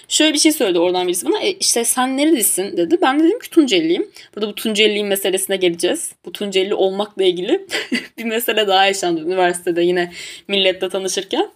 Şöyle 0.08 0.34
bir 0.34 0.38
şey 0.38 0.52
söyledi 0.52 0.78
oradan 0.78 1.06
birisi 1.06 1.26
bana. 1.26 1.40
E, 1.40 1.52
işte 1.52 1.84
sen 1.84 2.16
nerelisin 2.16 2.76
dedi. 2.76 2.98
Ben 3.02 3.20
de 3.20 3.24
dedim 3.24 3.38
ki 3.38 3.50
Tunceliyim. 3.50 4.10
Burada 4.34 4.48
bu 4.48 4.54
Tunceliliğin 4.54 5.06
meselesine 5.06 5.56
geleceğiz. 5.56 6.12
Bu 6.24 6.32
Tunceli 6.32 6.74
olmakla 6.74 7.24
ilgili 7.24 7.66
bir 8.18 8.24
mesele 8.24 8.68
daha 8.68 8.86
yaşandı 8.86 9.20
üniversitede 9.20 9.82
yine 9.82 10.12
milletle 10.48 10.88
tanışırken. 10.88 11.50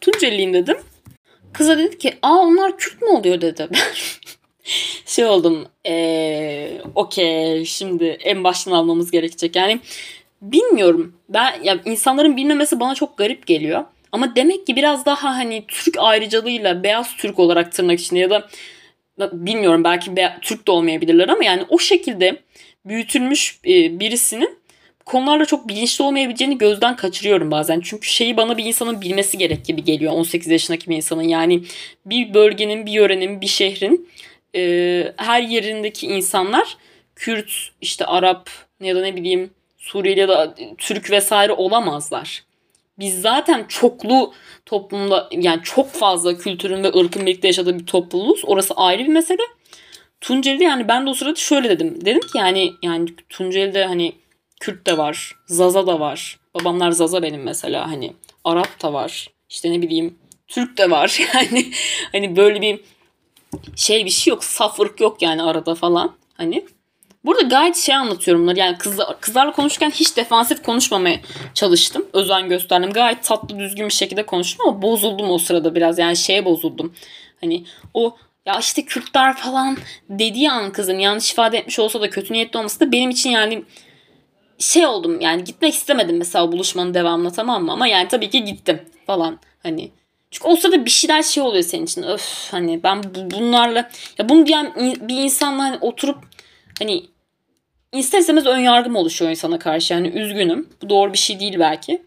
Tunceliyim 0.00 0.54
dedim. 0.54 0.76
Kıza 1.52 1.78
dedi 1.78 1.98
ki 1.98 2.14
aa 2.22 2.38
onlar 2.38 2.78
Kürt 2.78 3.02
mü 3.02 3.08
oluyor 3.08 3.40
dedi. 3.40 3.68
şey 5.06 5.24
oldum 5.24 5.66
ee, 5.86 6.70
okey 6.94 7.64
şimdi 7.64 8.04
en 8.04 8.44
baştan 8.44 8.72
almamız 8.72 9.10
gerekecek. 9.10 9.56
Yani 9.56 9.80
bilmiyorum 10.42 11.16
ben 11.28 11.62
ya 11.62 11.80
insanların 11.84 12.36
bilmemesi 12.36 12.80
bana 12.80 12.94
çok 12.94 13.18
garip 13.18 13.46
geliyor. 13.46 13.84
Ama 14.12 14.36
demek 14.36 14.66
ki 14.66 14.76
biraz 14.76 15.06
daha 15.06 15.36
hani 15.36 15.64
Türk 15.68 15.96
ayrıcalığıyla 15.98 16.82
beyaz 16.82 17.16
Türk 17.16 17.38
olarak 17.38 17.72
tırnak 17.72 18.00
içinde 18.00 18.20
ya 18.20 18.30
da 18.30 18.48
bilmiyorum 19.32 19.84
belki 19.84 20.16
be- 20.16 20.38
Türk 20.42 20.66
de 20.66 20.70
olmayabilirler 20.70 21.28
ama 21.28 21.44
yani 21.44 21.62
o 21.68 21.78
şekilde 21.78 22.42
büyütülmüş 22.86 23.58
e, 23.66 24.00
birisinin 24.00 24.58
konularla 25.06 25.44
çok 25.44 25.68
bilinçli 25.68 26.04
olmayabileceğini 26.04 26.58
gözden 26.58 26.96
kaçırıyorum 26.96 27.50
bazen. 27.50 27.80
Çünkü 27.80 28.08
şeyi 28.08 28.36
bana 28.36 28.56
bir 28.56 28.64
insanın 28.64 29.00
bilmesi 29.00 29.38
gerek 29.38 29.64
gibi 29.64 29.84
geliyor 29.84 30.12
18 30.12 30.48
yaşındaki 30.48 30.90
bir 30.90 30.96
insanın. 30.96 31.22
Yani 31.22 31.62
bir 32.06 32.34
bölgenin, 32.34 32.86
bir 32.86 32.92
yörenin, 32.92 33.40
bir 33.40 33.46
şehrin 33.46 34.08
e, 34.56 35.12
her 35.16 35.42
yerindeki 35.42 36.06
insanlar 36.06 36.76
Kürt, 37.16 37.52
işte 37.80 38.06
Arap 38.06 38.50
ya 38.80 38.96
da 38.96 39.00
ne 39.00 39.16
bileyim 39.16 39.50
Suriyeli 39.78 40.20
ya 40.20 40.28
da 40.28 40.54
Türk 40.78 41.10
vesaire 41.10 41.52
olamazlar. 41.52 42.44
Biz 42.98 43.20
zaten 43.20 43.64
çoklu 43.68 44.32
toplumda 44.66 45.28
yani 45.32 45.62
çok 45.62 45.90
fazla 45.90 46.38
kültürün 46.38 46.84
ve 46.84 46.88
ırkın 46.88 47.26
birlikte 47.26 47.48
yaşadığı 47.48 47.78
bir 47.78 47.86
topluluğuz. 47.86 48.42
Orası 48.44 48.74
ayrı 48.74 49.02
bir 49.02 49.08
mesele. 49.08 49.42
Tunceli'de 50.20 50.64
yani 50.64 50.88
ben 50.88 51.06
de 51.06 51.10
o 51.10 51.14
sırada 51.14 51.34
şöyle 51.34 51.70
dedim. 51.70 52.04
Dedim 52.04 52.20
ki 52.20 52.38
yani 52.38 52.72
yani 52.82 53.08
Tunceli'de 53.28 53.84
hani 53.84 54.12
Kürt 54.60 54.86
de 54.86 54.98
var, 54.98 55.32
Zaza 55.46 55.86
da 55.86 56.00
var. 56.00 56.38
Babamlar 56.54 56.90
Zaza 56.90 57.22
benim 57.22 57.42
mesela 57.42 57.90
hani 57.90 58.12
Arap 58.44 58.82
da 58.82 58.92
var. 58.92 59.30
İşte 59.48 59.72
ne 59.72 59.82
bileyim 59.82 60.18
Türk 60.48 60.78
de 60.78 60.90
var. 60.90 61.20
Yani 61.34 61.72
hani 62.12 62.36
böyle 62.36 62.60
bir 62.60 62.80
şey 63.76 64.04
bir 64.04 64.10
şey 64.10 64.30
yok. 64.30 64.44
Saf 64.44 64.80
ırk 64.80 65.00
yok 65.00 65.22
yani 65.22 65.42
arada 65.42 65.74
falan. 65.74 66.16
Hani 66.34 66.66
Burada 67.24 67.42
gayet 67.42 67.76
şey 67.76 67.94
anlatıyorum. 67.94 68.56
Yani 68.56 68.78
kızlar, 68.78 69.20
kızlarla 69.20 69.52
konuşurken 69.52 69.90
hiç 69.90 70.16
defansif 70.16 70.62
konuşmamaya 70.62 71.20
çalıştım. 71.54 72.06
Özen 72.12 72.48
gösterdim. 72.48 72.92
Gayet 72.92 73.24
tatlı 73.24 73.58
düzgün 73.58 73.88
bir 73.88 73.92
şekilde 73.92 74.26
konuştum 74.26 74.68
ama 74.68 74.82
bozuldum 74.82 75.30
o 75.30 75.38
sırada 75.38 75.74
biraz. 75.74 75.98
Yani 75.98 76.16
şeye 76.16 76.44
bozuldum. 76.44 76.94
Hani 77.40 77.64
o 77.94 78.16
ya 78.46 78.58
işte 78.58 78.84
Kürtler 78.84 79.36
falan 79.36 79.76
dediği 80.08 80.50
an 80.50 80.72
kızın 80.72 80.98
yanlış 80.98 81.32
ifade 81.32 81.58
etmiş 81.58 81.78
olsa 81.78 82.00
da 82.00 82.10
kötü 82.10 82.32
niyetli 82.32 82.58
olması 82.58 82.80
da 82.80 82.92
benim 82.92 83.10
için 83.10 83.30
yani 83.30 83.64
şey 84.58 84.86
oldum 84.86 85.20
yani 85.20 85.44
gitmek 85.44 85.74
istemedim 85.74 86.16
mesela 86.16 86.52
buluşmanın 86.52 86.94
devamına 86.94 87.32
tamam 87.32 87.64
mı 87.64 87.72
ama 87.72 87.86
yani 87.86 88.08
tabii 88.08 88.30
ki 88.30 88.44
gittim 88.44 88.80
falan 89.06 89.38
hani 89.62 89.90
çünkü 90.30 90.48
o 90.48 90.56
sırada 90.56 90.84
bir 90.84 90.90
şeyler 90.90 91.22
şey 91.22 91.42
oluyor 91.42 91.62
senin 91.62 91.84
için 91.84 92.02
öf 92.02 92.48
hani 92.50 92.82
ben 92.82 93.02
bunlarla 93.14 93.90
ya 94.18 94.28
bunu 94.28 94.46
diyen 94.46 94.74
bir 95.00 95.16
insanla 95.16 95.62
hani 95.62 95.78
oturup 95.80 96.18
hani 96.78 97.11
ister 97.92 98.18
istemez 98.18 98.46
ön 98.46 98.58
yargım 98.58 98.96
oluşuyor 98.96 99.30
insana 99.30 99.58
karşı. 99.58 99.94
Yani 99.94 100.08
üzgünüm. 100.08 100.68
Bu 100.82 100.88
doğru 100.88 101.12
bir 101.12 101.18
şey 101.18 101.40
değil 101.40 101.58
belki. 101.58 102.02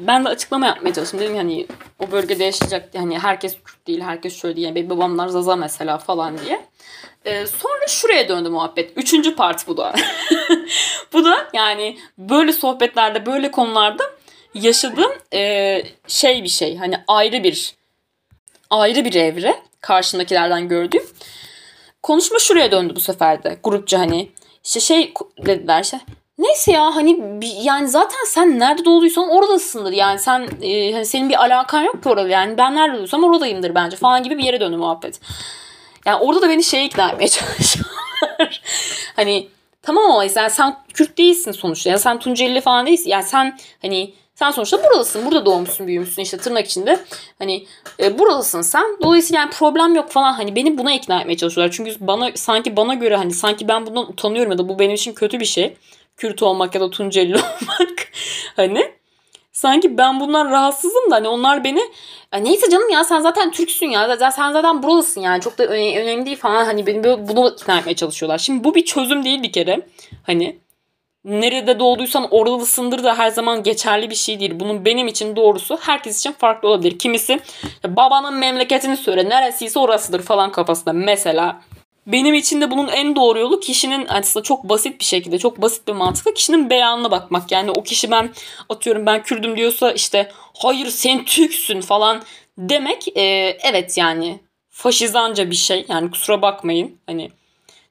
Ben 0.00 0.24
de 0.24 0.28
açıklama 0.28 0.66
yapmaya 0.66 0.94
çalıştım. 0.94 1.20
Dedim 1.20 1.36
hani 1.36 1.66
o 1.98 2.10
bölgede 2.10 2.44
yaşayacak 2.44 2.88
hani 2.96 3.18
herkes 3.18 3.56
Kürt 3.64 3.86
değil, 3.86 4.00
herkes 4.00 4.40
şöyle 4.40 4.56
değil. 4.56 4.66
Yani 4.66 4.90
babamlar 4.90 5.28
Zaza 5.28 5.56
mesela 5.56 5.98
falan 5.98 6.38
diye. 6.38 6.60
Ee, 7.24 7.46
sonra 7.46 7.86
şuraya 7.88 8.28
döndü 8.28 8.48
muhabbet. 8.48 8.92
Üçüncü 8.96 9.36
part 9.36 9.68
bu 9.68 9.76
da. 9.76 9.94
bu 11.12 11.24
da 11.24 11.48
yani 11.52 11.98
böyle 12.18 12.52
sohbetlerde, 12.52 13.26
böyle 13.26 13.50
konularda 13.50 14.04
yaşadığım 14.54 15.12
e, 15.34 15.82
şey 16.08 16.42
bir 16.42 16.48
şey. 16.48 16.76
Hani 16.76 16.94
ayrı 17.08 17.44
bir 17.44 17.74
ayrı 18.70 19.04
bir 19.04 19.14
evre 19.14 19.62
karşındakilerden 19.80 20.68
gördüğüm. 20.68 21.06
Konuşma 22.02 22.38
şuraya 22.38 22.72
döndü 22.72 22.92
bu 22.96 23.00
sefer 23.00 23.42
de. 23.42 23.58
Grupça 23.62 23.98
hani 23.98 24.30
işte 24.64 24.80
şey 24.80 25.14
dediler 25.46 25.82
işte 25.82 26.00
Neyse 26.38 26.72
ya 26.72 26.96
hani 26.96 27.40
yani 27.62 27.88
zaten 27.88 28.24
sen 28.26 28.58
nerede 28.58 28.84
doğduysan 28.84 29.28
oradasındır. 29.28 29.92
Yani 29.92 30.18
sen 30.18 30.48
e, 30.62 30.92
hani 30.92 31.06
senin 31.06 31.28
bir 31.28 31.44
alakan 31.44 31.82
yok 31.82 32.02
ki 32.02 32.08
orada. 32.08 32.28
Yani 32.28 32.58
ben 32.58 32.74
nerede 32.74 32.94
doğduysam 32.94 33.24
oradayımdır 33.24 33.74
bence 33.74 33.96
falan 33.96 34.22
gibi 34.22 34.38
bir 34.38 34.44
yere 34.44 34.60
döndü 34.60 34.76
muhabbet. 34.76 35.20
Yani 36.06 36.16
orada 36.16 36.42
da 36.42 36.48
beni 36.48 36.64
şeye 36.64 36.84
ikna 36.84 37.10
etmeye 37.10 37.28
çalışıyorlar. 37.28 38.62
hani 39.16 39.48
tamam 39.82 40.10
ama 40.10 40.24
yani 40.24 40.50
sen 40.50 40.76
Kürt 40.94 41.18
değilsin 41.18 41.52
sonuçta. 41.52 41.90
Yani 41.90 42.00
sen 42.00 42.18
Tunceli 42.18 42.60
falan 42.60 42.86
değilsin. 42.86 43.10
Yani 43.10 43.24
sen 43.24 43.58
hani 43.82 44.14
sen 44.34 44.50
sonuçta 44.50 44.84
buradasın. 44.84 45.26
Burada 45.26 45.46
doğmuşsun, 45.46 45.86
büyümüşsün 45.86 46.22
işte 46.22 46.36
tırnak 46.38 46.66
içinde. 46.66 47.00
Hani 47.38 47.66
e, 48.00 48.18
buradasın 48.18 48.62
sen. 48.62 48.84
Dolayısıyla 49.02 49.40
yani 49.40 49.50
problem 49.50 49.94
yok 49.94 50.10
falan. 50.10 50.32
Hani 50.32 50.56
beni 50.56 50.78
buna 50.78 50.94
ikna 50.94 51.20
etmeye 51.20 51.36
çalışıyorlar. 51.36 51.74
Çünkü 51.76 51.94
bana 52.00 52.30
sanki 52.34 52.76
bana 52.76 52.94
göre 52.94 53.16
hani 53.16 53.32
sanki 53.32 53.68
ben 53.68 53.86
bundan 53.86 54.10
utanıyorum 54.10 54.52
ya 54.52 54.58
da 54.58 54.68
bu 54.68 54.78
benim 54.78 54.94
için 54.94 55.12
kötü 55.14 55.40
bir 55.40 55.44
şey. 55.44 55.76
Kürt 56.16 56.42
olmak 56.42 56.74
ya 56.74 56.80
da 56.80 56.90
Tunceli 56.90 57.34
olmak. 57.36 58.08
hani 58.56 58.92
sanki 59.52 59.98
ben 59.98 60.20
bundan 60.20 60.50
rahatsızım 60.50 61.10
da 61.10 61.14
hani 61.14 61.28
onlar 61.28 61.64
beni 61.64 61.80
neyse 62.42 62.70
canım 62.70 62.90
ya 62.90 63.04
sen 63.04 63.20
zaten 63.20 63.50
Türksün 63.50 63.86
ya 63.86 64.30
sen 64.30 64.52
zaten 64.52 64.82
buralısın 64.82 65.20
yani 65.20 65.40
çok 65.40 65.58
da 65.58 65.66
önemli 65.66 66.26
değil 66.26 66.36
falan 66.36 66.64
hani 66.64 66.86
beni 66.86 67.04
böyle 67.04 67.28
bunu 67.28 67.56
ikna 67.60 67.78
etmeye 67.78 67.94
çalışıyorlar. 67.94 68.38
Şimdi 68.38 68.64
bu 68.64 68.74
bir 68.74 68.84
çözüm 68.84 69.24
değil 69.24 69.42
bir 69.42 69.52
kere. 69.52 69.86
Hani 70.26 70.58
nerede 71.24 71.78
doğduysan 71.78 72.28
oradasındır 72.30 73.04
da 73.04 73.18
her 73.18 73.28
zaman 73.28 73.62
geçerli 73.62 74.10
bir 74.10 74.14
şey 74.14 74.40
değil. 74.40 74.52
Bunun 74.60 74.84
benim 74.84 75.08
için 75.08 75.36
doğrusu 75.36 75.78
herkes 75.80 76.18
için 76.18 76.32
farklı 76.32 76.68
olabilir. 76.68 76.98
Kimisi 76.98 77.40
babanın 77.86 78.34
memleketini 78.34 78.96
söyle 78.96 79.28
neresiyse 79.28 79.78
orasıdır 79.78 80.22
falan 80.22 80.52
kafasında 80.52 80.92
mesela. 80.92 81.60
Benim 82.06 82.34
için 82.34 82.60
de 82.60 82.70
bunun 82.70 82.88
en 82.88 83.16
doğru 83.16 83.38
yolu 83.38 83.60
kişinin 83.60 84.06
aslında 84.08 84.44
çok 84.44 84.64
basit 84.64 85.00
bir 85.00 85.04
şekilde, 85.04 85.38
çok 85.38 85.62
basit 85.62 85.88
bir 85.88 85.92
mantıkla 85.92 86.34
kişinin 86.34 86.70
beyanına 86.70 87.10
bakmak. 87.10 87.52
Yani 87.52 87.70
o 87.70 87.82
kişi 87.82 88.10
ben 88.10 88.30
atıyorum 88.68 89.06
ben 89.06 89.22
Kürdüm 89.22 89.56
diyorsa 89.56 89.92
işte 89.92 90.30
hayır 90.58 90.86
sen 90.86 91.24
Türksün 91.24 91.80
falan 91.80 92.22
demek 92.58 93.16
e, 93.16 93.22
evet 93.62 93.98
yani 93.98 94.40
faşizanca 94.70 95.50
bir 95.50 95.56
şey. 95.56 95.86
Yani 95.88 96.10
kusura 96.10 96.42
bakmayın. 96.42 96.98
Hani 97.06 97.30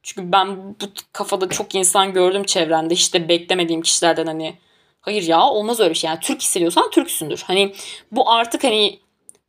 çünkü 0.03 0.31
ben 0.31 0.57
bu 0.57 0.85
kafada 1.13 1.49
çok 1.49 1.75
insan 1.75 2.13
gördüm 2.13 2.43
çevremde. 2.43 2.93
işte 2.93 3.29
beklemediğim 3.29 3.81
kişilerden 3.81 4.25
hani 4.25 4.55
hayır 5.01 5.23
ya 5.23 5.41
olmaz 5.41 5.79
öyle 5.79 5.89
bir 5.89 5.95
şey. 5.95 6.07
Yani 6.07 6.19
Türk 6.19 6.41
hissediyorsan 6.41 6.89
Türksündür. 6.89 7.43
Hani 7.47 7.73
bu 8.11 8.31
artık 8.31 8.63
hani 8.63 8.99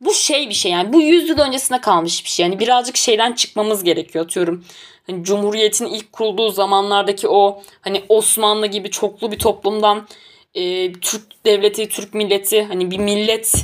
bu 0.01 0.15
şey 0.15 0.49
bir 0.49 0.55
şey 0.55 0.73
yani 0.73 0.93
bu 0.93 1.03
yüzyıl 1.03 1.39
öncesine 1.39 1.81
kalmış 1.81 2.25
bir 2.25 2.31
şey. 2.31 2.47
Yani 2.47 2.59
birazcık 2.59 2.97
şeyden 2.97 3.33
çıkmamız 3.33 3.85
gerekiyor 3.85 4.25
atıyorum. 4.25 4.65
Hani 5.07 5.25
Cumhuriyet'in 5.25 5.87
ilk 5.87 6.13
kurulduğu 6.13 6.51
zamanlardaki 6.51 7.29
o 7.29 7.63
hani 7.81 8.03
Osmanlı 8.09 8.67
gibi 8.67 8.91
çoklu 8.91 9.33
bir 9.33 9.39
toplumdan 9.39 10.09
e, 10.55 10.93
Türk 10.93 11.45
devleti, 11.47 11.89
Türk 11.89 12.15
milleti 12.15 12.63
hani 12.63 12.91
bir 12.91 12.99
millet 12.99 13.55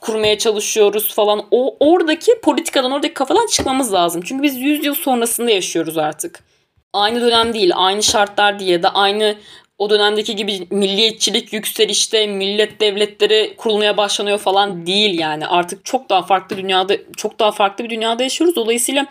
kurmaya 0.00 0.38
çalışıyoruz 0.38 1.14
falan. 1.14 1.46
O 1.50 1.76
oradaki 1.80 2.40
politikadan, 2.40 2.92
oradaki 2.92 3.14
kafadan 3.14 3.46
çıkmamız 3.46 3.92
lazım. 3.92 4.22
Çünkü 4.24 4.42
biz 4.42 4.56
100 4.56 4.84
yıl 4.84 4.94
sonrasında 4.94 5.50
yaşıyoruz 5.50 5.98
artık. 5.98 6.44
Aynı 6.92 7.20
dönem 7.20 7.54
değil, 7.54 7.72
aynı 7.74 8.02
şartlar 8.02 8.58
değil 8.58 8.70
ya 8.70 8.82
da 8.82 8.94
aynı 8.94 9.36
o 9.78 9.90
dönemdeki 9.90 10.36
gibi 10.36 10.66
milliyetçilik 10.70 11.52
yükselişte 11.52 12.26
millet 12.26 12.80
devletleri 12.80 13.54
kurulmaya 13.56 13.96
başlanıyor 13.96 14.38
falan 14.38 14.86
değil 14.86 15.18
yani. 15.18 15.46
Artık 15.46 15.84
çok 15.84 16.10
daha 16.10 16.22
farklı 16.22 16.56
dünyada 16.56 16.96
çok 17.16 17.38
daha 17.38 17.52
farklı 17.52 17.84
bir 17.84 17.90
dünyada 17.90 18.22
yaşıyoruz. 18.22 18.56
Dolayısıyla 18.56 19.06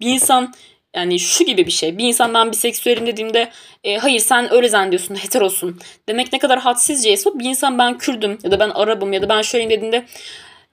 bir 0.00 0.06
insan 0.06 0.54
yani 0.94 1.18
şu 1.18 1.44
gibi 1.44 1.66
bir 1.66 1.70
şey. 1.70 1.98
Bir 1.98 2.04
insan 2.04 2.34
ben 2.34 2.52
biseksüelim 2.52 3.06
dediğimde 3.06 3.50
e, 3.84 3.96
hayır 3.96 4.20
sen 4.20 4.52
öyle 4.52 4.68
zannediyorsun 4.68 5.14
heterosun 5.14 5.80
demek 6.08 6.32
ne 6.32 6.38
kadar 6.38 6.58
hadsizceyse 6.58 7.30
bir 7.34 7.44
insan 7.44 7.78
ben 7.78 7.98
Kürdüm 7.98 8.38
ya 8.44 8.50
da 8.50 8.60
ben 8.60 8.70
Arabım 8.70 9.12
ya 9.12 9.22
da 9.22 9.28
ben 9.28 9.42
şöyleyim 9.42 9.70
dediğinde 9.70 10.06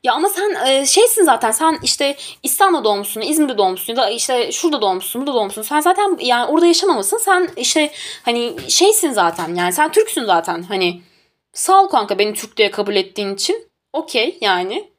ya 0.04 0.14
ama 0.14 0.30
sen 0.30 0.68
e, 0.68 0.86
şeysin 0.86 1.24
zaten 1.24 1.52
sen 1.52 1.80
işte 1.84 2.16
İstanbul'da 2.44 2.84
doğmuşsun, 2.84 3.22
İzmir'de 3.22 3.58
doğmuşsun 3.58 3.94
ya 3.94 3.98
da 3.98 4.10
işte 4.10 4.52
şurada 4.52 4.82
doğmuşsun, 4.82 5.22
burada 5.22 5.34
doğmuşsun. 5.34 5.62
Sen 5.62 5.80
zaten 5.80 6.18
yani 6.22 6.46
orada 6.46 6.66
yaşamamışsın. 6.66 7.18
Sen 7.18 7.50
işte 7.58 7.92
hani 8.24 8.56
şeysin 8.68 9.12
zaten 9.12 9.56
yani 9.56 9.74
sen 9.74 9.92
Türksün 9.92 10.26
zaten. 10.26 10.64
Hani 10.64 11.02
sağ 11.54 11.84
ol 11.84 11.88
kanka 11.88 12.20
beni 12.20 12.34
Türk 12.34 12.58
diye 12.58 12.72
kabul 12.72 12.96
ettiğin 12.96 13.36
için. 13.36 13.68
Okey 13.94 14.38
yani. 14.42 14.92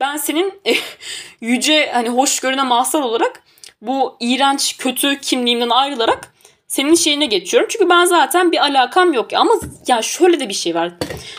Ben 0.00 0.16
senin 0.16 0.62
yüce 1.40 1.90
hani 1.92 2.08
hoşgörüne 2.08 2.62
mahsar 2.62 3.00
olarak 3.00 3.42
bu 3.82 4.16
iğrenç 4.20 4.76
kötü 4.76 5.20
kimliğimden 5.20 5.70
ayrılarak 5.70 6.34
senin 6.66 6.94
şeyine 6.94 7.26
geçiyorum. 7.26 7.68
Çünkü 7.72 7.90
ben 7.90 8.04
zaten 8.04 8.52
bir 8.52 8.58
alakam 8.58 9.12
yok. 9.12 9.32
Ama 9.32 9.54
ya 9.86 10.02
şöyle 10.02 10.40
de 10.40 10.48
bir 10.48 10.54
şey 10.54 10.74
var. 10.74 10.92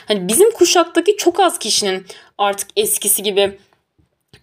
Hani 0.07 0.27
bizim 0.27 0.51
kuşaktaki 0.51 1.17
çok 1.17 1.39
az 1.39 1.59
kişinin 1.59 2.05
artık 2.37 2.67
eskisi 2.75 3.23
gibi 3.23 3.57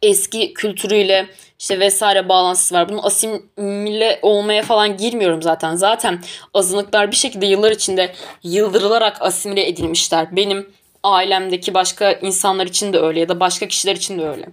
eski 0.03 0.55
kültürüyle 0.55 1.27
işte 1.59 1.81
vesaire 1.81 2.29
bağlantısı 2.29 2.75
var. 2.75 2.89
Bunun 2.89 3.03
asimile 3.03 4.19
olmaya 4.23 4.63
falan 4.63 4.97
girmiyorum 4.97 5.43
zaten. 5.43 5.75
Zaten 5.75 6.23
azınlıklar 6.55 7.11
bir 7.11 7.17
şekilde 7.17 7.47
yıllar 7.47 7.71
içinde 7.71 8.13
yıldırılarak 8.43 9.23
asimile 9.23 9.69
edilmişler. 9.69 10.37
Benim 10.37 10.71
ailemdeki 11.03 11.75
başka 11.75 12.13
insanlar 12.13 12.67
için 12.67 12.93
de 12.93 12.99
öyle 12.99 13.21
ya 13.21 13.29
da 13.29 13.41
başka 13.41 13.69
kişiler 13.69 13.97
için 13.97 14.19
de 14.19 14.29
öyle. 14.29 14.49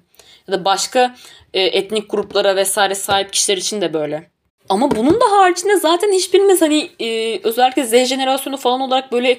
Ya 0.49 0.59
da 0.59 0.65
başka 0.65 1.15
e, 1.53 1.61
etnik 1.61 2.11
gruplara 2.11 2.55
vesaire 2.55 2.95
sahip 2.95 3.33
kişiler 3.33 3.57
için 3.57 3.81
de 3.81 3.93
böyle. 3.93 4.29
Ama 4.69 4.91
bunun 4.91 5.13
da 5.13 5.25
haricinde 5.31 5.77
zaten 5.77 6.11
hiçbirimiz 6.11 6.61
hani 6.61 6.89
e, 6.99 7.39
özellikle 7.43 7.83
Z 7.83 8.09
jenerasyonu 8.09 8.57
falan 8.57 8.81
olarak 8.81 9.11
böyle 9.11 9.37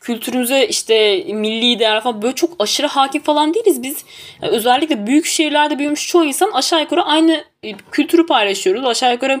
kültürümüze 0.00 0.66
işte 0.66 1.24
milli 1.28 1.78
değer 1.78 2.00
falan 2.00 2.22
böyle 2.22 2.34
çok 2.34 2.50
aşırı 2.58 2.86
hakim 2.86 3.22
falan 3.22 3.54
değiliz. 3.54 3.82
Biz 3.82 4.04
yani 4.42 4.52
özellikle 4.52 5.06
büyük 5.06 5.26
şehirlerde 5.26 5.78
büyümüş 5.78 6.08
çoğu 6.08 6.24
insan 6.24 6.50
aşağı 6.50 6.80
yukarı 6.80 7.02
aynı 7.02 7.44
e, 7.62 7.72
kültürü 7.92 8.26
paylaşıyoruz. 8.26 8.84
Aşağı 8.84 9.12
yukarı 9.12 9.40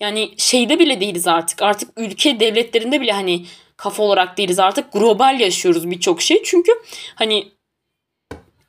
yani 0.00 0.30
şeyde 0.36 0.78
bile 0.78 1.00
değiliz 1.00 1.26
artık. 1.26 1.62
Artık 1.62 1.88
ülke 1.96 2.40
devletlerinde 2.40 3.00
bile 3.00 3.12
hani 3.12 3.46
kafa 3.76 4.02
olarak 4.02 4.38
değiliz. 4.38 4.58
Artık 4.58 4.92
global 4.92 5.40
yaşıyoruz 5.40 5.90
birçok 5.90 6.22
şey. 6.22 6.42
Çünkü 6.44 6.72
hani 7.14 7.52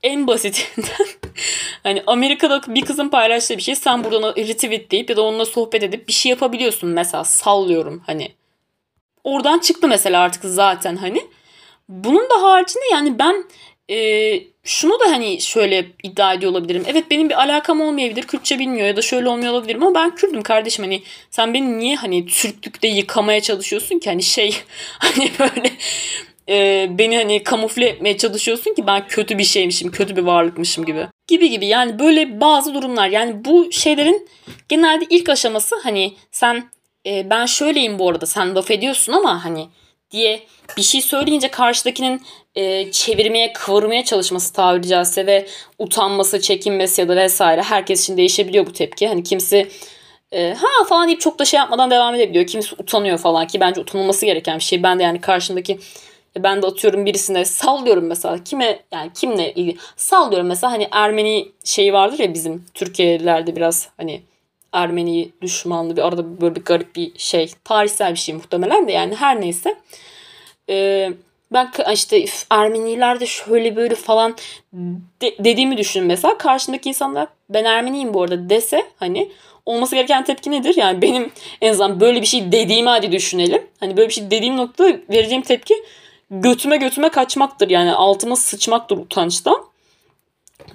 en 0.05 0.27
basitinden 0.27 1.07
hani 1.83 2.03
Amerika'da 2.07 2.61
bir 2.67 2.81
kızın 2.81 3.09
paylaştığı 3.09 3.57
bir 3.57 3.61
şey 3.61 3.75
sen 3.75 4.03
buradan 4.03 4.35
retweetleyip 4.35 5.09
ya 5.09 5.17
da 5.17 5.21
onunla 5.21 5.45
sohbet 5.45 5.83
edip 5.83 6.07
bir 6.07 6.13
şey 6.13 6.29
yapabiliyorsun 6.29 6.89
mesela 6.89 7.23
sallıyorum 7.23 8.03
hani. 8.05 8.31
Oradan 9.23 9.59
çıktı 9.59 9.87
mesela 9.87 10.21
artık 10.21 10.43
zaten 10.45 10.95
hani. 10.95 11.21
Bunun 11.89 12.29
da 12.29 12.41
haricinde 12.41 12.83
yani 12.91 13.19
ben 13.19 13.45
e, 13.89 14.39
şunu 14.63 14.99
da 14.99 15.05
hani 15.11 15.41
şöyle 15.41 15.85
iddia 16.03 16.33
ediyor 16.33 16.51
olabilirim. 16.51 16.83
Evet 16.87 17.11
benim 17.11 17.29
bir 17.29 17.41
alakam 17.41 17.81
olmayabilir. 17.81 18.23
Kürtçe 18.23 18.59
bilmiyor 18.59 18.87
ya 18.87 18.95
da 18.95 19.01
şöyle 19.01 19.29
olmuyor 19.29 19.53
olabilirim 19.53 19.83
ama 19.83 19.95
ben 19.95 20.15
Kürdüm 20.15 20.43
kardeşim. 20.43 20.85
Hani 20.85 21.03
sen 21.29 21.53
beni 21.53 21.77
niye 21.77 21.95
hani 21.95 22.25
Türklükte 22.25 22.87
yıkamaya 22.87 23.41
çalışıyorsun 23.41 23.99
ki? 23.99 24.09
Hani 24.09 24.23
şey 24.23 24.57
hani 24.99 25.31
böyle 25.39 25.71
e, 26.49 26.87
beni 26.89 27.17
hani 27.17 27.43
kamufle 27.43 27.87
etmeye 27.87 28.17
çalışıyorsun 28.17 28.73
ki 28.73 28.87
ben 28.87 29.07
kötü 29.07 29.37
bir 29.37 29.43
şeymişim, 29.43 29.91
kötü 29.91 30.15
bir 30.15 30.21
varlıkmışım 30.21 30.85
gibi. 30.85 31.07
Gibi 31.27 31.49
gibi 31.49 31.65
yani 31.65 31.99
böyle 31.99 32.41
bazı 32.41 32.73
durumlar 32.73 33.07
yani 33.07 33.45
bu 33.45 33.71
şeylerin 33.71 34.29
genelde 34.69 35.05
ilk 35.09 35.29
aşaması 35.29 35.75
hani 35.83 36.13
sen 36.31 36.69
e, 37.05 37.29
ben 37.29 37.45
şöyleyim 37.45 37.99
bu 37.99 38.09
arada 38.09 38.25
sen 38.25 38.55
laf 38.55 38.71
ediyorsun 38.71 39.13
ama 39.13 39.45
hani 39.45 39.67
diye 40.11 40.43
bir 40.77 40.81
şey 40.81 41.01
söyleyince 41.01 41.47
karşıdakinin 41.47 42.21
e, 42.55 42.91
çevirmeye, 42.91 43.53
kıvırmaya 43.53 44.03
çalışması 44.05 44.53
tabiri 44.53 44.87
caizse 44.87 45.25
ve 45.25 45.47
utanması, 45.79 46.41
çekinmesi 46.41 47.01
ya 47.01 47.07
da 47.07 47.15
vesaire 47.15 47.61
herkes 47.61 48.03
için 48.03 48.17
değişebiliyor 48.17 48.65
bu 48.65 48.73
tepki. 48.73 49.07
Hani 49.07 49.23
kimisi 49.23 49.67
e, 50.31 50.53
ha 50.53 50.83
falan 50.89 51.07
deyip 51.07 51.21
çok 51.21 51.39
da 51.39 51.45
şey 51.45 51.57
yapmadan 51.57 51.91
devam 51.91 52.15
edebiliyor. 52.15 52.47
Kimisi 52.47 52.75
utanıyor 52.75 53.17
falan 53.17 53.47
ki 53.47 53.59
bence 53.59 53.81
utanılması 53.81 54.25
gereken 54.25 54.57
bir 54.57 54.63
şey. 54.63 54.83
Ben 54.83 54.99
de 54.99 55.03
yani 55.03 55.21
karşımdaki 55.21 55.79
ben 56.39 56.61
de 56.61 56.67
atıyorum 56.67 57.05
birisine 57.05 57.45
sallıyorum 57.45 58.05
mesela 58.05 58.43
kime 58.43 58.79
yani 58.91 59.11
kimle 59.13 59.53
ilgili 59.53 59.77
sallıyorum 59.95 60.47
mesela 60.47 60.73
hani 60.73 60.87
Ermeni 60.91 61.51
şeyi 61.63 61.93
vardır 61.93 62.19
ya 62.19 62.33
bizim 62.33 62.65
Türkiye'lerde 62.73 63.55
biraz 63.55 63.89
hani 63.97 64.21
Ermeni 64.73 65.29
düşmanlı 65.41 65.97
bir 65.97 66.07
arada 66.07 66.41
böyle 66.41 66.55
bir 66.55 66.61
garip 66.61 66.95
bir 66.95 67.11
şey 67.17 67.51
tarihsel 67.63 68.13
bir 68.13 68.19
şey 68.19 68.35
muhtemelen 68.35 68.87
de 68.87 68.91
yani 68.91 69.15
her 69.15 69.41
neyse 69.41 69.75
ee, 70.69 71.13
ben 71.53 71.71
işte 71.93 72.25
Ermeniler 72.49 73.19
de 73.19 73.25
şöyle 73.25 73.75
böyle 73.75 73.95
falan 73.95 74.35
de, 75.21 75.35
dediğimi 75.39 75.77
düşün 75.77 76.03
mesela 76.03 76.37
karşımdaki 76.37 76.89
insanlar 76.89 77.27
ben 77.49 77.63
Ermeniyim 77.63 78.13
bu 78.13 78.23
arada 78.23 78.49
dese 78.49 78.85
hani 78.97 79.31
olması 79.65 79.95
gereken 79.95 80.23
tepki 80.23 80.51
nedir? 80.51 80.75
Yani 80.75 81.01
benim 81.01 81.31
en 81.61 81.69
azından 81.69 81.99
böyle 81.99 82.21
bir 82.21 82.25
şey 82.25 82.51
dediğimi 82.51 82.89
hadi 82.89 83.11
düşünelim. 83.11 83.67
Hani 83.79 83.97
böyle 83.97 84.09
bir 84.09 84.13
şey 84.13 84.31
dediğim 84.31 84.57
nokta 84.57 84.83
vereceğim 85.09 85.41
tepki 85.41 85.75
götüme 86.31 86.77
götüme 86.77 87.09
kaçmaktır. 87.09 87.69
Yani 87.69 87.93
altıma 87.93 88.35
sıçmaktır 88.35 88.97
utançtan. 88.97 89.65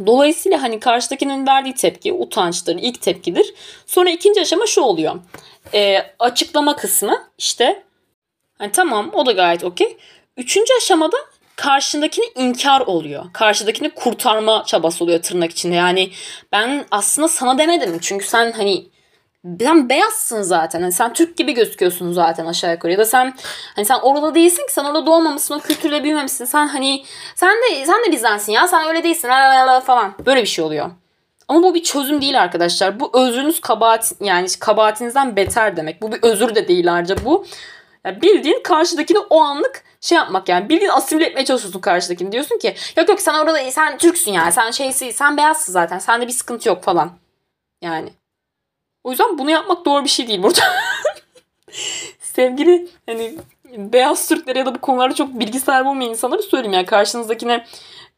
Dolayısıyla 0.07 0.63
hani 0.63 0.81
karşıdakinin 0.81 1.47
verdiği 1.47 1.75
tepki 1.75 2.13
utançtır, 2.13 2.77
ilk 2.77 3.03
tepkidir. 3.03 3.55
Sonra 3.87 4.11
ikinci 4.11 4.41
aşama 4.41 4.67
şu 4.67 4.81
oluyor. 4.81 5.15
E, 5.75 5.99
açıklama 6.19 6.77
kısmı 6.77 7.29
işte 7.39 7.83
hani 8.59 8.73
tamam 8.73 9.11
o 9.15 9.27
da 9.27 9.33
gayet 9.33 9.65
okey. 9.65 9.97
Üçüncü 10.37 10.73
aşamada 10.77 11.17
karşındakini 11.57 12.25
inkar 12.37 12.81
oluyor. 12.81 13.25
Karşıdakini 13.33 13.91
kurtarma 13.91 14.65
çabası 14.67 15.05
oluyor 15.05 15.23
tırnak 15.23 15.51
içinde. 15.51 15.75
Yani 15.75 16.11
ben 16.53 16.85
aslında 16.91 17.29
sana 17.29 17.59
demedim. 17.59 17.99
Çünkü 18.03 18.27
sen 18.27 18.53
hani 18.53 18.87
sen 19.45 19.89
beyazsın 19.89 20.43
zaten. 20.43 20.81
Hani 20.81 20.93
sen 20.93 21.13
Türk 21.13 21.37
gibi 21.37 21.53
gözüküyorsun 21.55 22.13
zaten 22.13 22.47
aşağı 22.47 22.73
yukarı. 22.73 22.93
Ya 22.93 22.99
da 22.99 23.05
sen 23.05 23.35
hani 23.77 23.85
sen 23.85 23.99
orada 24.03 24.35
değilsin 24.35 24.67
ki 24.67 24.73
sen 24.73 24.85
orada 24.85 25.07
doğmamışsın, 25.07 25.55
o 25.55 25.61
kültürle 25.61 26.05
büyümemişsin. 26.05 26.45
Sen 26.45 26.67
hani 26.67 27.05
sen 27.35 27.51
de 27.51 27.87
sen 27.87 28.05
de 28.05 28.13
bizdensin 28.13 28.53
ya. 28.53 28.69
Sen 28.69 28.89
öyle 28.89 29.05
değilsin 29.05 29.29
falan. 29.87 30.15
Böyle 30.27 30.43
bir 30.43 30.47
şey 30.47 30.65
oluyor. 30.65 30.91
Ama 31.49 31.63
bu 31.63 31.75
bir 31.75 31.83
çözüm 31.83 32.21
değil 32.21 32.43
arkadaşlar. 32.43 33.01
Bu 33.01 33.11
özrünüz 33.15 33.61
kabahat 33.61 34.13
yani 34.21 34.47
kabahatinizden 34.61 35.37
beter 35.37 35.77
demek. 35.77 36.03
Bu 36.03 36.13
bir 36.13 36.23
özür 36.23 36.55
de 36.55 36.69
değil 36.69 36.95
ayrıca 36.95 37.17
bu. 37.25 37.47
Yani 38.05 38.23
bildiğin 38.23 38.63
karşıdakini 38.63 39.19
o 39.19 39.41
anlık 39.41 39.85
şey 40.01 40.19
yapmak 40.19 40.49
yani 40.49 40.69
bildiğin 40.69 40.91
asimile 40.91 41.27
etmeye 41.27 41.45
çalışıyorsun 41.45 41.81
karşıdakini. 41.81 42.33
Diyorsun 42.33 42.59
ki 42.59 42.75
yok 42.97 43.09
yok 43.09 43.21
sen 43.21 43.35
orada 43.35 43.71
sen 43.71 43.99
Türksün 43.99 44.33
yani 44.33 44.53
sen 44.53 44.71
şeysi 44.71 45.13
sen 45.13 45.37
beyazsın 45.37 45.73
zaten 45.73 45.99
sende 45.99 46.27
bir 46.27 46.33
sıkıntı 46.33 46.69
yok 46.69 46.83
falan. 46.83 47.11
Yani. 47.83 48.20
O 49.05 49.11
yüzden 49.11 49.39
bunu 49.39 49.51
yapmak 49.51 49.85
doğru 49.85 50.05
bir 50.05 50.09
şey 50.09 50.29
değil 50.29 50.43
burada. 50.43 50.61
Sevgili 52.21 52.89
hani 53.07 53.35
beyaz 53.77 54.29
Türkler 54.29 54.57
ya 54.57 54.67
da 54.67 54.75
bu 54.75 54.81
konularda 54.81 55.15
çok 55.15 55.29
bilgi 55.41 55.61
sahibi 55.61 55.89
olmayan 55.89 56.11
insanları 56.11 56.43
söyleyeyim 56.43 56.73
yani 56.73 56.87
karşınızdakine 56.87 57.67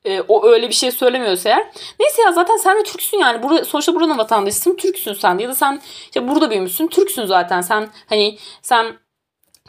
e, 0.04 0.20
o 0.20 0.46
öyle 0.46 0.68
bir 0.68 0.74
şey 0.74 0.90
söylemiyorsa 0.90 1.48
eğer. 1.48 1.66
Neyse 2.00 2.22
ya 2.22 2.32
zaten 2.32 2.56
sen 2.56 2.78
de 2.78 2.82
Türksün 2.82 3.18
yani. 3.18 3.42
Burada, 3.42 3.64
sonuçta 3.64 3.94
buranın 3.94 4.18
vatandaşısın. 4.18 4.76
Türksün 4.76 5.12
sen 5.12 5.38
de. 5.38 5.42
Ya 5.42 5.48
da 5.48 5.54
sen 5.54 5.80
işte 6.04 6.28
burada 6.28 6.50
büyümüşsün. 6.50 6.86
Türksün 6.86 7.26
zaten. 7.26 7.60
Sen 7.60 7.88
hani 8.08 8.38
sen 8.62 8.86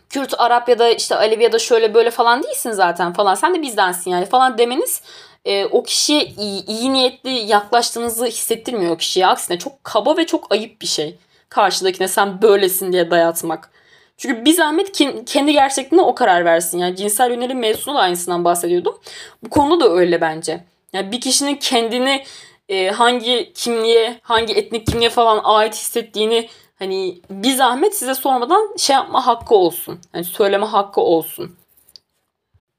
Kürt, 0.09 0.34
Arap 0.38 0.70
ya 0.70 0.80
da 0.80 0.89
işte 0.89 1.16
Alevi 1.16 1.43
ya 1.43 1.51
da 1.51 1.59
şöyle 1.59 1.93
böyle 1.93 2.11
falan 2.11 2.43
değilsin 2.43 2.72
zaten 2.72 3.14
falan. 3.14 3.36
Sen 3.36 3.55
de 3.55 3.61
bizdensin 3.61 4.11
yani 4.11 4.26
falan 4.26 4.57
demeniz 4.57 5.01
e, 5.45 5.65
o 5.65 5.83
kişiye 5.83 6.25
iyi, 6.25 6.65
iyi 6.65 6.93
niyetli 6.93 7.29
yaklaştığınızı 7.31 8.25
hissettirmiyor 8.25 8.91
o 8.91 8.97
kişiye. 8.97 9.27
Aksine 9.27 9.59
çok 9.59 9.83
kaba 9.83 10.17
ve 10.17 10.25
çok 10.25 10.51
ayıp 10.51 10.81
bir 10.81 10.87
şey. 10.87 11.15
Karşıdakine 11.49 12.07
sen 12.07 12.41
böylesin 12.41 12.93
diye 12.93 13.11
dayatmak. 13.11 13.71
Çünkü 14.17 14.45
bir 14.45 14.53
zahmet 14.53 14.91
kendi 15.25 15.53
gerçekliğine 15.53 16.05
o 16.05 16.15
karar 16.15 16.45
versin. 16.45 16.77
Yani 16.77 16.95
cinsel 16.95 17.31
yönelim 17.31 17.59
mevzusunda 17.59 17.97
da 17.97 18.01
aynısından 18.01 18.45
bahsediyordum. 18.45 18.99
Bu 19.43 19.49
konuda 19.49 19.85
da 19.85 19.89
öyle 19.89 20.21
bence. 20.21 20.63
Yani 20.93 21.11
bir 21.11 21.21
kişinin 21.21 21.55
kendini 21.55 22.23
e, 22.69 22.87
hangi 22.89 23.53
kimliğe, 23.53 24.19
hangi 24.23 24.53
etnik 24.53 24.87
kimliğe 24.87 25.09
falan 25.09 25.41
ait 25.43 25.73
hissettiğini 25.73 26.49
hani 26.79 27.21
bir 27.29 27.55
zahmet 27.55 27.97
size 27.97 28.15
sormadan 28.15 28.75
şey 28.77 28.93
yapma 28.93 29.27
hakkı 29.27 29.55
olsun. 29.55 29.99
Hani 30.11 30.23
söyleme 30.23 30.65
hakkı 30.65 31.01
olsun. 31.01 31.55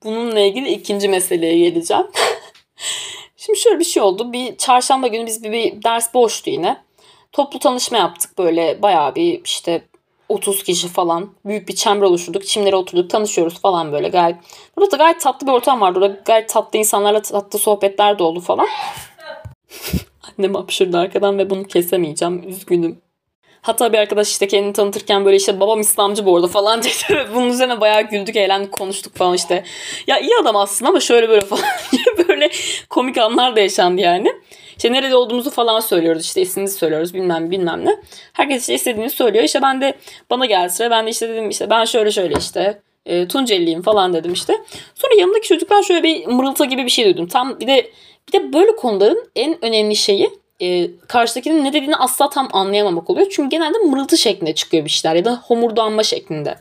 Bununla 0.05 0.41
ilgili 0.41 0.71
ikinci 0.71 1.09
meseleye 1.09 1.69
geleceğim. 1.69 2.07
Şimdi 3.37 3.59
şöyle 3.59 3.79
bir 3.79 3.85
şey 3.85 4.03
oldu. 4.03 4.33
Bir 4.33 4.57
çarşamba 4.57 5.07
günü 5.07 5.27
biz 5.27 5.45
bir, 5.45 5.53
bir 5.53 5.83
ders 5.83 6.15
boştu 6.15 6.51
yine. 6.51 6.85
Toplu 7.33 7.59
tanışma 7.59 7.99
yaptık 7.99 8.39
böyle 8.39 8.83
bayağı 8.83 9.15
bir 9.15 9.41
işte 9.45 9.83
30 10.29 10.63
kişi 10.63 10.89
falan. 10.89 11.31
Büyük 11.45 11.69
bir 11.69 11.75
çember 11.75 12.07
oluşturduk. 12.07 12.47
Çimlere 12.47 12.77
oturduk 12.77 13.11
tanışıyoruz 13.11 13.61
falan 13.61 13.93
böyle 13.93 14.09
gayet. 14.09 14.37
Burada 14.77 14.91
da 14.91 14.97
gayet 14.97 15.21
tatlı 15.21 15.47
bir 15.47 15.53
ortam 15.53 15.81
vardı. 15.81 16.01
Burada 16.01 16.21
gayet 16.25 16.49
tatlı 16.49 16.79
insanlarla 16.79 17.23
tatlı 17.23 17.59
sohbetler 17.59 18.19
de 18.19 18.23
oldu 18.23 18.41
falan. 18.41 18.69
Annem 20.39 20.55
hapşırdı 20.55 20.99
arkadan 20.99 21.39
ve 21.39 21.51
bunu 21.51 21.65
kesemeyeceğim. 21.65 22.49
Üzgünüm. 22.49 23.04
Hatta 23.65 23.93
bir 23.93 23.99
arkadaş 23.99 24.31
işte 24.31 24.49
kendini 24.49 24.73
tanıtırken 24.73 25.25
böyle 25.25 25.37
işte 25.37 25.61
babam 25.61 25.81
İslamcı 25.81 26.27
bu 26.27 26.37
arada 26.37 26.47
falan 26.49 26.83
dedi. 26.83 27.27
Bunun 27.35 27.49
üzerine 27.49 27.81
bayağı 27.81 28.03
güldük, 28.03 28.37
eğlendik, 28.37 28.73
konuştuk 28.73 29.17
falan 29.17 29.35
işte. 29.35 29.65
Ya 30.07 30.19
iyi 30.19 30.37
adam 30.43 30.57
aslında 30.57 30.89
ama 30.89 31.01
şöyle 31.01 31.29
böyle 31.29 31.41
falan 31.41 31.65
böyle 32.29 32.51
komik 32.91 33.19
anlar 33.19 33.57
da 33.57 33.61
yaşandı 33.61 34.01
yani. 34.01 34.33
İşte 34.77 34.93
nerede 34.93 35.17
olduğumuzu 35.17 35.51
falan 35.51 35.81
söylüyoruz. 35.81 36.25
işte 36.25 36.43
ismimizi 36.43 36.79
söylüyoruz 36.79 37.15
bilmem 37.15 37.51
bilmem 37.51 37.85
ne. 37.85 37.97
Herkes 38.33 38.61
işte 38.61 38.75
istediğini 38.75 39.11
söylüyor. 39.11 39.45
İşte 39.45 39.63
ben 39.63 39.81
de 39.81 39.95
bana 40.31 40.47
geldi 40.47 40.71
sıra. 40.71 40.91
Ben 40.91 41.07
de 41.07 41.11
işte 41.11 41.29
dedim 41.29 41.51
işte 41.51 41.71
ben 41.71 41.85
şöyle 41.85 42.11
şöyle 42.11 42.35
işte 42.39 42.83
e, 43.07 43.29
Tunceliyim 43.29 43.83
falan 43.83 44.13
dedim 44.13 44.33
işte. 44.33 44.53
Sonra 44.95 45.21
yanımdaki 45.21 45.49
çocuklar 45.49 45.83
şöyle 45.83 46.03
bir 46.03 46.27
mırıltı 46.27 46.65
gibi 46.65 46.85
bir 46.85 46.91
şey 46.91 47.05
duydum. 47.05 47.27
Tam 47.27 47.61
bir 47.61 47.67
de 47.67 47.91
bir 48.29 48.33
de 48.33 48.53
böyle 48.53 48.77
konuların 48.77 49.29
en 49.37 49.65
önemli 49.65 49.97
şeyi 49.97 50.31
e, 50.61 50.91
karşıdakinin 51.09 51.65
ne 51.65 51.73
dediğini 51.73 51.97
asla 51.97 52.31
tam 52.31 52.49
anlayamamak 52.53 53.11
oluyor. 53.11 53.27
Çünkü 53.31 53.49
genelde 53.51 53.79
mırıltı 53.79 54.19
şeklinde 54.19 54.55
çıkıyor 54.55 54.85
bir 54.85 54.91
şeyler 54.91 55.17
ya 55.17 55.25
da 55.25 55.43
homurdanma 55.47 56.03
şeklinde. 56.03 56.59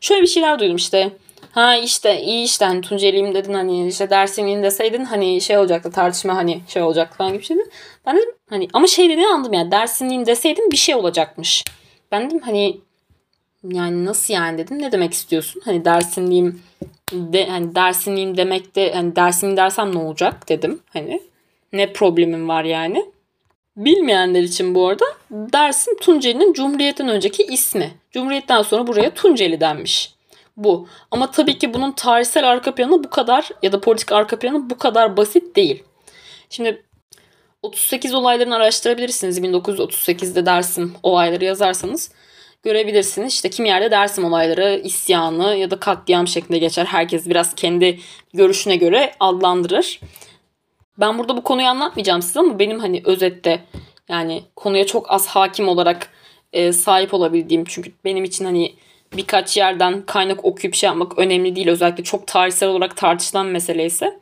Şöyle 0.00 0.22
bir 0.22 0.26
şeyler 0.26 0.58
duydum 0.58 0.76
işte. 0.76 1.10
ha 1.50 1.76
işte 1.76 2.22
iyi 2.22 2.44
işte 2.44 2.64
hani 2.64 2.80
Tunceliyim 2.80 3.34
dedin 3.34 3.54
hani 3.54 3.88
işte 3.88 4.10
Dersimliyim 4.10 4.62
deseydin 4.62 5.04
hani 5.04 5.40
şey 5.40 5.58
olacaktı 5.58 5.90
tartışma 5.90 6.36
hani 6.36 6.60
şey 6.68 6.82
olacaktı 6.82 7.18
falan 7.18 7.32
gibi 7.32 7.44
şeydi. 7.44 7.62
Ben 8.06 8.16
dedim 8.16 8.34
hani 8.50 8.68
ama 8.72 8.86
şey 8.86 9.04
dediğini 9.04 9.26
anladım 9.26 9.52
yani 9.52 9.70
Dersimliyim 9.70 10.26
deseydin 10.26 10.70
bir 10.70 10.76
şey 10.76 10.94
olacakmış. 10.94 11.64
Ben 12.12 12.26
dedim 12.26 12.40
hani 12.44 12.80
yani 13.64 14.04
nasıl 14.04 14.34
yani 14.34 14.58
dedim 14.58 14.82
ne 14.82 14.92
demek 14.92 15.12
istiyorsun? 15.12 15.62
Hani 15.64 15.84
Dersimliyim 15.84 16.62
de 17.12 17.46
hani 17.46 17.74
Dersimliyim 17.74 18.36
demek 18.36 18.76
de 18.76 18.92
hani 18.94 19.16
Dersimliyim 19.16 19.56
dersem 19.56 19.94
ne 19.94 19.98
olacak 19.98 20.48
dedim 20.48 20.80
hani. 20.92 21.20
Ne 21.72 21.92
problemim 21.92 22.48
var 22.48 22.64
yani. 22.64 23.06
Bilmeyenler 23.76 24.42
için 24.42 24.74
bu 24.74 24.88
arada 24.88 25.04
Dersim 25.30 25.96
Tunceli'nin 25.96 26.52
Cumhuriyet'ten 26.52 27.08
önceki 27.08 27.42
ismi. 27.42 27.90
Cumhuriyet'ten 28.10 28.62
sonra 28.62 28.86
buraya 28.86 29.14
Tunceli 29.14 29.60
denmiş. 29.60 30.14
Bu. 30.56 30.88
Ama 31.10 31.30
tabii 31.30 31.58
ki 31.58 31.74
bunun 31.74 31.92
tarihsel 31.92 32.50
arka 32.50 32.74
planı 32.74 33.04
bu 33.04 33.10
kadar 33.10 33.48
ya 33.62 33.72
da 33.72 33.80
politik 33.80 34.12
arka 34.12 34.38
planı 34.38 34.70
bu 34.70 34.78
kadar 34.78 35.16
basit 35.16 35.56
değil. 35.56 35.84
Şimdi 36.50 36.84
38 37.62 38.14
olaylarını 38.14 38.56
araştırabilirsiniz. 38.56 39.40
1938'de 39.40 40.46
Dersim 40.46 40.94
olayları 41.02 41.44
yazarsanız 41.44 42.10
görebilirsiniz. 42.62 43.32
İşte 43.32 43.50
kim 43.50 43.64
yerde 43.64 43.90
Dersim 43.90 44.24
olayları, 44.24 44.80
isyanı 44.84 45.56
ya 45.56 45.70
da 45.70 45.80
katliam 45.80 46.28
şeklinde 46.28 46.58
geçer. 46.58 46.84
Herkes 46.84 47.28
biraz 47.28 47.54
kendi 47.54 48.00
görüşüne 48.34 48.76
göre 48.76 49.12
adlandırır. 49.20 50.00
Ben 50.98 51.18
burada 51.18 51.36
bu 51.36 51.42
konuyu 51.42 51.66
anlatmayacağım 51.66 52.22
size 52.22 52.40
ama 52.40 52.58
benim 52.58 52.78
hani 52.78 53.02
özette 53.04 53.60
yani 54.08 54.42
konuya 54.56 54.86
çok 54.86 55.12
az 55.12 55.26
hakim 55.26 55.68
olarak 55.68 56.10
e, 56.52 56.72
sahip 56.72 57.14
olabildiğim 57.14 57.64
çünkü 57.64 57.92
benim 58.04 58.24
için 58.24 58.44
hani 58.44 58.74
birkaç 59.16 59.56
yerden 59.56 60.06
kaynak 60.06 60.44
okuyup 60.44 60.74
şey 60.74 60.86
yapmak 60.86 61.18
önemli 61.18 61.56
değil. 61.56 61.68
Özellikle 61.68 62.04
çok 62.04 62.26
tarihsel 62.26 62.68
olarak 62.68 62.96
tartışılan 62.96 63.46
mesele 63.46 63.86
ise 63.86 64.18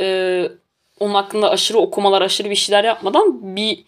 e, 0.00 0.48
onun 1.00 1.14
hakkında 1.14 1.50
aşırı 1.50 1.78
okumalar, 1.78 2.22
aşırı 2.22 2.50
bir 2.50 2.54
şeyler 2.54 2.84
yapmadan 2.84 3.56
bir 3.56 3.84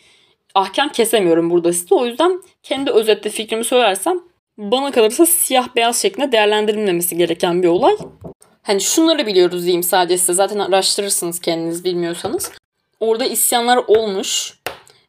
ahkam 0.55 0.89
kesemiyorum 0.89 1.51
burada 1.51 1.73
size. 1.73 1.95
O 1.95 2.07
yüzden 2.07 2.43
kendi 2.63 2.91
özette 2.91 3.31
fikrimi 3.31 3.65
söylersem 3.65 4.21
bana 4.59 4.91
kalırsa 4.91 5.27
siyah 5.27 5.77
beyaz 5.77 6.03
şeklinde 6.03 6.33
değerlendirilmemesi 6.33 7.17
gereken 7.17 7.63
bir 7.63 7.69
olay. 7.69 7.97
Hani 8.65 8.81
şunları 8.81 9.27
biliyoruz 9.27 9.63
diyeyim 9.63 9.83
sadece 9.83 10.19
size. 10.19 10.33
Zaten 10.33 10.59
araştırırsınız 10.59 11.41
kendiniz 11.41 11.85
bilmiyorsanız. 11.85 12.53
Orada 13.01 13.25
isyanlar 13.25 13.77
olmuş 13.77 14.59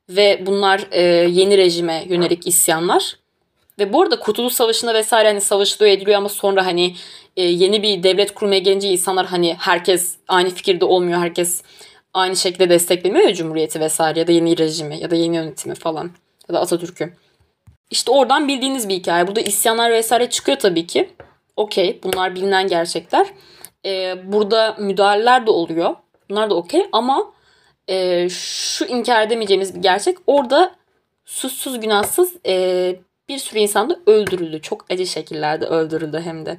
ve 0.09 0.43
bunlar 0.45 0.87
e, 0.91 1.01
yeni 1.29 1.57
rejime 1.57 2.05
yönelik 2.09 2.47
isyanlar. 2.47 3.17
Ve 3.79 3.93
bu 3.93 4.01
arada 4.01 4.19
Kurtuluş 4.19 4.53
Savaşı'nda 4.53 4.93
vesaire 4.93 5.27
hani 5.27 5.41
savaşılıyor 5.41 5.97
ediliyor 5.97 6.17
ama 6.17 6.29
sonra 6.29 6.65
hani 6.65 6.95
e, 7.37 7.43
yeni 7.43 7.83
bir 7.83 8.03
devlet 8.03 8.33
kurmaya 8.33 8.59
gelince 8.59 8.87
insanlar 8.87 9.25
hani 9.25 9.55
herkes 9.59 10.15
aynı 10.27 10.49
fikirde 10.49 10.85
olmuyor. 10.85 11.19
Herkes 11.19 11.61
aynı 12.13 12.35
şekilde 12.35 12.69
desteklemiyor 12.69 13.27
ya 13.27 13.33
Cumhuriyeti 13.33 13.79
vesaire 13.79 14.19
ya 14.19 14.27
da 14.27 14.31
yeni 14.31 14.57
rejimi 14.57 14.99
ya 14.99 15.11
da 15.11 15.15
yeni 15.15 15.35
yönetimi 15.35 15.75
falan 15.75 16.11
ya 16.49 16.55
da 16.55 16.59
Atatürk'ü. 16.59 17.13
İşte 17.89 18.11
oradan 18.11 18.47
bildiğiniz 18.47 18.89
bir 18.89 18.95
hikaye. 18.95 19.27
Burada 19.27 19.41
isyanlar 19.41 19.91
vesaire 19.91 20.29
çıkıyor 20.29 20.59
tabii 20.59 20.87
ki. 20.87 21.09
Okey 21.55 21.99
bunlar 22.03 22.35
bilinen 22.35 22.67
gerçekler. 22.67 23.27
Ee, 23.85 24.15
burada 24.31 24.75
müdahaleler 24.79 25.47
de 25.47 25.51
oluyor. 25.51 25.95
Bunlar 26.29 26.49
da 26.49 26.55
okey 26.55 26.85
ama 26.91 27.31
e, 27.87 28.27
şu 28.29 28.85
inkar 28.85 29.21
edemeyeceğimiz 29.21 29.75
bir 29.75 29.81
gerçek. 29.81 30.17
Orada 30.27 30.75
suçsuz 31.25 31.79
günahsız 31.79 32.35
e, 32.45 32.95
bir 33.29 33.37
sürü 33.37 33.59
insan 33.59 33.89
da 33.89 33.99
öldürüldü. 34.05 34.61
Çok 34.61 34.85
acı 34.91 35.07
şekillerde 35.07 35.65
öldürüldü 35.65 36.21
hem 36.23 36.45
de. 36.45 36.57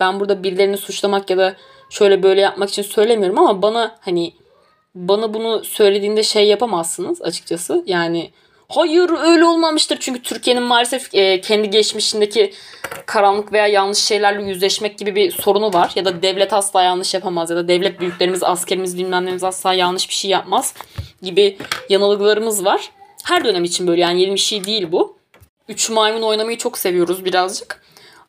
Ben 0.00 0.20
burada 0.20 0.42
birilerini 0.42 0.76
suçlamak 0.76 1.30
ya 1.30 1.38
da 1.38 1.56
şöyle 1.90 2.22
böyle 2.22 2.40
yapmak 2.40 2.68
için 2.70 2.82
söylemiyorum 2.82 3.38
ama 3.38 3.62
bana 3.62 3.98
hani 4.00 4.34
bana 4.94 5.34
bunu 5.34 5.64
söylediğinde 5.64 6.22
şey 6.22 6.48
yapamazsınız 6.48 7.22
açıkçası. 7.22 7.84
Yani 7.86 8.30
hayır 8.76 9.10
öyle 9.10 9.44
olmamıştır. 9.44 9.96
Çünkü 10.00 10.22
Türkiye'nin 10.22 10.62
maalesef 10.62 11.14
e, 11.14 11.40
kendi 11.40 11.70
geçmişindeki 11.70 12.52
karanlık 13.06 13.52
veya 13.52 13.66
yanlış 13.66 13.98
şeylerle 13.98 14.48
yüzleşmek 14.48 14.98
gibi 14.98 15.14
bir 15.14 15.30
sorunu 15.30 15.72
var. 15.72 15.92
Ya 15.94 16.04
da 16.04 16.22
devlet 16.22 16.52
asla 16.52 16.82
yanlış 16.82 17.14
yapamaz. 17.14 17.50
Ya 17.50 17.56
da 17.56 17.68
devlet 17.68 18.00
büyüklerimiz, 18.00 18.42
askerimiz 18.42 18.98
bilmem 18.98 19.38
asla 19.42 19.74
yanlış 19.74 20.08
bir 20.08 20.14
şey 20.14 20.30
yapmaz 20.30 20.74
gibi 21.22 21.58
yanılgılarımız 21.88 22.64
var. 22.64 22.90
Her 23.24 23.44
dönem 23.44 23.64
için 23.64 23.86
böyle 23.86 24.00
yani 24.00 24.20
yeni 24.20 24.34
bir 24.34 24.38
şey 24.38 24.64
değil 24.64 24.92
bu. 24.92 25.16
Üç 25.68 25.90
maymun 25.90 26.22
oynamayı 26.22 26.58
çok 26.58 26.78
seviyoruz 26.78 27.24
birazcık. 27.24 27.82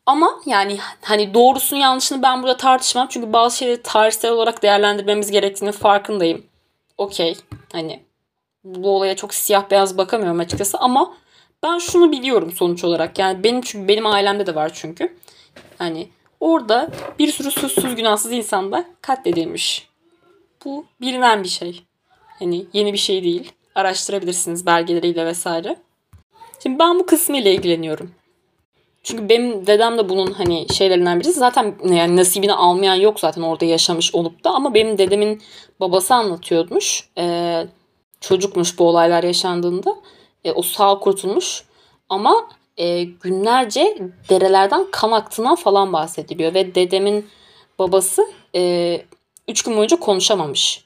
Ama 0.06 0.40
yani 0.46 0.78
hani 1.02 1.34
doğrusunu 1.34 1.78
yanlışını 1.78 2.22
ben 2.22 2.42
burada 2.42 2.56
tartışmam. 2.56 3.06
Çünkü 3.10 3.32
bazı 3.32 3.56
şeyleri 3.56 3.82
tarihsel 3.82 4.30
olarak 4.30 4.62
değerlendirmemiz 4.62 5.30
gerektiğini 5.30 5.72
farkındayım. 5.72 6.46
Okey. 6.98 7.36
Hani 7.72 8.02
bu 8.64 8.96
olaya 8.96 9.16
çok 9.16 9.34
siyah 9.34 9.70
beyaz 9.70 9.98
bakamıyorum 9.98 10.40
açıkçası 10.40 10.78
ama 10.78 11.14
ben 11.62 11.78
şunu 11.78 12.12
biliyorum 12.12 12.52
sonuç 12.52 12.84
olarak. 12.84 13.18
Yani 13.18 13.44
benim 13.44 13.60
çünkü 13.60 13.88
benim 13.88 14.06
ailemde 14.06 14.46
de 14.46 14.54
var 14.54 14.70
çünkü. 14.74 15.16
Hani 15.78 16.08
orada 16.40 16.90
bir 17.18 17.32
sürü 17.32 17.50
suçsuz 17.50 17.96
günahsız 17.96 18.32
insan 18.32 18.72
da 18.72 18.84
katledilmiş. 19.00 19.88
Bu 20.64 20.84
bilinen 21.00 21.42
bir 21.42 21.48
şey. 21.48 21.82
Hani 22.38 22.66
yeni 22.72 22.92
bir 22.92 22.98
şey 22.98 23.22
değil. 23.22 23.52
Araştırabilirsiniz 23.74 24.66
belgeleriyle 24.66 25.26
vesaire. 25.26 25.76
Şimdi 26.62 26.78
ben 26.78 26.98
bu 26.98 27.06
kısmı 27.06 27.38
ile 27.38 27.54
ilgileniyorum. 27.54 28.10
Çünkü 29.02 29.28
benim 29.28 29.66
dedem 29.66 29.98
de 29.98 30.08
bunun 30.08 30.32
hani 30.32 30.66
şeylerinden 30.74 31.20
birisi. 31.20 31.38
Zaten 31.38 31.74
yani 31.88 32.16
nasibini 32.16 32.52
almayan 32.52 32.94
yok 32.94 33.20
zaten 33.20 33.42
orada 33.42 33.64
yaşamış 33.64 34.14
olup 34.14 34.44
da. 34.44 34.50
Ama 34.50 34.74
benim 34.74 34.98
dedemin 34.98 35.42
babası 35.80 36.14
anlatıyormuş. 36.14 37.08
Ee, 37.18 37.66
çocukmuş 38.28 38.78
bu 38.78 38.88
olaylar 38.88 39.22
yaşandığında. 39.22 39.96
E, 40.44 40.52
o 40.52 40.62
sağ 40.62 40.98
kurtulmuş. 40.98 41.64
Ama 42.08 42.48
e, 42.76 43.04
günlerce 43.04 43.98
derelerden 44.28 44.86
kan 44.90 45.12
aktığından 45.12 45.54
falan 45.54 45.92
bahsediliyor. 45.92 46.54
Ve 46.54 46.74
dedemin 46.74 47.26
babası 47.78 48.26
e, 48.54 49.02
üç 49.48 49.62
gün 49.62 49.76
boyunca 49.76 50.00
konuşamamış. 50.00 50.84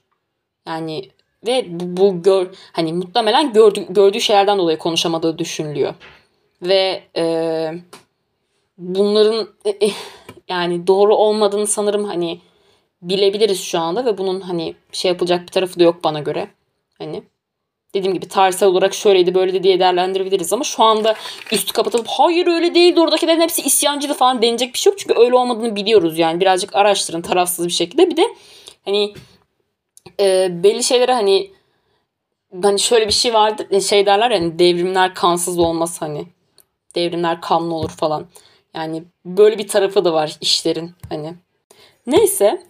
Yani 0.66 1.10
ve 1.46 1.66
bu, 1.68 1.96
bu 1.96 2.22
gör 2.22 2.46
hani 2.72 2.92
muhtemelen 2.92 3.52
gördü, 3.52 3.86
gördüğü 3.90 4.20
şeylerden 4.20 4.58
dolayı 4.58 4.78
konuşamadığı 4.78 5.38
düşünülüyor. 5.38 5.94
Ve 6.62 7.02
e, 7.16 7.24
bunların 8.78 9.48
e, 9.64 9.70
e, 9.70 9.90
yani 10.48 10.86
doğru 10.86 11.16
olmadığını 11.16 11.66
sanırım 11.66 12.04
hani 12.04 12.40
bilebiliriz 13.02 13.60
şu 13.60 13.78
anda 13.78 14.04
ve 14.04 14.18
bunun 14.18 14.40
hani 14.40 14.74
şey 14.92 15.08
yapılacak 15.08 15.42
bir 15.42 15.52
tarafı 15.52 15.80
da 15.80 15.84
yok 15.84 16.04
bana 16.04 16.20
göre. 16.20 16.48
Hani 16.98 17.22
dediğim 17.94 18.14
gibi 18.14 18.28
tarihsel 18.28 18.68
olarak 18.68 18.94
şöyleydi 18.94 19.34
böyleydi 19.34 19.62
diye 19.62 19.80
değerlendirebiliriz 19.80 20.52
ama 20.52 20.64
şu 20.64 20.82
anda 20.82 21.14
üstü 21.52 21.72
kapatıp 21.72 22.06
hayır 22.06 22.46
öyle 22.46 22.74
değildi 22.74 23.00
oradakilerin 23.00 23.40
hepsi 23.40 23.62
isyancıydı 23.62 24.14
falan 24.14 24.42
denecek 24.42 24.74
bir 24.74 24.78
şey 24.78 24.90
yok. 24.90 24.98
Çünkü 24.98 25.20
öyle 25.20 25.36
olmadığını 25.36 25.76
biliyoruz 25.76 26.18
yani 26.18 26.40
birazcık 26.40 26.76
araştırın 26.76 27.22
tarafsız 27.22 27.66
bir 27.66 27.72
şekilde. 27.72 28.10
Bir 28.10 28.16
de 28.16 28.22
hani 28.84 29.14
e, 30.20 30.48
belli 30.62 30.84
şeylere 30.84 31.12
hani 31.12 31.50
hani 32.62 32.80
şöyle 32.80 33.06
bir 33.06 33.12
şey 33.12 33.34
vardır 33.34 33.66
e, 33.70 33.80
şey 33.80 34.06
derler 34.06 34.30
yani 34.30 34.58
devrimler 34.58 35.14
kansız 35.14 35.58
olmaz 35.58 36.02
hani 36.02 36.26
devrimler 36.94 37.40
kanlı 37.40 37.74
olur 37.74 37.90
falan. 37.90 38.26
Yani 38.74 39.04
böyle 39.24 39.58
bir 39.58 39.68
tarafı 39.68 40.04
da 40.04 40.12
var 40.12 40.36
işlerin 40.40 40.92
hani. 41.08 41.34
Neyse. 42.06 42.62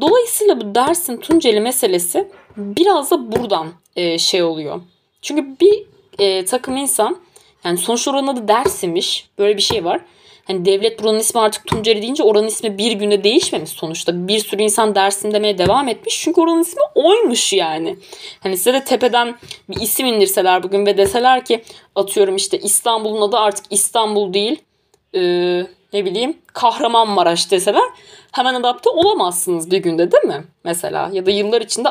Dolayısıyla 0.00 0.60
bu 0.60 0.74
dersin 0.74 1.16
Tunceli 1.16 1.60
meselesi 1.60 2.30
biraz 2.56 3.10
da 3.10 3.32
buradan 3.32 3.68
e, 3.96 4.18
şey 4.18 4.42
oluyor. 4.42 4.80
Çünkü 5.22 5.56
bir 5.60 5.86
e, 6.18 6.44
takım 6.44 6.76
insan 6.76 7.16
yani 7.64 7.78
sonuçta 7.78 8.10
oranın 8.10 8.26
adı 8.26 8.48
Dersim'miş. 8.48 9.28
Böyle 9.38 9.56
bir 9.56 9.62
şey 9.62 9.84
var. 9.84 10.00
Hani 10.44 10.64
devlet 10.64 11.02
buranın 11.02 11.18
ismi 11.18 11.40
artık 11.40 11.66
Tunceli 11.66 12.02
deyince 12.02 12.22
oranın 12.22 12.46
ismi 12.46 12.78
bir 12.78 12.92
günde 12.92 13.24
değişmemiş 13.24 13.70
sonuçta. 13.70 14.28
Bir 14.28 14.38
sürü 14.38 14.62
insan 14.62 14.94
Dersim 14.94 15.34
demeye 15.34 15.58
devam 15.58 15.88
etmiş. 15.88 16.20
Çünkü 16.20 16.40
oranın 16.40 16.62
ismi 16.62 16.80
oymuş 16.94 17.52
yani. 17.52 17.96
Hani 18.40 18.56
size 18.56 18.72
de 18.72 18.84
tepeden 18.84 19.36
bir 19.68 19.80
isim 19.80 20.06
indirseler 20.06 20.62
bugün 20.62 20.86
ve 20.86 20.96
deseler 20.96 21.44
ki 21.44 21.62
atıyorum 21.94 22.36
işte 22.36 22.58
İstanbul'un 22.58 23.28
adı 23.28 23.36
artık 23.36 23.64
İstanbul 23.70 24.34
değil. 24.34 24.62
Ee, 25.14 25.66
ne 25.92 26.04
bileyim 26.04 26.38
Kahramanmaraş 26.52 27.50
deseler 27.50 27.82
hemen 28.32 28.54
adapte 28.54 28.90
olamazsınız 28.90 29.70
bir 29.70 29.78
günde 29.78 30.12
değil 30.12 30.24
mi? 30.24 30.44
Mesela 30.64 31.10
ya 31.12 31.26
da 31.26 31.30
yıllar 31.30 31.60
içinde 31.60 31.88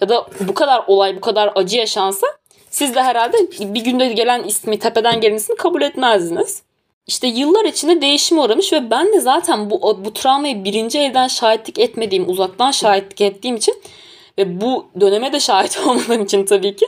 ya 0.00 0.08
da 0.08 0.26
bu 0.40 0.54
kadar 0.54 0.84
olay 0.86 1.16
bu 1.16 1.20
kadar 1.20 1.52
acı 1.54 1.76
yaşansa 1.76 2.26
siz 2.70 2.94
de 2.94 3.02
herhalde 3.02 3.36
bir 3.60 3.84
günde 3.84 4.08
gelen 4.08 4.42
ismi 4.42 4.78
tepeden 4.78 5.20
gelen 5.20 5.36
ismi 5.36 5.56
kabul 5.56 5.82
etmezdiniz. 5.82 6.62
İşte 7.06 7.26
yıllar 7.26 7.64
içinde 7.64 8.00
değişime 8.00 8.40
uğramış 8.40 8.72
ve 8.72 8.90
ben 8.90 9.12
de 9.12 9.20
zaten 9.20 9.70
bu, 9.70 10.04
bu 10.04 10.12
travmayı 10.12 10.64
birinci 10.64 10.98
elden 10.98 11.28
şahitlik 11.28 11.78
etmediğim, 11.78 12.30
uzaktan 12.30 12.70
şahitlik 12.70 13.20
ettiğim 13.20 13.56
için 13.56 13.74
ve 14.38 14.60
bu 14.60 14.86
döneme 15.00 15.32
de 15.32 15.40
şahit 15.40 15.78
olmadığım 15.86 16.22
için 16.22 16.44
tabii 16.44 16.76
ki 16.76 16.86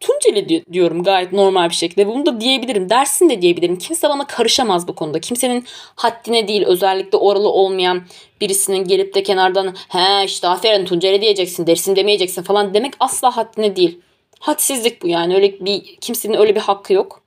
Tunceli 0.00 0.64
diyorum 0.72 1.02
gayet 1.02 1.32
normal 1.32 1.68
bir 1.68 1.74
şekilde. 1.74 2.06
Bunu 2.06 2.26
da 2.26 2.40
diyebilirim. 2.40 2.90
Dersin 2.90 3.30
de 3.30 3.42
diyebilirim. 3.42 3.78
Kimse 3.78 4.08
bana 4.08 4.26
karışamaz 4.26 4.88
bu 4.88 4.94
konuda. 4.94 5.20
Kimsenin 5.20 5.64
haddine 5.94 6.48
değil 6.48 6.64
özellikle 6.66 7.18
oralı 7.18 7.48
olmayan 7.48 8.02
birisinin 8.40 8.84
gelip 8.84 9.14
de 9.14 9.22
kenardan 9.22 9.74
he 9.88 10.24
işte 10.24 10.48
aferin 10.48 10.84
Tunceli 10.84 11.20
diyeceksin 11.20 11.66
dersin 11.66 11.96
demeyeceksin 11.96 12.42
falan 12.42 12.74
demek 12.74 12.94
asla 13.00 13.36
haddine 13.36 13.76
değil. 13.76 14.00
Hadsizlik 14.40 15.02
bu 15.02 15.08
yani. 15.08 15.34
Öyle 15.34 15.60
bir 15.60 15.96
kimsenin 15.96 16.38
öyle 16.38 16.54
bir 16.54 16.60
hakkı 16.60 16.92
yok. 16.92 17.22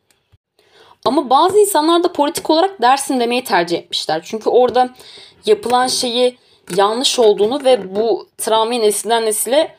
Ama 1.06 1.30
bazı 1.30 1.60
insanlar 1.60 2.04
da 2.04 2.14
politik 2.14 2.50
olarak 2.50 2.82
dersin 2.82 3.20
demeyi 3.20 3.44
tercih 3.44 3.78
etmişler. 3.78 4.22
Çünkü 4.26 4.50
orada 4.50 4.90
yapılan 5.46 5.88
şeyi 5.88 6.38
yanlış 6.78 7.20
olduğunu 7.20 7.66
ve 7.66 7.96
bu 7.96 8.28
travmayı 8.38 8.82
nesilden 8.82 9.26
nesile 9.26 9.76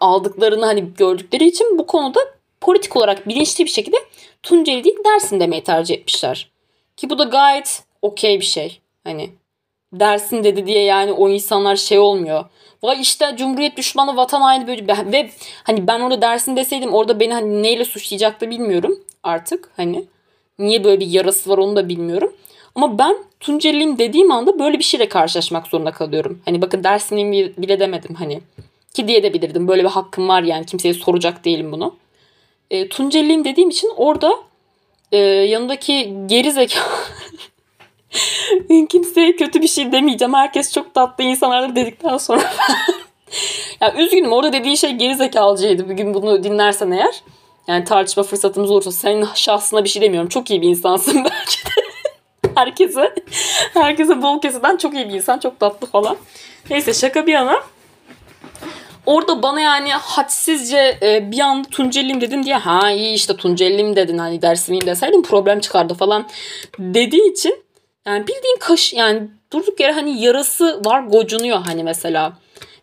aldıklarını 0.00 0.64
hani 0.64 0.94
gördükleri 0.94 1.46
için 1.46 1.78
bu 1.78 1.86
konuda 1.86 2.20
politik 2.60 2.96
olarak 2.96 3.28
bilinçli 3.28 3.64
bir 3.64 3.70
şekilde 3.70 3.96
Tunceli 4.42 4.84
değil 4.84 4.96
dersin 5.04 5.40
demeyi 5.40 5.64
tercih 5.64 5.94
etmişler. 5.94 6.50
Ki 6.96 7.10
bu 7.10 7.18
da 7.18 7.24
gayet 7.24 7.82
okey 8.02 8.40
bir 8.40 8.44
şey. 8.44 8.80
Hani 9.04 9.30
dersin 9.92 10.44
dedi 10.44 10.66
diye 10.66 10.84
yani 10.84 11.12
o 11.12 11.28
insanlar 11.28 11.76
şey 11.76 11.98
olmuyor. 11.98 12.44
Vay 12.82 13.00
işte 13.00 13.34
Cumhuriyet 13.38 13.76
düşmanı 13.76 14.16
vatan 14.16 14.40
haini 14.40 14.66
böyle 14.66 14.86
ve 15.12 15.30
hani 15.64 15.86
ben 15.86 16.00
orada 16.00 16.22
dersin 16.22 16.56
deseydim 16.56 16.94
orada 16.94 17.20
beni 17.20 17.32
hani 17.32 17.62
neyle 17.62 17.84
suçlayacaktı 17.84 18.50
bilmiyorum 18.50 18.98
artık 19.22 19.70
hani. 19.76 20.04
Niye 20.58 20.84
böyle 20.84 21.00
bir 21.00 21.06
yarası 21.06 21.50
var 21.50 21.58
onu 21.58 21.76
da 21.76 21.88
bilmiyorum. 21.88 22.32
Ama 22.74 22.98
ben 22.98 23.16
Tunceliyim 23.40 23.98
dediğim 23.98 24.32
anda 24.32 24.58
böyle 24.58 24.78
bir 24.78 24.84
şeyle 24.84 25.08
karşılaşmak 25.08 25.66
zorunda 25.66 25.92
kalıyorum. 25.92 26.42
Hani 26.44 26.62
bakın 26.62 26.84
Dersimliyim 26.84 27.54
bile 27.58 27.80
demedim 27.80 28.14
hani. 28.14 28.40
Ki 28.94 29.08
diye 29.08 29.22
de 29.22 29.34
bilirdim. 29.34 29.68
Böyle 29.68 29.84
bir 29.84 29.88
hakkım 29.88 30.28
var 30.28 30.42
yani. 30.42 30.66
Kimseye 30.66 30.94
soracak 30.94 31.44
değilim 31.44 31.72
bunu. 31.72 31.96
E, 32.70 32.88
Tunceliyim 32.88 33.44
dediğim 33.44 33.70
için 33.70 33.92
orada 33.96 34.34
e, 35.12 35.18
yanındaki 35.18 36.14
geri 36.26 36.52
zeka 36.52 36.80
kimseye 38.88 39.36
kötü 39.36 39.62
bir 39.62 39.68
şey 39.68 39.92
demeyeceğim. 39.92 40.34
Herkes 40.34 40.72
çok 40.72 40.94
tatlı 40.94 41.24
insanlardır 41.24 41.76
dedikten 41.76 42.16
sonra 42.16 42.42
ya 43.80 43.94
üzgünüm 43.94 44.32
orada 44.32 44.52
dediği 44.52 44.76
şey 44.76 44.92
geri 44.92 45.14
zekalıcıydı. 45.14 45.88
Bugün 45.88 46.14
bunu 46.14 46.44
dinlersen 46.44 46.90
eğer 46.90 47.22
yani 47.68 47.84
tartışma 47.84 48.22
fırsatımız 48.22 48.70
olursa 48.70 48.92
senin 48.92 49.28
şahsına 49.34 49.84
bir 49.84 49.88
şey 49.88 50.02
demiyorum. 50.02 50.28
Çok 50.28 50.50
iyi 50.50 50.62
bir 50.62 50.68
insansın 50.68 51.14
belki 51.24 51.64
de. 51.64 51.70
herkese 52.54 53.14
herkese 53.74 54.22
bol 54.22 54.40
keseden 54.40 54.76
çok 54.76 54.94
iyi 54.94 55.08
bir 55.08 55.14
insan. 55.14 55.38
Çok 55.38 55.60
tatlı 55.60 55.86
falan. 55.86 56.16
Neyse 56.70 56.94
şaka 56.94 57.26
bir 57.26 57.32
yana. 57.32 57.62
Orada 59.08 59.42
bana 59.42 59.60
yani 59.60 59.92
hadsizce 59.92 60.98
e, 61.02 61.30
bir 61.30 61.40
anda 61.40 61.68
Tunceliyim 61.68 62.20
dedim 62.20 62.44
diye 62.44 62.54
ha 62.54 62.90
iyi 62.90 63.14
işte 63.14 63.36
Tunceliyim 63.36 63.96
dedin 63.96 64.18
hani 64.18 64.42
dersimiyim 64.42 64.86
deseydin 64.86 65.22
problem 65.22 65.60
çıkardı 65.60 65.94
falan 65.94 66.28
dediği 66.78 67.32
için 67.32 67.64
yani 68.06 68.22
bildiğin 68.22 68.58
kaş 68.60 68.92
yani 68.92 69.28
durduk 69.52 69.80
yere 69.80 69.92
hani 69.92 70.22
yarası 70.22 70.80
var 70.84 71.02
gocunuyor 71.02 71.58
hani 71.66 71.84
mesela. 71.84 72.32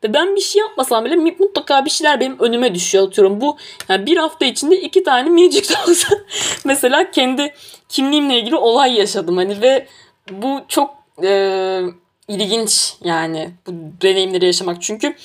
Ve 0.03 0.13
ben 0.13 0.35
bir 0.35 0.41
şey 0.41 0.59
yapmasam 0.59 1.05
bile 1.05 1.15
mutlaka 1.15 1.85
bir 1.85 1.89
şeyler 1.89 2.19
benim 2.19 2.39
önüme 2.39 2.75
düşüyor 2.75 3.07
atıyorum. 3.07 3.41
Bu 3.41 3.57
yani 3.89 4.05
bir 4.05 4.17
hafta 4.17 4.45
içinde 4.45 4.81
iki 4.81 5.03
tane 5.03 5.29
minicik 5.29 5.71
olsa 5.87 6.17
mesela 6.65 7.11
kendi 7.11 7.53
kimliğimle 7.89 8.39
ilgili 8.39 8.55
olay 8.55 8.93
yaşadım 8.93 9.37
hani 9.37 9.61
ve 9.61 9.87
bu 10.31 10.61
çok 10.67 10.95
e, 11.23 11.81
ilginç 12.27 12.93
yani 13.03 13.49
bu 13.67 13.71
deneyimleri 14.01 14.45
yaşamak. 14.45 14.81
Çünkü 14.81 15.15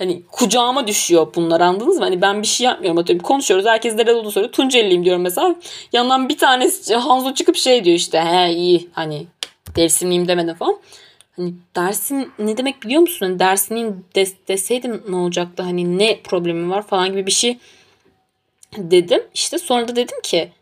hani 0.00 0.22
kucağıma 0.32 0.86
düşüyor 0.86 1.26
bunlar 1.34 1.60
anladınız 1.60 1.98
mı? 1.98 2.04
Hani 2.04 2.22
ben 2.22 2.42
bir 2.42 2.46
şey 2.46 2.64
yapmıyorum 2.64 2.98
atıyorum. 2.98 3.22
Konuşuyoruz. 3.22 3.66
Herkes 3.66 3.94
nerede 3.94 4.14
olduğunu 4.14 4.32
soruyor. 4.32 4.52
Tunceliyim 4.52 5.04
diyorum 5.04 5.22
mesela. 5.22 5.54
Yandan 5.92 6.28
bir 6.28 6.38
tanesi 6.38 6.94
Hanzo 6.94 7.34
çıkıp 7.34 7.56
şey 7.56 7.84
diyor 7.84 7.96
işte. 7.96 8.20
He 8.20 8.52
iyi 8.52 8.88
hani 8.92 9.26
Dersimliyim 9.76 10.28
demedim 10.28 10.54
falan. 10.54 10.78
Hani 11.36 11.54
dersin 11.76 12.32
ne 12.38 12.56
demek 12.56 12.82
biliyor 12.82 13.00
musun? 13.00 13.26
Hani 13.26 13.38
dersinliyim 13.38 14.04
des, 14.14 14.34
deseydim 14.48 15.02
ne 15.08 15.16
olacaktı? 15.16 15.62
Hani 15.62 15.98
ne 15.98 16.20
problemi 16.22 16.70
var 16.70 16.86
falan 16.86 17.08
gibi 17.10 17.26
bir 17.26 17.32
şey 17.32 17.58
dedim. 18.76 19.22
İşte 19.34 19.58
sonra 19.58 19.88
da 19.88 19.96
dedim 19.96 20.20
ki 20.22 20.52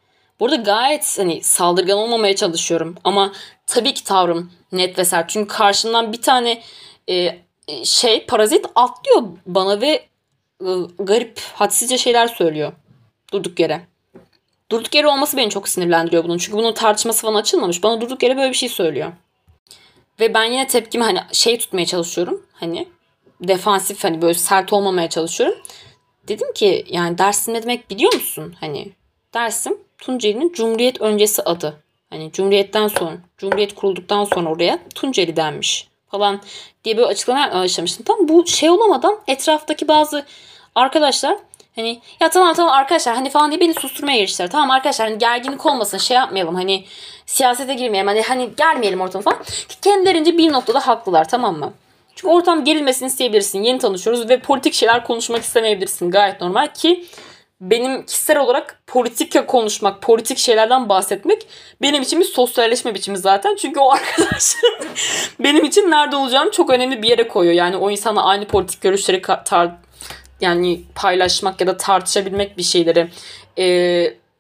burada 0.41 0.57
gayet 0.57 1.19
hani 1.19 1.43
saldırgan 1.43 1.99
olmamaya 1.99 2.37
çalışıyorum. 2.37 2.95
Ama 3.05 3.33
tabii 3.67 3.95
ki 3.95 4.05
tavrım 4.05 4.51
net 4.73 4.99
ve 4.99 5.05
sert. 5.05 5.31
Çünkü 5.31 5.49
karşımdan 5.49 6.13
bir 6.13 6.23
tane 6.23 6.63
e, 7.11 7.39
şey 7.85 8.27
parazit 8.27 8.67
atlıyor 8.75 9.23
bana 9.47 9.81
ve 9.81 10.07
e, 10.61 10.71
garip 10.99 11.41
hadsizce 11.55 11.99
şeyler 11.99 12.27
söylüyor. 12.27 12.73
Durduk 13.33 13.61
yere. 13.61 13.81
Durduk 14.71 14.95
yere 14.95 15.09
olması 15.09 15.37
beni 15.37 15.51
çok 15.51 15.69
sinirlendiriyor 15.69 16.25
bunun. 16.25 16.39
Çünkü 16.39 16.59
bunun 16.59 16.73
tartışması 16.73 17.23
falan 17.23 17.41
açılmamış. 17.41 17.83
Bana 17.83 18.01
durduk 18.01 18.23
yere 18.23 18.37
böyle 18.37 18.51
bir 18.51 18.57
şey 18.57 18.69
söylüyor. 18.69 19.13
Ve 20.21 20.35
ben 20.35 20.45
yine 20.45 20.67
tepkimi 20.67 21.05
hani 21.05 21.21
şey 21.33 21.59
tutmaya 21.59 21.87
çalışıyorum. 21.87 22.47
Hani 22.53 22.89
defansif 23.41 24.05
hani 24.05 24.23
böyle 24.23 24.35
sert 24.35 24.73
olmamaya 24.73 25.09
çalışıyorum. 25.09 25.59
Dedim 26.29 26.53
ki 26.53 26.85
yani 26.89 27.19
dersin 27.19 27.55
ne 27.55 27.63
demek 27.63 27.91
biliyor 27.91 28.15
musun? 28.15 28.55
Hani 28.61 28.93
dersim 29.35 29.79
Tunceli'nin 29.99 30.53
Cumhuriyet 30.53 31.01
öncesi 31.01 31.43
adı. 31.43 31.83
Hani 32.11 32.33
Cumhuriyet'ten 32.33 32.89
sonra, 32.89 33.17
Cumhuriyet 33.39 33.75
kurulduktan 33.75 34.25
sonra 34.25 34.51
oraya 34.51 34.79
Tunceli 34.95 35.37
denmiş 35.37 35.88
falan 36.11 36.41
diye 36.85 36.97
böyle 36.97 37.07
açıklama 37.07 37.53
başlamıştım. 37.55 38.05
Tam 38.05 38.29
bu 38.29 38.47
şey 38.47 38.71
olamadan 38.71 39.19
etraftaki 39.27 39.89
bazı 39.89 40.25
arkadaşlar 40.75 41.37
hani 41.77 42.01
ya 42.21 42.31
tamam 42.31 42.55
tamam 42.55 42.75
arkadaşlar 42.75 43.15
hani 43.15 43.31
falan 43.31 43.51
diye 43.51 43.61
beni 43.61 43.75
susturmaya 43.75 44.19
giriştiler. 44.19 44.51
Tamam 44.51 44.71
arkadaşlar 44.71 45.09
hani 45.09 45.19
gerginlik 45.19 45.67
olmasın 45.67 45.99
şey 45.99 46.17
yapmayalım 46.17 46.55
hani 46.55 46.85
siyasete 47.27 47.75
girmeyelim 47.75 48.09
hani 48.09 48.23
hani 48.23 48.51
gelmeyelim 48.57 49.01
ortama 49.01 49.23
falan. 49.23 49.39
Kendilerince 49.83 50.39
bir 50.39 50.53
noktada 50.53 50.87
haklılar 50.87 51.29
tamam 51.29 51.59
mı? 51.59 51.73
Çünkü 52.15 52.35
ortam 52.35 52.65
gerilmesini 52.65 53.07
isteyebilirsin. 53.07 53.63
Yeni 53.63 53.79
tanışıyoruz 53.79 54.29
ve 54.29 54.41
politik 54.41 54.75
şeyler 54.75 55.05
konuşmak 55.05 55.43
istemeyebilirsin. 55.43 56.11
Gayet 56.11 56.41
normal 56.41 56.69
ki 56.75 57.05
benim 57.61 58.07
kişisel 58.07 58.39
olarak 58.39 58.81
politika 58.87 59.47
konuşmak, 59.47 60.03
politik 60.03 60.39
şeylerden 60.39 60.89
bahsetmek 60.89 61.47
benim 61.83 62.03
için 62.03 62.21
bir 62.21 62.25
sosyalleşme 62.25 62.95
biçimi 62.95 63.19
zaten. 63.19 63.57
Çünkü 63.57 63.81
o 63.81 63.91
arkadaşım 63.93 64.71
benim 65.41 65.65
için 65.65 65.91
nerede 65.91 66.17
olacağını 66.17 66.51
çok 66.51 66.71
önemli 66.71 67.03
bir 67.03 67.09
yere 67.09 67.29
koyuyor. 67.29 67.55
Yani 67.55 67.77
o 67.77 67.91
insana 67.91 68.23
aynı 68.23 68.45
politik 68.45 68.81
görüşleri 68.81 69.23
tar 69.23 69.71
yani 70.41 70.81
paylaşmak 70.95 71.61
ya 71.61 71.67
da 71.67 71.77
tartışabilmek 71.77 72.59
bir 72.59 72.63
şeyleri 72.63 73.09
e, 73.59 73.65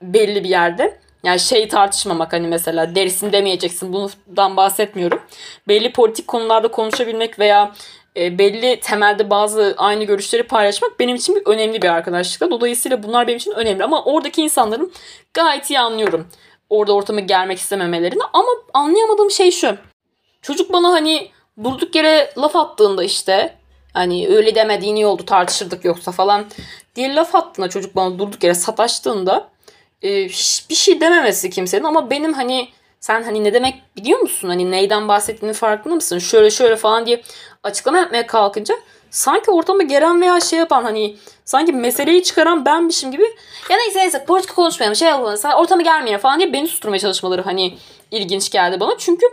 belli 0.02 0.44
bir 0.44 0.48
yerde. 0.48 0.98
Yani 1.24 1.40
şey 1.40 1.68
tartışmamak 1.68 2.32
hani 2.32 2.46
mesela 2.48 2.94
derisin 2.94 3.32
demeyeceksin 3.32 3.92
bundan 3.92 4.56
bahsetmiyorum. 4.56 5.20
Belli 5.68 5.92
politik 5.92 6.28
konularda 6.28 6.68
konuşabilmek 6.68 7.38
veya 7.38 7.72
e, 8.16 8.38
belli 8.38 8.80
temelde 8.80 9.30
bazı 9.30 9.74
aynı 9.78 10.04
görüşleri 10.04 10.42
paylaşmak 10.42 11.00
benim 11.00 11.16
için 11.16 11.36
bir 11.36 11.42
önemli 11.46 11.82
bir 11.82 11.88
arkadaşlıkla. 11.88 12.50
Dolayısıyla 12.50 13.02
bunlar 13.02 13.26
benim 13.26 13.36
için 13.36 13.52
önemli 13.52 13.84
ama 13.84 14.04
oradaki 14.04 14.42
insanların 14.42 14.92
gayet 15.34 15.70
iyi 15.70 15.80
anlıyorum. 15.80 16.26
Orada 16.70 16.92
ortamı 16.92 17.20
germek 17.20 17.58
istememelerini 17.58 18.22
ama 18.32 18.48
anlayamadığım 18.74 19.30
şey 19.30 19.50
şu. 19.50 19.76
Çocuk 20.42 20.72
bana 20.72 20.92
hani 20.92 21.30
durduk 21.64 21.94
yere 21.94 22.32
laf 22.38 22.56
attığında 22.56 23.04
işte 23.04 23.54
hani 23.92 24.28
öyle 24.28 24.54
demediğin 24.54 24.96
iyi 24.96 25.06
oldu 25.06 25.24
tartışırdık 25.24 25.84
yoksa 25.84 26.12
falan 26.12 26.46
diye 26.96 27.14
laf 27.14 27.34
attığında 27.34 27.68
çocuk 27.68 27.96
bana 27.96 28.18
durduk 28.18 28.44
yere 28.44 28.54
sataştığında 28.54 29.48
e, 30.02 30.28
hiçbir 30.28 30.74
şey 30.74 31.00
dememesi 31.00 31.50
kimsenin 31.50 31.84
ama 31.84 32.10
benim 32.10 32.32
hani 32.32 32.68
sen 33.00 33.22
hani 33.22 33.44
ne 33.44 33.54
demek 33.54 33.74
biliyor 33.96 34.18
musun? 34.18 34.48
Hani 34.48 34.70
neyden 34.70 35.08
bahsettiğini 35.08 35.54
farkında 35.54 35.94
mısın? 35.94 36.18
Şöyle 36.18 36.50
şöyle 36.50 36.76
falan 36.76 37.06
diye 37.06 37.22
açıklama 37.62 37.98
yapmaya 37.98 38.26
kalkınca 38.26 38.74
sanki 39.10 39.50
ortamı 39.50 39.82
geren 39.82 40.20
veya 40.20 40.40
şey 40.40 40.58
yapan 40.58 40.82
hani 40.84 41.16
sanki 41.44 41.72
meseleyi 41.72 42.22
çıkaran 42.22 42.64
benmişim 42.64 43.12
gibi 43.12 43.22
ya 43.70 43.76
neyse 43.76 43.98
neyse 43.98 44.24
politika 44.24 44.54
konuşmayalım 44.54 44.96
şey 44.96 45.08
yapalım 45.08 45.38
ortamı 45.56 45.82
germeyelim 45.82 46.20
falan 46.20 46.38
diye 46.38 46.52
beni 46.52 46.68
susturmaya 46.68 46.98
çalışmaları 46.98 47.42
hani 47.42 47.78
ilginç 48.10 48.50
geldi 48.50 48.80
bana. 48.80 48.98
Çünkü 48.98 49.26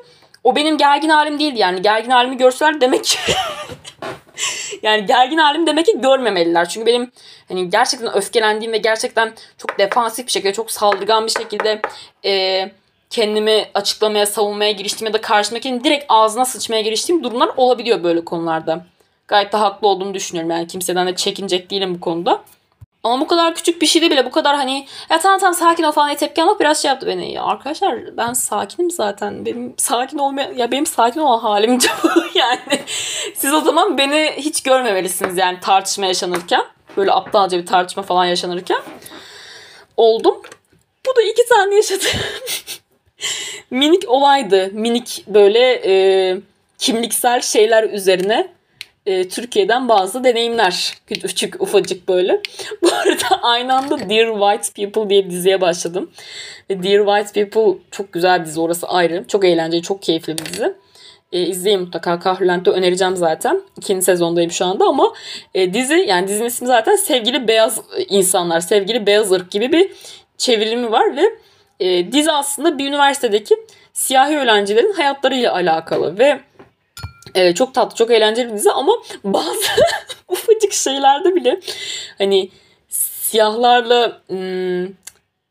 o 0.44 0.56
benim 0.56 0.78
gergin 0.78 1.10
halim 1.10 1.40
değildi 1.40 1.60
yani 1.60 1.82
gergin 1.82 2.10
halimi 2.12 2.38
görseler 2.38 2.82
demek 2.82 3.04
ki 3.04 3.18
yani 4.82 5.06
gergin 5.06 5.38
halim 5.38 5.68
demek 5.68 5.86
ki 5.86 6.02
görmemeliler. 6.02 6.70
Çünkü 6.70 6.86
benim 6.86 7.12
hani 7.48 7.70
gerçekten 7.70 8.16
öfkelendiğim 8.16 8.74
ve 8.74 8.78
gerçekten 8.78 9.34
çok 9.58 9.80
defansif 9.80 10.28
bir 10.28 10.32
şekilde 10.32 10.54
çok 10.54 10.72
saldırgan 10.72 11.26
bir 11.26 11.32
şekilde 11.32 11.82
eee 12.24 12.72
kendimi 13.10 13.66
açıklamaya, 13.74 14.26
savunmaya 14.26 14.72
giriştiğim 14.72 15.08
ya 15.08 15.14
da 15.14 15.22
karşımdakinin 15.22 15.84
direkt 15.84 16.06
ağzına 16.10 16.46
sıçmaya 16.46 16.82
giriştiğim 16.82 17.24
durumlar 17.24 17.50
olabiliyor 17.58 18.04
böyle 18.04 18.26
konularda. 18.26 18.86
Gayet 19.28 19.54
de 19.54 19.58
haklı 19.58 19.88
olduğumu 19.88 20.14
düşünüyorum. 20.14 20.52
Yani 20.52 20.68
kimseden 20.68 21.08
de 21.08 21.16
çekinecek 21.16 21.72
değilim 21.72 21.96
bu 21.96 22.00
konuda. 22.00 22.42
Ama 23.06 23.20
bu 23.22 23.28
kadar 23.28 23.56
küçük 23.56 23.82
bir 23.82 23.88
şeyde 23.88 24.12
bile 24.12 24.26
bu 24.26 24.32
kadar 24.32 24.56
hani 24.56 24.88
ya 25.10 25.20
tamam 25.20 25.40
tamam 25.40 25.54
sakin 25.54 25.84
ol 25.84 25.92
falan 25.92 26.08
diye 26.08 26.18
tepki 26.18 26.44
almak 26.44 26.60
biraz 26.60 26.82
şey 26.82 26.90
yaptı 26.90 27.08
beni. 27.08 27.32
Ya 27.32 27.44
arkadaşlar 27.44 28.18
ben 28.18 28.34
sakinim 28.34 28.92
zaten. 28.92 29.46
Benim 29.46 29.74
sakin 29.78 30.18
olmaya 30.18 30.52
ya 30.56 30.72
benim 30.72 30.86
sakin 30.86 31.20
olan 31.20 31.40
halim 31.40 31.80
yani. 32.36 32.80
Siz 33.36 33.54
o 33.54 33.62
zaman 33.62 33.98
beni 33.98 34.34
hiç 34.38 34.64
görmemelisiniz 34.64 35.38
yani 35.38 35.60
tartışma 35.60 36.06
yaşanırken. 36.06 36.64
Böyle 36.98 37.12
aptalca 37.12 37.58
bir 37.58 37.66
tartışma 37.66 38.04
falan 38.04 38.26
yaşanırken. 38.26 38.82
oldum. 39.98 40.42
Bu 41.08 41.16
da 41.16 41.22
iki 41.22 41.46
tane 41.50 41.76
yaşadım. 41.76 42.08
minik 43.72 44.10
olaydı. 44.10 44.70
Minik 44.74 45.24
böyle 45.28 45.82
e, 45.86 46.38
kimliksel 46.78 47.42
şeyler 47.42 47.84
üzerine 47.84 48.56
e, 49.06 49.28
Türkiye'den 49.28 49.90
bazı 49.90 50.24
deneyimler. 50.24 50.94
Küçük 51.08 51.62
ufacık 51.62 52.08
böyle. 52.08 52.42
Bu 52.82 52.88
arada 52.88 53.44
aynı 53.44 53.78
anda 53.78 54.10
Dear 54.10 54.60
White 54.60 54.84
People 54.84 55.10
diye 55.10 55.26
bir 55.26 55.30
diziye 55.30 55.62
başladım. 55.62 56.12
Dear 56.70 57.06
White 57.06 57.46
People 57.46 57.82
çok 57.92 58.14
güzel 58.14 58.40
bir 58.42 58.46
dizi 58.46 58.62
orası 58.62 58.88
ayrı. 58.88 59.26
Çok 59.28 59.46
eğlenceli, 59.46 59.82
çok 59.82 60.02
keyifli 60.02 60.38
bir 60.38 60.46
dizi. 60.46 60.74
E, 61.32 61.42
izleyin 61.42 61.80
mutlaka. 61.80 62.20
Kahrolent'te 62.20 62.72
önereceğim 62.72 63.16
zaten. 63.16 63.62
İkinci 63.78 64.06
sezondayım 64.06 64.52
şu 64.52 64.66
anda 64.66 64.86
ama 64.86 65.14
e, 65.54 65.74
dizi 65.74 66.06
yani 66.08 66.28
dizinin 66.28 66.48
ismi 66.48 66.68
zaten 66.68 66.96
Sevgili 66.96 67.48
Beyaz 67.48 67.82
insanlar, 68.10 68.60
Sevgili 68.60 69.06
Beyaz 69.06 69.32
ırk 69.32 69.52
gibi 69.52 69.72
bir 69.72 69.92
çevirimi 70.38 70.92
var 70.92 71.16
ve 71.16 71.22
e, 71.80 72.12
dizi 72.12 72.32
aslında 72.32 72.78
bir 72.78 72.88
üniversitedeki 72.88 73.56
siyahi 73.94 74.38
öğrencilerin 74.38 74.94
hayatlarıyla 74.94 75.54
alakalı 75.54 76.20
ve 76.20 76.40
e, 77.36 77.54
çok 77.54 77.74
tatlı, 77.74 77.96
çok 77.96 78.12
eğlenceli 78.12 78.48
bir 78.48 78.54
dizi 78.54 78.72
ama 78.72 78.94
bazı 79.24 79.66
ufacık 80.28 80.74
şeylerde 80.74 81.36
bile 81.36 81.60
hani 82.18 82.50
siyahlarla 82.90 84.22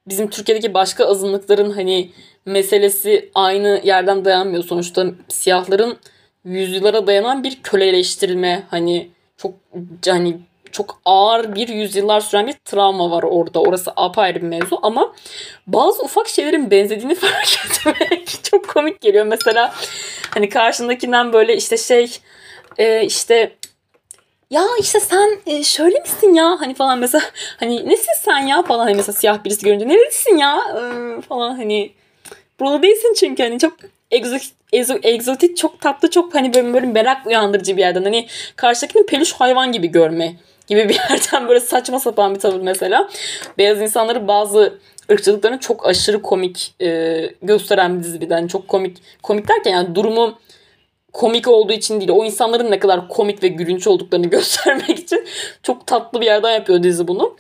bizim 0.07 0.31
Türkiye'deki 0.31 0.75
başka 0.75 1.07
azınlıkların 1.07 1.71
hani 1.71 2.11
meselesi 2.47 3.31
aynı 3.35 3.81
yerden 3.85 4.25
dayanmıyor. 4.25 4.65
Sonuçta 4.65 5.07
siyahların 5.29 5.97
yüzyıllara 6.45 7.07
dayanan 7.07 7.45
bir 7.45 7.63
köleleştirilme 7.63 8.63
hani 8.71 9.09
çok 9.37 9.55
hani 10.07 10.39
çok 10.75 11.01
ağır 11.05 11.55
bir 11.55 11.69
yüzyıllar 11.69 12.21
süren 12.21 12.47
bir 12.47 12.53
travma 12.53 13.11
var 13.11 13.23
orada. 13.23 13.61
Orası 13.61 13.93
apayrı 13.97 14.43
bir 14.43 14.47
mevzu 14.47 14.79
ama 14.83 15.15
bazı 15.67 16.03
ufak 16.03 16.29
şeylerin 16.29 16.71
benzediğini 16.71 17.15
fark 17.21 17.59
etmek 17.67 18.39
çok 18.43 18.69
komik 18.69 19.01
geliyor. 19.01 19.27
Mesela 19.27 19.75
hani 20.31 20.49
karşındakinden 20.49 21.33
böyle 21.33 21.57
işte 21.57 21.77
şey 21.77 22.19
e, 22.79 23.05
işte 23.05 23.53
ya 24.51 24.65
işte 24.81 25.01
sen 25.01 25.39
e, 25.47 25.65
şöyle 25.65 26.01
misin 26.01 26.35
ya? 26.35 26.61
Hani 26.61 26.75
falan 26.75 26.99
mesela 26.99 27.25
hani 27.61 27.89
nesin 27.89 28.13
sen 28.21 28.39
ya? 28.39 28.63
falan. 28.63 28.85
Hani 28.85 28.95
mesela 28.95 29.13
siyah 29.13 29.45
birisi 29.45 29.65
görünce 29.67 29.89
neredesin 29.89 30.37
ya? 30.37 30.59
E, 30.59 31.21
falan. 31.21 31.57
Hani 31.57 31.93
burada 32.61 32.83
değilsin 32.83 33.15
çünkü. 33.17 33.43
Hani 33.43 33.59
çok 33.59 33.77
egzotik, 34.11 34.53
egzotik 35.03 35.57
çok 35.57 35.81
tatlı 35.81 36.11
çok 36.11 36.35
hani 36.35 36.55
böyle, 36.55 36.75
böyle 36.75 36.87
merak 36.87 37.27
uyandırıcı 37.27 37.77
bir 37.77 37.81
yerden. 37.81 38.03
Hani 38.03 38.27
karşıdakini 38.57 39.07
peluş 39.07 39.33
hayvan 39.33 39.73
gibi 39.73 39.87
görme 39.87 40.35
gibi 40.67 40.89
bir 40.89 40.95
yerden 41.11 41.49
böyle 41.49 41.61
saçma 41.61 42.01
sapan 42.01 42.35
bir 42.35 42.41
tavır 42.41 42.61
mesela. 42.61 43.09
Beyaz 43.59 43.81
insanları 43.81 44.29
bazı 44.29 44.79
ırkçılıklarını 45.13 45.61
çok 45.61 45.87
aşırı 45.87 46.23
komik 46.23 46.75
e, 46.81 47.21
gösteren 47.43 47.99
bir 47.99 48.05
dizi 48.05 48.21
bir 48.21 48.31
yani 48.31 48.49
çok 48.49 48.69
komik 48.69 48.97
komik 49.23 49.49
derken 49.49 49.71
yani 49.71 49.95
durumu 49.95 50.39
komik 51.13 51.49
olduğu 51.49 51.73
için 51.73 52.01
değil 52.01 52.11
o 52.11 52.25
insanların 52.25 52.71
ne 52.71 52.79
kadar 52.79 53.09
komik 53.09 53.43
ve 53.43 53.49
gülünç 53.49 53.87
olduklarını 53.87 54.27
göstermek 54.31 54.99
için 54.99 55.27
çok 55.63 55.87
tatlı 55.87 56.21
bir 56.21 56.27
yerden 56.27 56.55
yapıyor 56.55 56.83
dizi 56.83 57.09
bunu. 57.09 57.37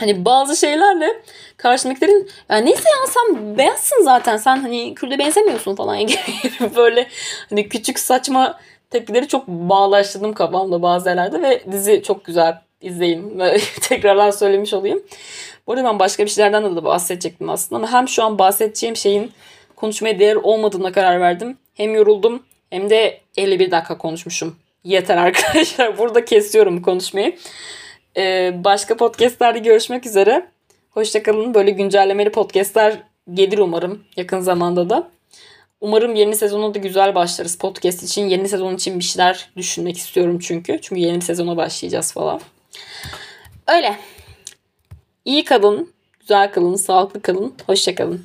Hani 0.00 0.24
bazı 0.24 0.56
şeylerle 0.56 1.22
karşındakilerin 1.56 2.30
ya 2.50 2.56
neyse 2.56 2.88
ya 2.88 3.06
sen 3.06 3.58
beyazsın 3.58 4.02
zaten 4.02 4.36
sen 4.36 4.56
hani 4.56 4.94
Kürt'e 4.94 5.18
benzemiyorsun 5.18 5.76
falan 5.76 5.98
böyle 6.76 7.08
hani 7.50 7.68
küçük 7.68 7.98
saçma 7.98 8.58
tepkileri 8.94 9.28
çok 9.28 9.48
bağlaştırdım 9.48 10.32
kafamda 10.32 10.82
bazı 10.82 11.08
yerlerde 11.08 11.42
ve 11.42 11.72
dizi 11.72 12.02
çok 12.02 12.24
güzel 12.24 12.60
izleyin 12.80 13.42
tekrardan 13.80 14.30
söylemiş 14.30 14.74
olayım. 14.74 15.02
Bu 15.66 15.72
arada 15.72 15.84
ben 15.84 15.98
başka 15.98 16.24
bir 16.24 16.30
şeylerden 16.30 16.76
de 16.76 16.84
bahsedecektim 16.84 17.50
aslında 17.50 17.78
ama 17.78 17.92
hem 17.92 18.08
şu 18.08 18.22
an 18.24 18.38
bahsedeceğim 18.38 18.96
şeyin 18.96 19.32
konuşmaya 19.76 20.18
değer 20.18 20.36
olmadığına 20.36 20.92
karar 20.92 21.20
verdim. 21.20 21.58
Hem 21.74 21.94
yoruldum 21.94 22.42
hem 22.70 22.90
de 22.90 23.20
51 23.36 23.70
dakika 23.70 23.98
konuşmuşum. 23.98 24.56
Yeter 24.84 25.16
arkadaşlar. 25.16 25.98
Burada 25.98 26.24
kesiyorum 26.24 26.82
konuşmayı. 26.82 27.36
Ee, 28.16 28.52
başka 28.64 28.96
podcastlerde 28.96 29.58
görüşmek 29.58 30.06
üzere. 30.06 30.46
Hoşçakalın. 30.90 31.54
Böyle 31.54 31.70
güncellemeli 31.70 32.30
podcastler 32.30 33.02
gelir 33.32 33.58
umarım 33.58 34.04
yakın 34.16 34.40
zamanda 34.40 34.90
da. 34.90 35.13
Umarım 35.80 36.14
yeni 36.14 36.36
sezonu 36.36 36.74
da 36.74 36.78
güzel 36.78 37.14
başlarız 37.14 37.58
podcast 37.58 38.02
için. 38.02 38.28
Yeni 38.28 38.48
sezon 38.48 38.74
için 38.74 38.98
bir 38.98 39.04
şeyler 39.04 39.50
düşünmek 39.56 39.96
istiyorum 39.96 40.38
çünkü. 40.38 40.78
Çünkü 40.82 41.02
yeni 41.02 41.20
sezona 41.20 41.56
başlayacağız 41.56 42.12
falan. 42.12 42.40
Öyle. 43.68 43.96
İyi 45.24 45.44
kalın, 45.44 45.92
güzel 46.20 46.52
kalın, 46.52 46.76
sağlıklı 46.76 47.22
kalın. 47.22 47.54
Hoşçakalın. 47.66 48.24